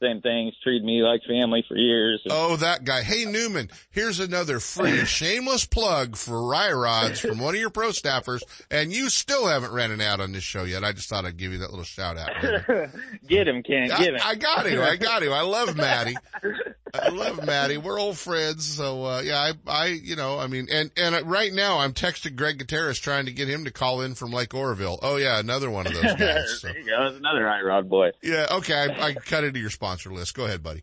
same 0.00 0.20
thing. 0.20 0.46
He's 0.46 0.54
treated 0.62 0.84
me 0.84 1.02
like 1.02 1.22
family 1.26 1.64
for 1.66 1.76
years. 1.76 2.22
Oh, 2.28 2.56
that 2.56 2.84
guy. 2.84 3.02
Hey, 3.02 3.24
Newman, 3.24 3.70
here's 3.90 4.20
another 4.20 4.60
free 4.60 5.04
shameless 5.06 5.64
plug 5.64 6.16
for 6.16 6.34
iRods 6.34 7.18
from 7.18 7.38
one 7.38 7.54
of 7.54 7.60
your 7.60 7.70
pro 7.70 7.88
staffers, 7.88 8.42
and 8.70 8.92
you 8.92 9.08
still 9.08 9.46
haven't 9.46 9.72
ran 9.72 9.90
an 9.90 10.00
ad 10.00 10.20
on 10.20 10.32
this 10.32 10.44
show 10.44 10.64
yet. 10.64 10.84
I 10.84 10.92
just 10.92 11.08
thought 11.08 11.24
I'd 11.24 11.36
give 11.36 11.52
you 11.52 11.58
that 11.58 11.70
little 11.70 11.84
shout 11.84 12.18
out. 12.18 12.30
get 13.26 13.48
him, 13.48 13.62
Ken. 13.62 13.88
Get 13.88 14.14
him. 14.14 14.20
I, 14.22 14.30
I 14.30 14.34
got 14.34 14.66
him. 14.66 14.80
I 14.82 14.96
got 14.96 15.22
him. 15.22 15.32
I 15.32 15.42
love 15.42 15.76
Maddie. 15.76 16.16
I 16.94 17.08
love 17.08 17.44
Maddie. 17.44 17.78
We're 17.78 17.98
old 17.98 18.16
friends. 18.16 18.64
So, 18.64 19.04
uh, 19.04 19.20
yeah, 19.20 19.38
I, 19.38 19.52
I, 19.66 19.86
you 19.86 20.16
know, 20.16 20.38
I 20.38 20.46
mean, 20.46 20.68
and, 20.70 20.90
and 20.96 21.28
right 21.28 21.52
now 21.52 21.78
I'm 21.78 21.92
texting 21.92 22.36
Greg 22.36 22.58
Gutierrez 22.58 22.98
trying 22.98 23.26
to 23.26 23.32
get 23.32 23.48
him 23.48 23.64
to 23.64 23.70
call 23.70 24.02
in 24.02 24.14
from 24.14 24.32
Lake 24.32 24.54
Oroville. 24.54 24.98
Oh 25.02 25.16
yeah, 25.16 25.38
another 25.38 25.70
one 25.70 25.86
of 25.86 25.94
those 25.94 26.02
guys. 26.18 26.60
So. 26.60 26.68
there 26.68 26.78
you 26.78 26.86
go. 26.86 27.04
That's 27.04 27.18
another 27.18 27.42
iRod 27.42 27.88
boy. 27.88 28.10
Yeah. 28.22 28.46
Okay. 28.52 28.74
I, 28.74 29.06
I 29.06 29.14
cut 29.14 29.44
into 29.44 29.58
your 29.58 29.70
sponsor 29.70 30.12
list. 30.12 30.34
Go 30.34 30.44
ahead, 30.44 30.62
buddy. 30.62 30.82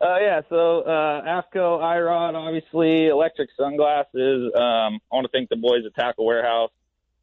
Uh, 0.00 0.18
yeah, 0.18 0.40
so 0.48 0.80
uh, 0.80 1.22
AFTCO, 1.22 1.78
iRod, 1.80 2.34
obviously, 2.34 3.06
electric 3.06 3.50
sunglasses. 3.56 4.52
Um, 4.52 4.98
I 4.98 5.14
want 5.14 5.26
to 5.26 5.28
thank 5.32 5.48
the 5.48 5.54
boys 5.54 5.86
at 5.86 5.94
Tackle 5.94 6.26
Warehouse. 6.26 6.72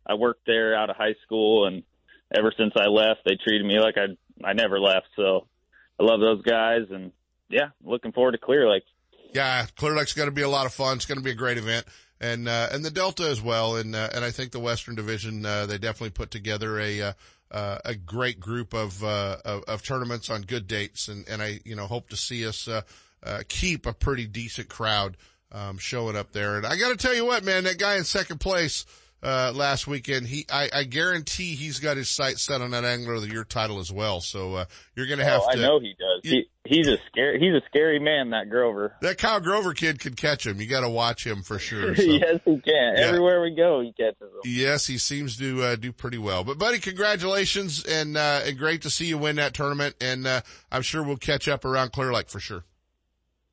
I 0.07 0.13
worked 0.13 0.45
there 0.45 0.75
out 0.75 0.89
of 0.89 0.95
high 0.95 1.15
school, 1.25 1.67
and 1.67 1.83
ever 2.33 2.53
since 2.57 2.71
I 2.77 2.87
left, 2.87 3.21
they 3.25 3.37
treated 3.43 3.67
me 3.67 3.79
like 3.81 3.95
I 3.97 4.15
I 4.47 4.53
never 4.53 4.79
left. 4.79 5.07
So 5.17 5.47
I 5.99 6.03
love 6.03 6.21
those 6.21 6.41
guys, 6.41 6.83
and 6.89 7.11
yeah, 7.49 7.69
looking 7.83 8.11
forward 8.11 8.33
to 8.33 8.37
Clear 8.37 8.69
Lake. 8.69 8.83
Yeah, 9.33 9.65
Clear 9.75 9.95
Lake's 9.95 10.13
going 10.13 10.29
to 10.29 10.35
be 10.35 10.41
a 10.41 10.49
lot 10.49 10.65
of 10.65 10.73
fun. 10.73 10.97
It's 10.97 11.05
going 11.05 11.17
to 11.17 11.23
be 11.23 11.31
a 11.31 11.35
great 11.35 11.57
event, 11.57 11.85
and 12.19 12.47
uh, 12.47 12.69
and 12.71 12.83
the 12.83 12.91
Delta 12.91 13.23
as 13.23 13.41
well, 13.41 13.75
and 13.75 13.95
uh, 13.95 14.09
and 14.13 14.23
I 14.23 14.31
think 14.31 14.51
the 14.51 14.59
Western 14.59 14.95
Division 14.95 15.45
uh, 15.45 15.65
they 15.65 15.77
definitely 15.77 16.11
put 16.11 16.31
together 16.31 16.79
a. 16.79 17.01
Uh, 17.01 17.13
uh, 17.51 17.79
a 17.83 17.95
great 17.95 18.39
group 18.39 18.75
of, 18.75 19.03
uh, 19.03 19.37
of, 19.43 19.63
of 19.63 19.81
tournaments 19.81 20.29
on 20.29 20.43
good 20.43 20.67
dates, 20.67 21.07
and 21.07 21.27
and 21.27 21.41
I 21.41 21.59
you 21.65 21.75
know 21.75 21.87
hope 21.87 22.09
to 22.09 22.15
see 22.15 22.45
us 22.45 22.69
keep 23.47 23.87
a 23.87 23.93
pretty 23.93 24.27
decent 24.27 24.69
crowd 24.69 25.17
um, 25.51 25.79
showing 25.79 26.15
up 26.15 26.31
there. 26.31 26.57
And 26.57 26.65
I 26.67 26.77
got 26.77 26.89
to 26.89 26.95
tell 26.95 27.15
you 27.15 27.25
what, 27.25 27.43
man, 27.43 27.63
that 27.63 27.79
guy 27.79 27.95
in 27.95 28.03
second 28.03 28.39
place 28.39 28.85
uh, 29.21 29.51
last 29.53 29.87
weekend, 29.87 30.27
he 30.27 30.45
I, 30.51 30.69
I 30.73 30.83
guarantee 30.83 31.55
he's 31.55 31.79
got 31.79 31.97
his 31.97 32.09
sights 32.09 32.43
set 32.43 32.61
on 32.61 32.71
that 32.71 32.85
Angler 32.85 33.15
of 33.15 33.21
the 33.21 33.29
Year 33.29 33.43
title 33.43 33.79
as 33.79 33.91
well. 33.91 34.21
So 34.21 34.55
uh, 34.55 34.65
you're 34.95 35.07
going 35.07 35.19
to 35.19 35.25
have 35.25 35.41
oh, 35.43 35.51
to. 35.51 35.57
I 35.57 35.61
know 35.61 35.79
he 35.79 35.93
does. 35.99 36.21
he, 36.23 36.49
he's 36.65 36.87
a 36.87 36.97
scary 37.07 37.39
he's 37.39 37.53
a 37.53 37.61
scary 37.67 37.99
man. 37.99 38.29
That 38.29 38.49
Grover. 38.49 38.95
That 39.01 39.17
Kyle 39.17 39.41
Grover 39.41 39.73
kid 39.73 39.99
could 39.99 40.15
catch 40.15 40.47
him. 40.47 40.61
You 40.61 40.67
got 40.67 40.81
to 40.81 40.89
watch 40.89 41.25
him 41.25 41.43
for 41.43 41.59
sure. 41.59 41.95
So. 41.99 42.03
yes, 42.03 42.39
he 42.45 42.59
can. 42.59 42.93
Yeah. 42.95 43.07
Everywhere 43.07 43.41
we 43.41 43.53
go, 43.55 43.81
he 43.81 43.91
catches 43.91 44.19
them. 44.19 44.29
Yes, 44.45 44.87
he 44.87 44.97
seems 44.97 45.37
to 45.37 45.63
uh, 45.63 45.75
do 45.75 45.91
pretty 45.91 46.17
well. 46.17 46.45
But 46.45 46.57
buddy, 46.57 46.79
congratulations 46.79 47.83
and 47.83 48.15
uh, 48.15 48.41
and 48.45 48.57
great 48.57 48.83
to 48.83 48.89
see 48.89 49.07
you 49.07 49.17
win 49.17 49.35
that 49.35 49.53
tournament. 49.53 49.95
And 49.99 50.25
uh, 50.25 50.41
I'm 50.71 50.81
sure 50.81 51.03
we'll 51.03 51.17
catch 51.17 51.49
up 51.49 51.65
around 51.65 51.91
Clear 51.91 52.13
Lake 52.13 52.29
for 52.29 52.39
sure. 52.39 52.63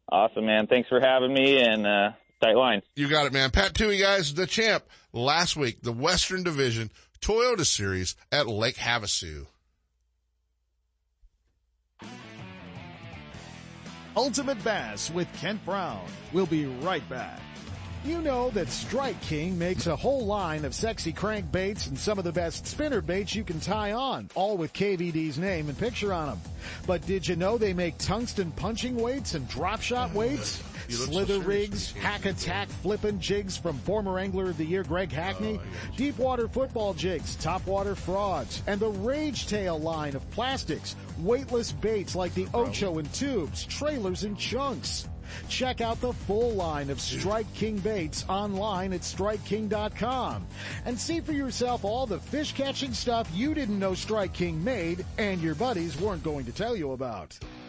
Awesome, 0.09 0.47
man. 0.47 0.69
Thanks 0.69 0.89
for 0.89 1.01
having 1.01 1.35
me 1.35 1.61
and. 1.61 1.87
uh 1.87 2.11
tight 2.41 2.57
lines. 2.57 2.85
You 2.95 3.09
got 3.09 3.27
it, 3.27 3.33
man. 3.33 3.51
Pat 3.51 3.75
Touey, 3.75 3.99
guys, 3.99 4.35
the 4.35 4.47
champ 4.47 4.85
last 5.13 5.57
week, 5.57 5.83
the 5.83 5.93
Western 5.93 6.43
Division 6.43 6.91
Toyota 7.21 7.65
Series 7.65 8.15
at 8.31 8.47
Lake 8.47 8.77
Havasu. 8.77 9.47
Ultimate 14.17 14.63
Bass 14.65 15.11
with 15.11 15.29
Kent 15.35 15.63
Brown. 15.67 16.07
We'll 16.33 16.47
be 16.47 16.65
right 16.65 17.07
back. 17.09 17.39
You 18.07 18.23
know 18.23 18.51
that 18.51 18.69
Strike 18.69 19.21
King 19.21 19.59
makes 19.59 19.89
a 19.89 19.97
whole 19.97 20.25
line 20.25 20.65
of 20.65 20.77
sexy 20.77 21.13
crankbaits 21.13 21.89
and 21.89 21.99
some 21.99 22.19
of 22.19 22.25
the 22.25 22.33
best 22.33 22.67
spinner 22.67 23.01
baits 23.01 23.35
you 23.35 23.43
can 23.43 23.59
tie 23.59 23.93
on, 23.93 24.31
all 24.37 24.57
with 24.57 24.73
KVD's 24.73 25.39
name 25.39 25.69
and 25.69 25.77
picture 25.77 26.13
on 26.13 26.29
them. 26.29 26.41
But 26.87 27.05
did 27.05 27.27
you 27.27 27.35
know 27.35 27.59
they 27.59 27.73
make 27.73 27.99
tungsten 27.99 28.53
punching 28.53 28.95
weights 28.95 29.35
and 29.35 29.49
drop 29.49 29.83
shot 29.83 30.15
weights? 30.15 30.63
Slither 30.89 31.41
rigs, 31.41 31.93
hack 31.93 32.25
attack 32.27 32.69
flippin' 32.69 33.21
jigs 33.21 33.57
from 33.57 33.79
former 33.79 34.19
Angler 34.19 34.51
of 34.51 34.57
the 34.57 34.65
Year 34.65 34.85
Greg 34.85 35.11
Hackney, 35.11 35.61
oh, 35.61 35.97
deep 35.97 36.19
water 36.19 36.49
football 36.49 36.95
jigs, 36.95 37.37
top 37.37 37.67
water 37.67 37.95
frauds, 37.95 38.63
and 38.67 38.81
the 38.81 38.89
Rage 38.89 39.47
Tail 39.47 39.79
line 39.79 40.15
of 40.15 40.29
plastics, 40.31 40.97
weightless 41.19 41.73
baits 41.73 42.15
like 42.15 42.35
the 42.35 42.47
Ocho 42.55 42.99
and 42.99 43.13
tubes, 43.13 43.65
trailers 43.65 44.25
and 44.25 44.39
chunks. 44.39 45.09
Check 45.49 45.81
out 45.81 46.01
the 46.01 46.13
full 46.13 46.53
line 46.53 46.91
of 46.91 47.01
Strike 47.01 47.53
King 47.55 47.79
baits 47.79 48.25
online 48.29 48.93
at 48.93 49.01
StrikeKing.com 49.01 50.47
and 50.85 50.99
see 50.99 51.21
for 51.21 51.33
yourself 51.33 51.85
all 51.85 52.07
the 52.07 52.21
fish 52.21 52.53
catching 52.53 52.93
stuff 52.93 53.29
you 53.35 53.55
didn't 53.55 53.79
know 53.79 53.95
Strike 53.95 54.33
King 54.33 54.63
made 54.63 55.05
and 55.19 55.41
your 55.43 55.55
buddies 55.55 56.01
weren't 56.01 56.23
going 56.23 56.45
to 56.45 56.53
tell 56.53 56.77
you 56.77 56.93
about. 56.93 57.37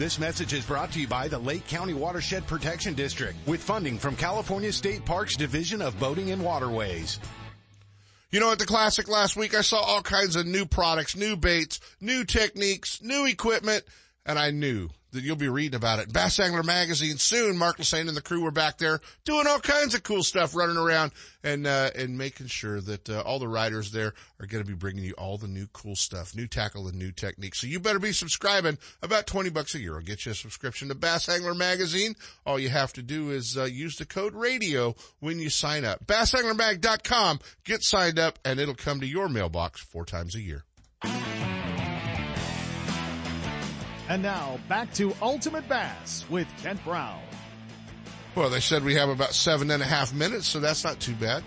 This 0.00 0.18
message 0.18 0.54
is 0.54 0.64
brought 0.64 0.90
to 0.92 0.98
you 0.98 1.06
by 1.06 1.28
the 1.28 1.38
Lake 1.38 1.66
County 1.68 1.92
Watershed 1.92 2.46
Protection 2.46 2.94
District 2.94 3.36
with 3.46 3.62
funding 3.62 3.98
from 3.98 4.16
California 4.16 4.72
State 4.72 5.04
Parks 5.04 5.36
Division 5.36 5.82
of 5.82 6.00
Boating 6.00 6.30
and 6.30 6.42
Waterways. 6.42 7.20
You 8.30 8.40
know, 8.40 8.50
at 8.50 8.58
the 8.58 8.64
Classic 8.64 9.06
last 9.08 9.36
week, 9.36 9.54
I 9.54 9.60
saw 9.60 9.78
all 9.78 10.00
kinds 10.00 10.36
of 10.36 10.46
new 10.46 10.64
products, 10.64 11.16
new 11.16 11.36
baits, 11.36 11.80
new 12.00 12.24
techniques, 12.24 13.02
new 13.02 13.26
equipment, 13.26 13.84
and 14.24 14.38
I 14.38 14.52
knew 14.52 14.88
that 15.12 15.22
you'll 15.22 15.36
be 15.36 15.48
reading 15.48 15.76
about 15.76 15.98
it. 15.98 16.12
Bass 16.12 16.38
Angler 16.38 16.62
Magazine 16.62 17.18
soon. 17.18 17.56
Mark 17.56 17.78
Lassagne 17.78 18.08
and 18.08 18.16
the 18.16 18.22
crew 18.22 18.42
were 18.42 18.50
back 18.50 18.78
there 18.78 19.00
doing 19.24 19.46
all 19.46 19.58
kinds 19.58 19.94
of 19.94 20.02
cool 20.02 20.22
stuff, 20.22 20.54
running 20.54 20.76
around 20.76 21.12
and 21.42 21.66
uh, 21.66 21.90
and 21.94 22.16
making 22.16 22.46
sure 22.46 22.80
that 22.80 23.08
uh, 23.08 23.20
all 23.20 23.38
the 23.38 23.48
writers 23.48 23.90
there 23.92 24.14
are 24.38 24.46
going 24.46 24.62
to 24.62 24.68
be 24.68 24.76
bringing 24.76 25.04
you 25.04 25.12
all 25.14 25.38
the 25.38 25.48
new 25.48 25.66
cool 25.72 25.96
stuff, 25.96 26.34
new 26.34 26.46
tackle 26.46 26.88
and 26.88 26.98
new 26.98 27.12
techniques. 27.12 27.60
So 27.60 27.66
you 27.66 27.80
better 27.80 27.98
be 27.98 28.12
subscribing. 28.12 28.78
About 29.02 29.26
twenty 29.26 29.50
bucks 29.50 29.74
a 29.74 29.80
year 29.80 29.94
will 29.94 30.00
get 30.00 30.26
you 30.26 30.32
a 30.32 30.34
subscription 30.34 30.88
to 30.88 30.94
Bass 30.94 31.28
Angler 31.28 31.54
Magazine. 31.54 32.14
All 32.46 32.58
you 32.58 32.68
have 32.68 32.92
to 32.94 33.02
do 33.02 33.30
is 33.30 33.56
uh, 33.56 33.64
use 33.64 33.96
the 33.96 34.06
code 34.06 34.34
radio 34.34 34.94
when 35.20 35.38
you 35.38 35.50
sign 35.50 35.84
up. 35.84 36.06
BassAnglerMag.com. 36.06 37.40
Get 37.64 37.82
signed 37.82 38.18
up, 38.18 38.38
and 38.44 38.60
it'll 38.60 38.74
come 38.74 39.00
to 39.00 39.06
your 39.06 39.28
mailbox 39.28 39.80
four 39.80 40.04
times 40.04 40.34
a 40.34 40.40
year. 40.40 40.64
And 44.10 44.24
now 44.24 44.58
back 44.68 44.92
to 44.94 45.14
Ultimate 45.22 45.68
Bass 45.68 46.24
with 46.28 46.48
Kent 46.60 46.82
Brown. 46.84 47.20
Well, 48.34 48.50
they 48.50 48.58
said 48.58 48.82
we 48.82 48.96
have 48.96 49.08
about 49.08 49.34
seven 49.34 49.70
and 49.70 49.80
a 49.80 49.86
half 49.86 50.12
minutes, 50.12 50.48
so 50.48 50.58
that's 50.58 50.82
not 50.82 50.98
too 50.98 51.14
bad. 51.14 51.44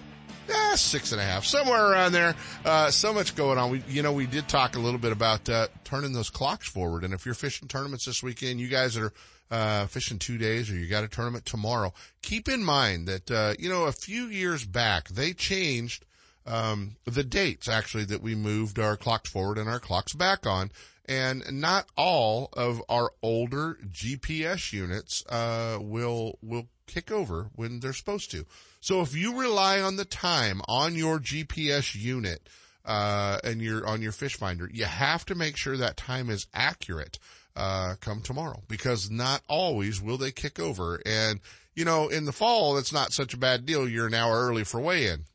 Yeah, 0.47 0.75
six 0.75 1.11
and 1.11 1.19
a 1.19 1.25
half, 1.25 1.43
somewhere 1.43 1.91
around 1.91 2.13
there. 2.13 2.35
Uh, 2.63 2.89
so 2.89 3.13
much 3.13 3.35
going 3.35 3.57
on. 3.57 3.69
We, 3.69 3.83
you 3.89 4.01
know, 4.01 4.13
we 4.13 4.27
did 4.27 4.47
talk 4.47 4.77
a 4.77 4.79
little 4.79 4.97
bit 4.97 5.11
about, 5.11 5.49
uh, 5.49 5.67
turning 5.83 6.13
those 6.13 6.29
clocks 6.29 6.69
forward. 6.69 7.03
And 7.03 7.13
if 7.13 7.25
you're 7.25 7.35
fishing 7.35 7.67
tournaments 7.67 8.05
this 8.05 8.23
weekend, 8.23 8.61
you 8.61 8.69
guys 8.69 8.95
are, 8.95 9.11
uh, 9.51 9.87
fishing 9.87 10.17
two 10.17 10.37
days 10.37 10.71
or 10.71 10.75
you 10.75 10.87
got 10.87 11.03
a 11.03 11.09
tournament 11.09 11.45
tomorrow, 11.45 11.93
keep 12.21 12.47
in 12.47 12.63
mind 12.63 13.09
that, 13.09 13.29
uh, 13.29 13.55
you 13.59 13.67
know, 13.67 13.87
a 13.87 13.91
few 13.91 14.27
years 14.27 14.63
back, 14.63 15.09
they 15.09 15.33
changed, 15.33 16.05
um, 16.45 16.95
the 17.05 17.23
dates 17.23 17.67
actually 17.67 18.05
that 18.05 18.21
we 18.21 18.35
moved 18.35 18.79
our 18.79 18.97
clocks 18.97 19.29
forward 19.29 19.57
and 19.57 19.69
our 19.69 19.79
clocks 19.79 20.13
back 20.13 20.45
on 20.45 20.71
and 21.05 21.43
not 21.51 21.87
all 21.97 22.49
of 22.53 22.81
our 22.87 23.11
older 23.21 23.77
GPS 23.91 24.71
units 24.71 25.23
uh, 25.29 25.77
will 25.81 26.37
will 26.41 26.67
kick 26.87 27.11
over 27.11 27.49
when 27.55 27.79
they're 27.79 27.93
supposed 27.93 28.31
to. 28.31 28.45
So 28.79 29.01
if 29.01 29.15
you 29.15 29.39
rely 29.39 29.81
on 29.81 29.95
the 29.95 30.05
time 30.05 30.61
on 30.67 30.95
your 30.95 31.19
GPS 31.19 31.95
unit 31.95 32.47
uh, 32.85 33.39
and 33.43 33.61
your 33.61 33.85
on 33.87 34.01
your 34.01 34.11
fish 34.11 34.35
finder, 34.35 34.69
you 34.71 34.85
have 34.85 35.25
to 35.25 35.35
make 35.35 35.57
sure 35.57 35.77
that 35.77 35.97
time 35.97 36.29
is 36.29 36.47
accurate. 36.53 37.19
Uh, 37.55 37.93
come 38.01 38.19
tomorrow 38.19 38.63
because 38.67 39.11
not 39.11 39.43
always 39.47 40.01
will 40.01 40.17
they 40.17 40.31
kick 40.31 40.59
over. 40.59 40.99
And, 41.05 41.39
you 41.75 41.85
know, 41.85 42.07
in 42.07 42.25
the 42.25 42.31
fall, 42.31 42.79
it's 42.79 42.91
not 42.91 43.13
such 43.13 43.35
a 43.35 43.37
bad 43.37 43.67
deal. 43.67 43.87
You're 43.87 44.07
an 44.07 44.15
hour 44.15 44.47
early 44.47 44.63
for 44.63 44.79
weigh 44.79 45.05
in. 45.05 45.25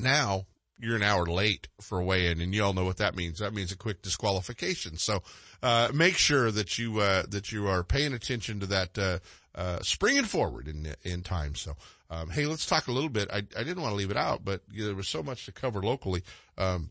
Now, 0.00 0.46
you're 0.78 0.96
an 0.96 1.02
hour 1.02 1.26
late 1.26 1.68
for 1.80 2.00
a 2.00 2.04
weigh-in, 2.04 2.40
and 2.40 2.54
you 2.54 2.64
all 2.64 2.72
know 2.72 2.84
what 2.84 2.96
that 2.98 3.14
means. 3.14 3.38
That 3.38 3.54
means 3.54 3.70
a 3.70 3.76
quick 3.76 4.02
disqualification. 4.02 4.96
So, 4.96 5.22
uh, 5.62 5.90
make 5.92 6.16
sure 6.16 6.50
that 6.50 6.78
you, 6.78 7.00
uh, 7.00 7.24
that 7.28 7.52
you 7.52 7.68
are 7.68 7.84
paying 7.84 8.14
attention 8.14 8.60
to 8.60 8.66
that, 8.66 8.98
uh, 8.98 9.18
uh, 9.54 9.80
springing 9.82 10.24
forward 10.24 10.68
in, 10.68 10.94
in 11.02 11.22
time. 11.22 11.54
So, 11.54 11.76
um, 12.08 12.30
hey, 12.30 12.46
let's 12.46 12.66
talk 12.66 12.88
a 12.88 12.92
little 12.92 13.10
bit. 13.10 13.30
I, 13.30 13.38
I 13.38 13.62
didn't 13.62 13.82
want 13.82 13.92
to 13.92 13.96
leave 13.96 14.10
it 14.10 14.16
out, 14.16 14.44
but 14.44 14.62
you 14.70 14.80
know, 14.80 14.86
there 14.86 14.96
was 14.96 15.08
so 15.08 15.22
much 15.22 15.44
to 15.46 15.52
cover 15.52 15.82
locally. 15.82 16.22
Um, 16.56 16.90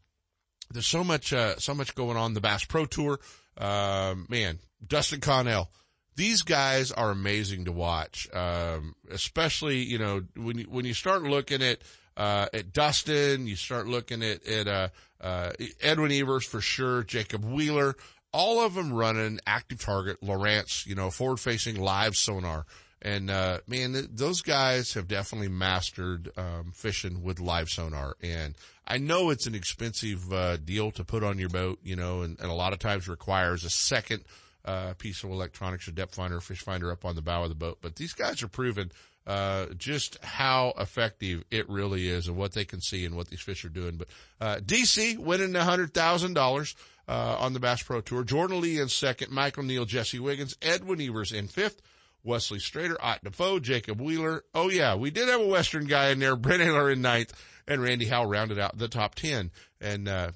there's 0.71 0.87
so 0.87 1.03
much, 1.03 1.33
uh, 1.33 1.57
so 1.57 1.73
much 1.73 1.95
going 1.95 2.15
on. 2.15 2.35
The 2.35 2.41
Bass 2.41 2.65
Pro 2.65 2.85
Tour, 2.85 3.19
um, 3.57 4.27
man, 4.29 4.59
Dustin 4.85 5.19
Connell. 5.19 5.71
These 6.15 6.43
guys 6.43 6.91
are 6.91 7.11
amazing 7.11 7.65
to 7.65 7.71
watch. 7.71 8.27
Um, 8.33 8.93
especially, 9.09 9.79
you 9.79 9.97
know, 9.97 10.23
when 10.35 10.59
you, 10.59 10.65
when 10.65 10.85
you 10.85 10.93
start 10.93 11.23
looking 11.23 11.63
at, 11.63 11.79
uh, 12.17 12.47
at 12.53 12.73
Dustin. 12.73 13.47
You 13.47 13.55
start 13.55 13.87
looking 13.87 14.23
at, 14.23 14.45
at, 14.47 14.67
uh, 14.67 14.87
uh, 15.21 15.51
Edwin 15.81 16.11
Evers 16.11 16.45
for 16.45 16.61
sure, 16.61 17.03
Jacob 17.03 17.43
Wheeler, 17.43 17.95
all 18.31 18.65
of 18.65 18.75
them 18.75 18.93
running 18.93 19.39
active 19.45 19.79
target, 19.79 20.21
Lowrance, 20.21 20.85
you 20.85 20.95
know, 20.95 21.09
forward 21.09 21.39
facing 21.39 21.75
live 21.75 22.15
sonar. 22.15 22.65
And, 23.01 23.29
uh, 23.29 23.59
man, 23.67 23.93
th- 23.93 24.09
those 24.11 24.41
guys 24.41 24.93
have 24.93 25.07
definitely 25.07 25.47
mastered, 25.47 26.31
um, 26.37 26.71
fishing 26.73 27.23
with 27.23 27.39
live 27.39 27.69
sonar. 27.69 28.15
And 28.21 28.55
I 28.85 28.97
know 28.97 29.29
it's 29.29 29.47
an 29.47 29.55
expensive, 29.55 30.31
uh, 30.33 30.57
deal 30.57 30.91
to 30.91 31.03
put 31.03 31.23
on 31.23 31.39
your 31.39 31.49
boat, 31.49 31.79
you 31.81 31.95
know, 31.95 32.21
and, 32.21 32.37
and 32.39 32.49
a 32.49 32.53
lot 32.53 32.73
of 32.73 32.79
times 32.79 33.07
requires 33.07 33.63
a 33.63 33.69
second, 33.69 34.25
uh, 34.65 34.93
piece 34.95 35.23
of 35.23 35.31
electronics, 35.31 35.87
a 35.87 35.91
depth 35.91 36.15
finder, 36.15 36.41
fish 36.41 36.59
finder 36.59 36.91
up 36.91 37.05
on 37.05 37.15
the 37.15 37.21
bow 37.21 37.43
of 37.43 37.49
the 37.49 37.55
boat. 37.55 37.79
But 37.81 37.95
these 37.95 38.13
guys 38.13 38.43
are 38.43 38.49
proven 38.49 38.91
uh, 39.29 39.67
just 39.77 40.17
how 40.23 40.73
effective 40.79 41.43
it 41.51 41.69
really 41.69 42.07
is 42.07 42.27
and 42.27 42.35
what 42.35 42.53
they 42.53 42.65
can 42.65 42.81
see 42.81 43.05
and 43.05 43.15
what 43.15 43.27
these 43.27 43.39
fish 43.39 43.63
are 43.63 43.69
doing. 43.69 43.95
But, 43.95 44.07
uh, 44.41 44.55
DC 44.55 45.19
winning 45.19 45.55
a 45.55 45.63
hundred 45.63 45.93
thousand 45.93 46.33
dollars, 46.33 46.75
uh, 47.07 47.37
on 47.39 47.53
the 47.53 47.59
Bass 47.59 47.83
Pro 47.83 48.01
Tour. 48.01 48.23
Jordan 48.23 48.59
Lee 48.59 48.79
in 48.79 48.89
second, 48.89 49.31
Michael 49.31 49.63
Neal, 49.63 49.85
Jesse 49.85 50.19
Wiggins, 50.19 50.57
Edwin 50.63 50.99
Evers 50.99 51.31
in 51.31 51.47
fifth, 51.47 51.79
Wesley 52.23 52.57
Strader, 52.57 52.95
Ott 52.99 53.23
Defoe, 53.23 53.59
Jacob 53.59 54.01
Wheeler. 54.01 54.43
Oh 54.55 54.69
yeah, 54.69 54.95
we 54.95 55.11
did 55.11 55.29
have 55.29 55.41
a 55.41 55.47
Western 55.47 55.85
guy 55.85 56.09
in 56.09 56.17
there, 56.17 56.35
Brent 56.37 56.63
Ehrler 56.63 56.91
in 56.91 57.03
ninth, 57.03 57.31
and 57.67 57.83
Randy 57.83 58.07
Howell 58.07 58.25
rounded 58.25 58.57
out 58.57 58.79
the 58.79 58.87
top 58.87 59.13
10. 59.13 59.51
And, 59.79 60.07
uh, 60.07 60.31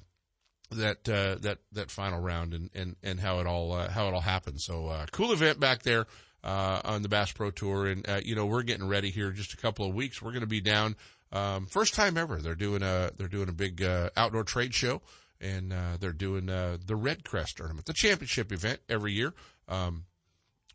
that 0.70 1.08
uh, 1.08 1.36
that 1.42 1.58
that 1.72 1.88
final 1.88 2.18
round 2.18 2.52
and 2.52 2.68
and 2.74 2.96
and 3.00 3.20
how 3.20 3.38
it 3.38 3.46
all 3.46 3.76
how 3.76 4.08
it 4.08 4.14
all 4.14 4.20
happened. 4.20 4.60
So 4.60 4.88
uh, 4.88 5.06
cool 5.12 5.30
event 5.30 5.60
back 5.60 5.84
there 5.84 6.06
uh, 6.44 6.80
on 6.84 7.02
the 7.02 7.08
Bass 7.08 7.32
Pro 7.32 7.50
Tour. 7.50 7.86
And, 7.86 8.08
uh, 8.08 8.20
you 8.22 8.36
know, 8.36 8.44
we're 8.46 8.62
getting 8.62 8.86
ready 8.86 9.10
here 9.10 9.30
just 9.30 9.54
a 9.54 9.56
couple 9.56 9.88
of 9.88 9.94
weeks. 9.94 10.20
We're 10.20 10.30
going 10.30 10.42
to 10.42 10.46
be 10.46 10.60
down, 10.60 10.94
um, 11.32 11.66
first 11.66 11.94
time 11.94 12.18
ever. 12.18 12.36
They're 12.36 12.54
doing 12.54 12.82
a, 12.82 13.10
they're 13.16 13.28
doing 13.28 13.48
a 13.48 13.52
big, 13.52 13.82
uh, 13.82 14.10
outdoor 14.16 14.44
trade 14.44 14.74
show 14.74 15.00
and, 15.40 15.72
uh, 15.72 15.96
they're 15.98 16.12
doing, 16.12 16.50
uh, 16.50 16.76
the 16.84 16.96
Red 16.96 17.24
Crest 17.24 17.56
tournament, 17.56 17.86
the 17.86 17.94
championship 17.94 18.52
event 18.52 18.80
every 18.88 19.12
year, 19.12 19.32
um, 19.68 20.04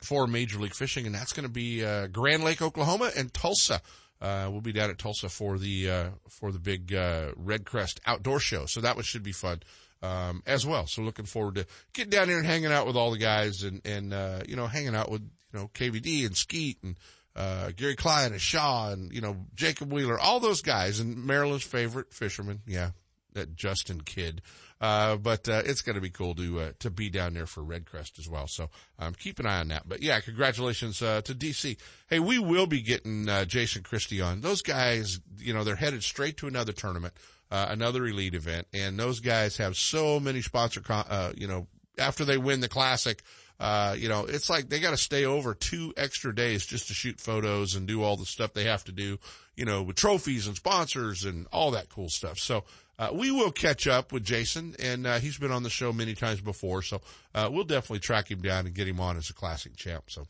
for 0.02 0.26
Major 0.28 0.60
League 0.60 0.76
Fishing. 0.76 1.06
And 1.06 1.14
that's 1.14 1.34
going 1.34 1.46
to 1.46 1.54
be, 1.54 1.86
uh, 1.86 2.08
Grand 2.08 2.44
Lake, 2.44 2.62
Oklahoma 2.62 3.12
and 3.16 3.32
Tulsa. 3.32 3.82
Uh, 4.20 4.50
we'll 4.52 4.62
be 4.62 4.74
down 4.74 4.90
at 4.90 4.98
Tulsa 4.98 5.30
for 5.30 5.58
the, 5.60 5.90
uh, 5.90 6.10
for 6.28 6.52
the 6.52 6.60
big, 6.60 6.94
uh, 6.94 7.32
Red 7.36 7.64
Crest 7.64 8.02
outdoor 8.06 8.40
show. 8.40 8.66
So 8.66 8.82
that 8.82 8.96
one 8.96 9.04
should 9.04 9.24
be 9.24 9.32
fun. 9.32 9.62
Um, 10.02 10.44
as 10.48 10.66
well. 10.66 10.88
So 10.88 11.02
looking 11.02 11.26
forward 11.26 11.56
to 11.56 11.66
getting 11.92 12.10
down 12.10 12.30
here 12.30 12.38
and 12.38 12.46
hanging 12.46 12.72
out 12.72 12.88
with 12.88 12.96
all 12.96 13.12
the 13.12 13.18
guys 13.18 13.64
and, 13.64 13.82
and, 13.86 14.14
uh, 14.14 14.40
you 14.48 14.56
know, 14.56 14.66
hanging 14.66 14.96
out 14.96 15.12
with, 15.12 15.30
you 15.54 15.60
know, 15.60 15.70
KVD 15.74 16.26
and 16.26 16.36
Skeet 16.36 16.78
and, 16.84 16.98
uh, 17.36 17.72
Gary 17.76 17.96
Klein 17.96 18.32
and 18.32 18.42
Shaw 18.42 18.92
and, 18.92 19.14
you 19.14 19.22
know, 19.22 19.38
Jacob 19.56 19.92
Wheeler, 19.92 20.20
all 20.20 20.40
those 20.40 20.62
guys 20.62 21.00
and 21.00 21.26
Maryland's 21.26 21.64
favorite 21.64 22.14
fisherman. 22.14 22.62
Yeah. 22.68 22.92
That 23.34 23.56
Justin 23.56 24.02
Kidd. 24.02 24.42
Uh, 24.82 25.16
but, 25.18 25.48
uh, 25.48 25.62
it's 25.66 25.82
going 25.82 25.96
to 25.96 26.02
be 26.02 26.10
cool 26.10 26.34
to, 26.36 26.60
uh, 26.60 26.72
to 26.80 26.90
be 26.90 27.10
down 27.10 27.34
there 27.34 27.46
for 27.46 27.62
Red 27.62 27.86
Crest 27.86 28.18
as 28.18 28.28
well. 28.28 28.48
So, 28.48 28.70
um, 28.98 29.14
keep 29.14 29.40
an 29.40 29.46
eye 29.46 29.60
on 29.60 29.68
that. 29.68 29.88
But 29.88 30.02
yeah, 30.02 30.20
congratulations, 30.20 31.02
uh, 31.02 31.22
to 31.22 31.36
DC. 31.36 31.78
Hey, 32.08 32.20
we 32.20 32.40
will 32.40 32.66
be 32.66 32.82
getting, 32.82 33.30
uh, 33.30 33.46
Jason 33.46 33.84
Christie 33.84 34.22
on. 34.22 34.42
Those 34.42 34.62
guys, 34.62 35.20
you 35.38 35.54
know, 35.54 35.64
they're 35.64 35.76
headed 35.76 36.04
straight 36.04 36.38
to 36.38 36.48
another 36.48 36.72
tournament, 36.72 37.14
another 37.52 38.06
elite 38.06 38.34
event. 38.34 38.68
And 38.74 38.98
those 38.98 39.20
guys 39.20 39.58
have 39.58 39.78
so 39.78 40.20
many 40.20 40.42
sponsor, 40.42 40.82
con- 40.82 41.06
uh, 41.10 41.34
you 41.36 41.48
know, 41.48 41.68
after 42.00 42.26
they 42.26 42.38
win 42.38 42.62
the 42.62 42.70
classic, 42.70 43.22
uh, 43.60 43.94
you 43.98 44.08
know, 44.08 44.26
it's 44.26 44.50
like 44.50 44.70
they 44.70 44.80
got 44.80 44.92
to 44.92 44.98
stay 44.98 45.26
over 45.26 45.54
two 45.54 45.94
extra 45.98 46.34
days 46.34 46.66
just 46.66 46.88
to 46.88 46.94
shoot 46.94 47.20
photos 47.20 47.76
and 47.76 47.88
do 47.88 48.02
all 48.02 48.16
the 48.16 48.26
stuff 48.26 48.54
they 48.54 48.64
have 48.64 48.86
to 48.86 48.92
do, 48.94 49.18
you 49.58 49.66
know, 49.66 49.84
with 49.84 49.98
trophies 49.98 50.48
and 50.48 50.56
sponsors 50.56 51.26
and 51.26 51.46
all 51.52 51.72
that 51.72 51.90
cool 51.90 52.10
stuff. 52.10 52.40
So, 52.40 52.64
uh, 52.98 53.10
we 53.14 53.32
will 53.32 53.52
catch 53.52 53.86
up 53.88 54.14
with 54.14 54.24
Jason 54.24 54.76
and, 54.80 55.06
uh, 55.06 55.20
he's 55.20 55.38
been 55.38 55.52
on 55.52 55.64
the 55.64 55.70
show 55.70 55.92
many 55.92 56.16
times 56.16 56.40
before. 56.40 56.82
So, 56.82 57.02
uh, 57.36 57.50
we'll 57.52 57.66
definitely 57.66 58.00
track 58.00 58.32
him 58.32 58.42
down 58.42 58.66
and 58.66 58.74
get 58.74 58.88
him 58.88 59.02
on 59.02 59.18
as 59.18 59.30
a 59.30 59.34
classic 59.34 59.76
champ. 59.76 60.06
So 60.10 60.26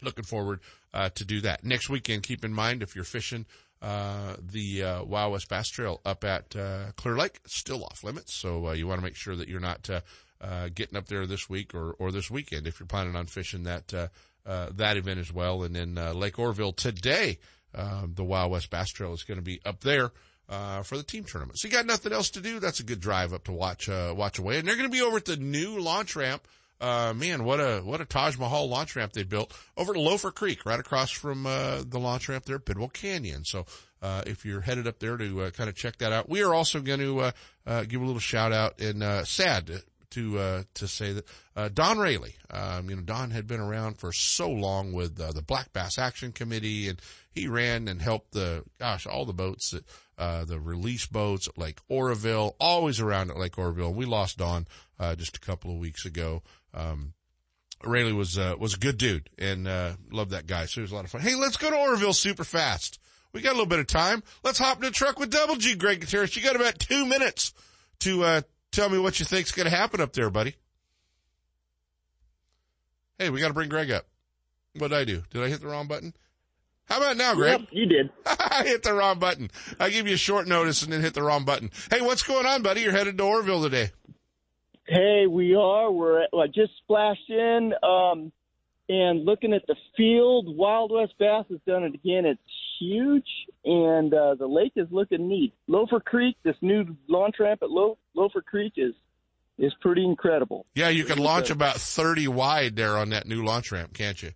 looking 0.00 0.24
forward, 0.24 0.60
uh, 0.94 1.08
to 1.16 1.24
do 1.24 1.40
that 1.40 1.64
next 1.64 1.88
weekend. 1.88 2.22
Keep 2.22 2.44
in 2.44 2.52
mind 2.52 2.82
if 2.82 2.94
you're 2.94 3.04
fishing, 3.04 3.46
uh, 3.80 4.36
the, 4.40 4.84
uh, 4.84 5.04
Wild 5.04 5.32
West 5.32 5.48
Bass 5.48 5.68
Trail 5.68 6.00
up 6.04 6.22
at, 6.22 6.54
uh, 6.54 6.92
Clear 6.94 7.16
Lake, 7.16 7.40
still 7.46 7.84
off 7.84 8.04
limits. 8.04 8.34
So, 8.34 8.68
uh, 8.68 8.72
you 8.72 8.86
want 8.86 9.00
to 9.00 9.04
make 9.04 9.16
sure 9.16 9.34
that 9.34 9.48
you're 9.48 9.58
not, 9.58 9.88
uh, 10.42 10.68
getting 10.74 10.98
up 10.98 11.06
there 11.06 11.26
this 11.26 11.48
week 11.48 11.74
or, 11.74 11.92
or 11.92 12.10
this 12.12 12.30
weekend 12.30 12.66
if 12.66 12.80
you're 12.80 12.86
planning 12.86 13.16
on 13.16 13.26
fishing 13.26 13.62
that, 13.62 13.94
uh, 13.94 14.08
uh, 14.44 14.68
that 14.74 14.96
event 14.96 15.20
as 15.20 15.32
well. 15.32 15.62
And 15.62 15.74
then, 15.74 15.96
uh, 15.96 16.12
Lake 16.12 16.38
Oroville 16.38 16.72
today, 16.72 17.38
um, 17.74 18.12
the 18.16 18.24
Wild 18.24 18.50
West 18.50 18.68
Bass 18.68 18.90
Trail 18.90 19.12
is 19.14 19.22
going 19.22 19.38
to 19.38 19.42
be 19.42 19.60
up 19.64 19.80
there. 19.80 20.10
uh, 20.48 20.82
for 20.82 20.96
the 20.96 21.02
team 21.02 21.24
tournament. 21.24 21.58
So 21.58 21.68
you 21.68 21.72
got 21.72 21.86
nothing 21.86 22.12
else 22.12 22.30
to 22.30 22.40
do. 22.40 22.60
That's 22.60 22.80
a 22.80 22.84
good 22.84 23.00
drive 23.00 23.32
up 23.32 23.44
to 23.44 23.52
watch, 23.52 23.88
uh, 23.88 24.14
watch 24.16 24.38
away. 24.38 24.58
And 24.58 24.68
they're 24.68 24.76
going 24.76 24.88
to 24.88 24.92
be 24.92 25.02
over 25.02 25.16
at 25.16 25.24
the 25.24 25.36
new 25.36 25.80
launch 25.80 26.14
ramp. 26.14 26.46
Uh, 26.80 27.14
man, 27.16 27.44
what 27.44 27.60
a, 27.60 27.80
what 27.80 28.00
a 28.00 28.04
Taj 28.04 28.36
Mahal 28.38 28.68
launch 28.68 28.96
ramp 28.96 29.12
they 29.12 29.22
built 29.22 29.56
over 29.76 29.92
at 29.92 29.98
Loafer 29.98 30.32
Creek, 30.32 30.66
right 30.66 30.80
across 30.80 31.10
from, 31.10 31.46
uh, 31.46 31.82
the 31.86 32.00
launch 32.00 32.28
ramp 32.28 32.44
there 32.44 32.56
at 32.56 32.64
Bidwell 32.64 32.88
Canyon. 32.88 33.44
So, 33.44 33.66
uh, 34.02 34.22
if 34.26 34.44
you're 34.44 34.62
headed 34.62 34.88
up 34.88 34.98
there 34.98 35.16
to, 35.16 35.42
uh, 35.42 35.50
kind 35.50 35.70
of 35.70 35.76
check 35.76 35.98
that 35.98 36.12
out, 36.12 36.28
we 36.28 36.42
are 36.42 36.52
also 36.52 36.80
going 36.80 36.98
to, 36.98 37.32
give 37.86 38.02
a 38.02 38.04
little 38.04 38.18
shout 38.18 38.52
out 38.52 38.80
and, 38.80 39.02
uh, 39.02 39.24
sad 39.24 39.82
to 40.12 40.38
uh, 40.38 40.62
to 40.74 40.88
say 40.88 41.12
that 41.12 41.24
uh, 41.56 41.68
Don 41.68 41.98
Rayleigh, 41.98 42.34
um, 42.50 42.88
you 42.88 42.96
know, 42.96 43.02
Don 43.02 43.30
had 43.30 43.46
been 43.46 43.60
around 43.60 43.98
for 43.98 44.12
so 44.12 44.50
long 44.50 44.92
with 44.92 45.20
uh, 45.20 45.32
the 45.32 45.42
Black 45.42 45.72
Bass 45.72 45.98
Action 45.98 46.32
Committee, 46.32 46.88
and 46.88 47.00
he 47.30 47.48
ran 47.48 47.88
and 47.88 48.00
helped 48.00 48.32
the 48.32 48.64
gosh 48.78 49.06
all 49.06 49.24
the 49.24 49.32
boats 49.32 49.70
that 49.70 49.84
uh, 50.18 50.44
the 50.44 50.60
release 50.60 51.06
boats 51.06 51.48
at 51.48 51.58
Lake 51.58 51.78
Oroville, 51.88 52.54
always 52.60 53.00
around 53.00 53.30
at 53.30 53.38
Lake 53.38 53.58
Oroville. 53.58 53.92
We 53.92 54.04
lost 54.04 54.38
Don 54.38 54.66
uh, 54.98 55.14
just 55.14 55.36
a 55.36 55.40
couple 55.40 55.72
of 55.72 55.78
weeks 55.78 56.04
ago. 56.04 56.42
Um, 56.74 57.14
Rayleigh 57.84 58.14
was 58.14 58.38
uh, 58.38 58.54
was 58.58 58.74
a 58.74 58.78
good 58.78 58.98
dude 58.98 59.28
and 59.38 59.66
uh, 59.66 59.94
loved 60.10 60.30
that 60.30 60.46
guy, 60.46 60.66
so 60.66 60.80
it 60.80 60.82
was 60.82 60.92
a 60.92 60.94
lot 60.94 61.04
of 61.04 61.10
fun. 61.10 61.20
Hey, 61.20 61.34
let's 61.34 61.56
go 61.56 61.70
to 61.70 61.76
Oroville 61.76 62.12
super 62.12 62.44
fast. 62.44 62.98
We 63.32 63.40
got 63.40 63.50
a 63.50 63.56
little 63.56 63.66
bit 63.66 63.78
of 63.78 63.86
time. 63.86 64.22
Let's 64.44 64.58
hop 64.58 64.76
in 64.76 64.84
the 64.84 64.90
truck 64.90 65.18
with 65.18 65.30
Double 65.30 65.56
G, 65.56 65.74
Greg 65.74 66.00
Gutierrez. 66.00 66.36
You 66.36 66.42
got 66.42 66.54
about 66.54 66.78
two 66.78 67.06
minutes 67.06 67.54
to 68.00 68.24
uh, 68.24 68.42
Tell 68.72 68.88
me 68.88 68.98
what 68.98 69.20
you 69.20 69.26
think's 69.26 69.52
going 69.52 69.68
to 69.68 69.76
happen 69.76 70.00
up 70.00 70.14
there, 70.14 70.30
buddy. 70.30 70.56
Hey, 73.18 73.30
we 73.30 73.38
got 73.40 73.48
to 73.48 73.54
bring 73.54 73.68
Greg 73.68 73.90
up. 73.90 74.06
What 74.78 74.88
did 74.88 74.98
I 74.98 75.04
do? 75.04 75.22
Did 75.30 75.42
I 75.42 75.48
hit 75.48 75.60
the 75.60 75.68
wrong 75.68 75.86
button? 75.86 76.14
How 76.86 76.96
about 76.96 77.18
now, 77.18 77.34
Greg? 77.34 77.60
Yep, 77.60 77.68
you 77.70 77.86
did. 77.86 78.10
I 78.26 78.64
hit 78.64 78.82
the 78.82 78.94
wrong 78.94 79.18
button. 79.18 79.50
I 79.78 79.90
give 79.90 80.08
you 80.08 80.14
a 80.14 80.18
short 80.18 80.48
notice 80.48 80.82
and 80.82 80.92
then 80.92 81.02
hit 81.02 81.14
the 81.14 81.22
wrong 81.22 81.44
button. 81.44 81.70
Hey, 81.90 82.00
what's 82.00 82.22
going 82.22 82.46
on, 82.46 82.62
buddy? 82.62 82.80
You're 82.80 82.92
headed 82.92 83.18
to 83.18 83.24
Oroville 83.24 83.62
today. 83.62 83.90
Hey, 84.86 85.26
we 85.28 85.54
are. 85.54 85.90
We're 85.90 86.22
at, 86.22 86.30
I 86.34 86.46
just 86.46 86.72
splashed 86.82 87.28
in, 87.28 87.72
um, 87.82 88.32
and 88.88 89.24
looking 89.24 89.52
at 89.52 89.66
the 89.66 89.76
field. 89.96 90.56
Wild 90.56 90.90
West 90.90 91.12
Bass 91.18 91.44
has 91.50 91.60
done 91.66 91.84
it 91.84 91.94
again. 91.94 92.24
It's 92.24 92.40
huge, 92.82 93.26
and 93.64 94.12
uh, 94.12 94.34
the 94.34 94.46
lake 94.46 94.72
is 94.76 94.88
looking 94.90 95.28
neat. 95.28 95.54
Loafer 95.68 96.00
Creek, 96.00 96.36
this 96.42 96.56
new 96.60 96.96
launch 97.08 97.36
ramp 97.38 97.60
at 97.62 97.70
Lo- 97.70 97.98
Loafer 98.14 98.42
Creek 98.42 98.74
is 98.76 98.94
is 99.58 99.72
pretty 99.80 100.04
incredible. 100.04 100.66
Yeah, 100.74 100.88
you 100.88 101.04
can 101.04 101.18
launch 101.18 101.50
about 101.50 101.76
thirty 101.76 102.28
wide 102.28 102.76
there 102.76 102.96
on 102.96 103.10
that 103.10 103.26
new 103.26 103.44
launch 103.44 103.70
ramp, 103.70 103.94
can't 103.94 104.22
you? 104.22 104.32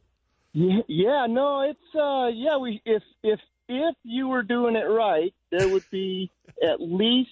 Yeah, 0.53 0.80
yeah, 0.88 1.26
no, 1.28 1.62
it's 1.62 1.94
uh, 1.94 2.28
yeah. 2.28 2.57
We 2.57 2.80
if 2.84 3.03
if 3.22 3.40
if 3.68 3.94
you 4.05 4.28
were 4.28 4.42
doing 4.42 4.76
it 4.76 4.88
right, 4.88 5.34
there 5.51 5.68
would 5.68 5.88
be 5.90 6.30
at 6.62 6.80
least 6.80 7.30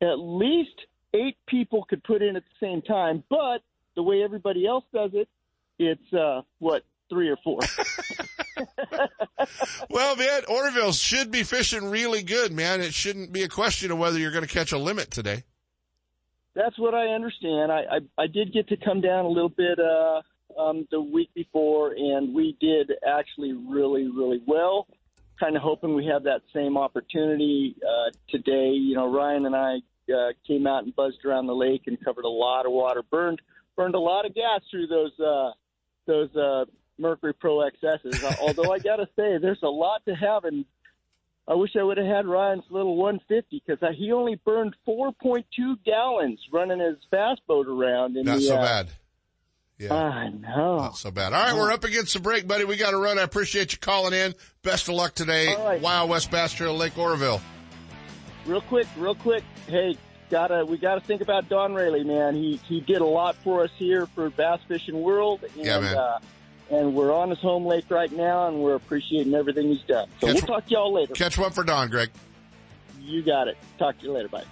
at 0.00 0.18
least 0.18 0.86
eight 1.14 1.36
people 1.46 1.84
could 1.84 2.02
put 2.04 2.22
in 2.22 2.36
at 2.36 2.42
the 2.42 2.66
same 2.66 2.82
time. 2.82 3.22
But 3.28 3.62
the 3.94 4.02
way 4.02 4.22
everybody 4.22 4.66
else 4.66 4.84
does 4.92 5.10
it, 5.14 5.28
it's 5.78 6.12
uh, 6.12 6.42
what 6.58 6.84
three 7.10 7.28
or 7.28 7.36
four. 7.44 7.60
well, 9.90 10.16
man, 10.16 10.42
Oroville 10.48 10.92
should 10.92 11.30
be 11.30 11.42
fishing 11.42 11.90
really 11.90 12.22
good, 12.22 12.52
man. 12.52 12.80
It 12.80 12.94
shouldn't 12.94 13.32
be 13.32 13.42
a 13.42 13.48
question 13.48 13.90
of 13.90 13.98
whether 13.98 14.18
you're 14.18 14.32
going 14.32 14.46
to 14.46 14.52
catch 14.52 14.72
a 14.72 14.78
limit 14.78 15.10
today. 15.10 15.44
That's 16.54 16.78
what 16.78 16.94
I 16.94 17.08
understand. 17.08 17.72
I, 17.72 17.80
I, 18.18 18.22
I 18.22 18.26
did 18.26 18.52
get 18.52 18.68
to 18.68 18.76
come 18.76 19.00
down 19.00 19.24
a 19.24 19.28
little 19.28 19.48
bit 19.48 19.78
uh, 19.78 20.20
um, 20.60 20.86
the 20.90 21.00
week 21.00 21.30
before, 21.34 21.92
and 21.92 22.34
we 22.34 22.56
did 22.60 22.92
actually 23.06 23.52
really, 23.52 24.08
really 24.08 24.42
well. 24.46 24.86
Kind 25.40 25.56
of 25.56 25.62
hoping 25.62 25.94
we 25.94 26.06
have 26.06 26.24
that 26.24 26.42
same 26.54 26.76
opportunity 26.76 27.74
uh, 27.82 28.10
today. 28.28 28.70
You 28.70 28.94
know, 28.94 29.10
Ryan 29.10 29.46
and 29.46 29.56
I 29.56 29.76
uh, 30.12 30.32
came 30.46 30.66
out 30.66 30.84
and 30.84 30.94
buzzed 30.94 31.24
around 31.24 31.46
the 31.46 31.54
lake 31.54 31.82
and 31.86 32.02
covered 32.04 32.24
a 32.24 32.28
lot 32.28 32.66
of 32.66 32.72
water, 32.72 33.02
burned 33.02 33.40
burned 33.74 33.94
a 33.94 34.00
lot 34.00 34.26
of 34.26 34.34
gas 34.34 34.60
through 34.70 34.86
those 34.86 35.18
uh, 35.18 35.50
those 36.06 36.34
uh, 36.36 36.64
Mercury 36.98 37.34
Pro 37.34 37.58
XSs. 37.58 38.22
Uh, 38.22 38.34
although 38.40 38.72
I 38.72 38.78
got 38.78 38.96
to 38.96 39.06
say, 39.16 39.38
there's 39.38 39.62
a 39.62 39.68
lot 39.68 40.02
to 40.06 40.14
have, 40.14 40.44
and 40.44 40.64
I 41.48 41.54
wish 41.54 41.70
I 41.78 41.82
would 41.82 41.98
have 41.98 42.06
had 42.06 42.26
Ryan's 42.26 42.64
little 42.70 42.96
150 42.96 43.62
because 43.66 43.82
uh, 43.82 43.92
he 43.96 44.12
only 44.12 44.40
burned 44.44 44.76
4.2 44.86 45.44
gallons 45.84 46.40
running 46.52 46.80
his 46.80 46.96
fast 47.10 47.40
boat 47.46 47.66
around. 47.66 48.16
In 48.16 48.24
Not 48.24 48.36
the, 48.36 48.42
so 48.42 48.56
uh, 48.56 48.62
bad. 48.62 48.88
Yeah. 49.78 49.94
I 49.94 50.28
know. 50.28 50.76
Not 50.76 50.96
so 50.96 51.10
bad. 51.10 51.32
All 51.32 51.42
right, 51.42 51.54
we're 51.54 51.72
up 51.72 51.82
against 51.82 52.14
the 52.14 52.20
break, 52.20 52.46
buddy. 52.46 52.64
We 52.64 52.76
got 52.76 52.92
to 52.92 52.98
run. 52.98 53.18
I 53.18 53.22
appreciate 53.22 53.72
you 53.72 53.78
calling 53.78 54.12
in. 54.12 54.34
Best 54.62 54.88
of 54.88 54.94
luck 54.94 55.14
today. 55.14 55.54
All 55.54 55.64
right. 55.66 55.80
Wild 55.80 56.08
West 56.08 56.30
Bass 56.30 56.52
Trail, 56.52 56.76
Lake 56.76 56.96
Oroville. 56.96 57.40
Real 58.46 58.60
quick, 58.60 58.86
real 58.96 59.14
quick. 59.14 59.42
Hey, 59.66 59.96
gotta 60.30 60.64
we 60.64 60.78
gotta 60.78 61.00
think 61.00 61.20
about 61.20 61.48
Don 61.48 61.74
Rayleigh, 61.74 62.04
man. 62.04 62.34
He 62.34 62.56
he 62.68 62.80
did 62.80 63.00
a 63.00 63.06
lot 63.06 63.36
for 63.36 63.62
us 63.62 63.70
here 63.76 64.06
for 64.06 64.30
Bass 64.30 64.60
Fishing 64.66 65.00
World, 65.00 65.44
and 65.44 65.64
Yeah, 65.64 65.78
man. 65.80 65.96
Uh, 65.96 66.18
and 66.72 66.94
we're 66.94 67.14
on 67.14 67.30
his 67.30 67.38
home 67.38 67.66
lake 67.66 67.84
right 67.90 68.10
now, 68.10 68.48
and 68.48 68.58
we're 68.58 68.74
appreciating 68.74 69.34
everything 69.34 69.68
he's 69.68 69.82
done. 69.82 70.08
So 70.20 70.26
Catch- 70.26 70.34
we'll 70.36 70.46
talk 70.46 70.66
to 70.66 70.70
y'all 70.72 70.92
later. 70.92 71.14
Catch 71.14 71.38
one 71.38 71.52
for 71.52 71.62
Don, 71.62 71.90
Greg. 71.90 72.10
You 73.00 73.22
got 73.22 73.48
it. 73.48 73.58
Talk 73.78 73.98
to 73.98 74.06
you 74.06 74.12
later. 74.12 74.28
Bye. 74.28 74.44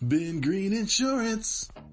Ben 0.00 0.40
Green 0.40 0.72
Insurance. 0.72 1.68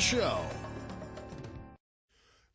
show. 0.00 0.40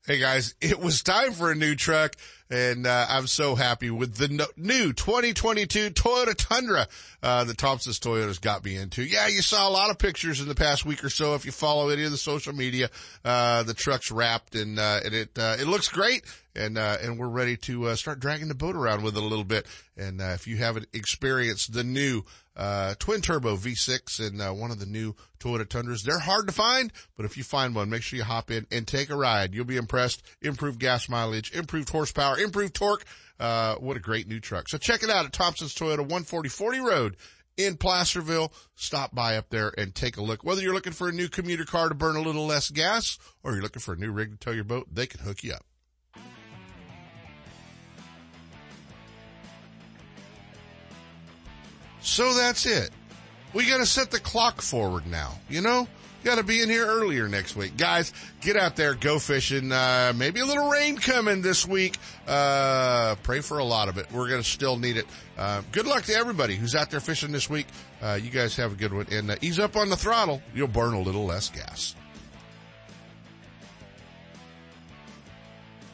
Hey 0.06 0.18
guys, 0.18 0.56
it 0.60 0.80
was 0.80 1.04
time 1.04 1.34
for 1.34 1.52
a 1.52 1.56
new 1.56 1.76
truck 1.76 2.16
and 2.52 2.86
uh, 2.86 3.06
I'm 3.10 3.28
so 3.28 3.56
happy 3.56 3.90
with 3.90 4.16
the 4.16 4.28
no- 4.28 4.46
new 4.58 4.92
2022 4.92 5.92
Toyota 5.92 6.36
Tundra 6.36 6.86
uh, 7.24 7.46
that 7.46 7.58
Thompson's 7.58 8.00
Toyota's 8.00 8.40
got 8.40 8.66
me 8.66 8.76
into. 8.76 9.04
Yeah, 9.04 9.28
you 9.28 9.42
saw 9.42 9.70
a 9.70 9.72
lot 9.72 9.90
of 9.90 9.98
pictures 9.98 10.42
in 10.42 10.50
the 10.50 10.56
past 10.56 10.86
week 10.86 11.04
or 11.04 11.10
so. 11.10 11.34
If 11.34 11.46
you 11.46 11.54
follow 11.54 11.90
any 11.90 12.04
of 12.04 12.12
the 12.12 12.18
social 12.18 12.54
media, 12.54 12.90
uh, 13.24 13.64
the 13.64 13.74
truck's 13.74 14.12
wrapped 14.12 14.56
and 14.56 14.78
uh, 14.78 15.00
and 15.04 15.14
it 15.14 15.40
uh, 15.40 15.56
it 15.60 15.68
looks 15.68 15.88
great. 15.88 16.26
And 16.54 16.78
uh, 16.78 16.98
and 17.02 17.18
we're 17.18 17.30
ready 17.30 17.56
to 17.58 17.88
uh, 17.88 17.96
start 17.96 18.20
dragging 18.20 18.50
the 18.50 18.56
boat 18.56 18.76
around 18.76 19.04
with 19.04 19.16
it 19.16 19.24
a 19.24 19.26
little 19.26 19.46
bit. 19.46 19.66
And 19.96 20.20
uh, 20.20 20.32
if 20.34 20.46
you 20.46 20.58
haven't 20.58 20.88
experienced 20.94 21.72
the 21.72 21.86
new 21.86 22.24
uh, 22.56 22.96
twin 23.00 23.22
turbo 23.22 23.56
V6 23.56 24.28
and 24.28 24.42
uh, 24.42 24.52
one 24.52 24.72
of 24.72 24.80
the 24.80 24.86
new 24.86 25.16
Toyota 25.40 25.68
Tundras. 25.68 26.04
They're 26.04 26.20
hard 26.20 26.48
to 26.48 26.54
find, 26.54 26.92
but 27.16 27.26
if 27.26 27.38
you 27.38 27.44
find 27.44 27.74
one, 27.74 27.90
make 27.90 28.04
sure 28.04 28.18
you 28.18 28.24
hop 28.24 28.52
in 28.52 28.68
and 28.72 28.88
take 28.88 29.10
a 29.10 29.16
ride. 29.16 29.54
You'll 29.54 29.66
be 29.66 29.78
impressed. 29.78 30.22
Improved 30.42 30.80
gas 30.80 31.10
mileage, 31.10 31.52
improved 31.54 31.90
horsepower, 31.90 32.38
improved 32.44 32.74
torque. 32.74 33.06
Uh, 33.40 33.76
what 33.76 33.98
a 33.98 34.00
great 34.00 34.28
new 34.28 34.40
truck. 34.40 34.70
So 34.70 34.78
check 34.78 35.04
it 35.04 35.10
out 35.10 35.26
at 35.26 35.34
Thompson's 35.34 35.74
Toyota 35.74 36.08
14040 36.08 36.80
Road 36.80 37.18
in 37.58 37.78
Placerville. 37.78 38.54
Stop 38.76 39.16
by 39.16 39.38
up 39.38 39.50
there 39.50 39.74
and 39.78 39.94
take 39.94 40.18
a 40.18 40.22
look. 40.22 40.44
Whether 40.44 40.62
you're 40.62 40.74
looking 40.74 40.94
for 40.94 41.10
a 41.10 41.12
new 41.12 41.28
commuter 41.28 41.66
car 41.66 41.90
to 41.90 41.96
burn 41.96 42.16
a 42.16 42.22
little 42.22 42.46
less 42.46 42.70
gas 42.70 43.18
or 43.44 43.54
you're 43.54 43.64
looking 43.64 43.82
for 43.82 43.94
a 43.94 43.98
new 43.98 44.12
rig 44.12 44.32
to 44.32 44.38
tow 44.38 44.52
your 44.52 44.64
boat, 44.64 44.88
they 44.92 45.08
can 45.08 45.20
hook 45.22 45.44
you 45.44 45.54
up. 45.54 45.66
So 52.02 52.34
that's 52.34 52.66
it. 52.66 52.90
We 53.54 53.68
gotta 53.68 53.86
set 53.86 54.12
the 54.12 54.20
clock 54.20 54.62
forward 54.62 55.06
now. 55.06 55.34
You 55.50 55.62
know, 55.62 55.88
got 56.24 56.38
to 56.38 56.44
be 56.44 56.62
in 56.62 56.70
here 56.70 56.86
earlier 56.86 57.28
next 57.28 57.56
week. 57.56 57.78
Guys, 57.78 58.14
get 58.42 58.56
out 58.56 58.76
there, 58.76 58.94
go 58.96 59.20
fishing. 59.20 59.72
Uh, 59.72 60.14
maybe 60.16 60.40
a 60.40 60.46
little 60.46 60.70
rain 60.70 60.98
coming 60.98 61.42
this 61.42 61.68
week. 61.68 61.98
Uh, 62.28 63.16
pray 63.24 63.42
for 63.42 63.60
a 63.60 63.64
lot 63.64 63.90
of 63.90 63.98
it. 63.98 64.12
We're 64.12 64.30
going 64.30 64.42
to 64.42 64.48
still 64.48 64.78
need 64.78 64.98
it. 64.98 65.06
Uh, 65.38 65.62
good 65.72 65.88
luck 65.88 66.04
to 66.04 66.14
everybody 66.14 66.56
who's 66.56 66.76
out 66.76 66.92
there 66.92 67.00
fishing 67.00 67.32
this 67.32 67.50
week. 67.50 67.68
Uh, 68.02 68.20
you 68.22 68.30
guys 68.30 68.56
have 68.56 68.72
a 68.74 68.76
good 68.76 68.94
one 68.94 69.08
and 69.12 69.32
uh, 69.32 69.36
ease 69.42 69.60
up 69.60 69.76
on 69.76 69.90
the 69.90 69.98
throttle. 69.98 70.42
You'll 70.54 70.68
burn 70.68 70.94
a 70.94 71.02
little 71.02 71.26
less 71.26 71.50
gas. 71.50 71.96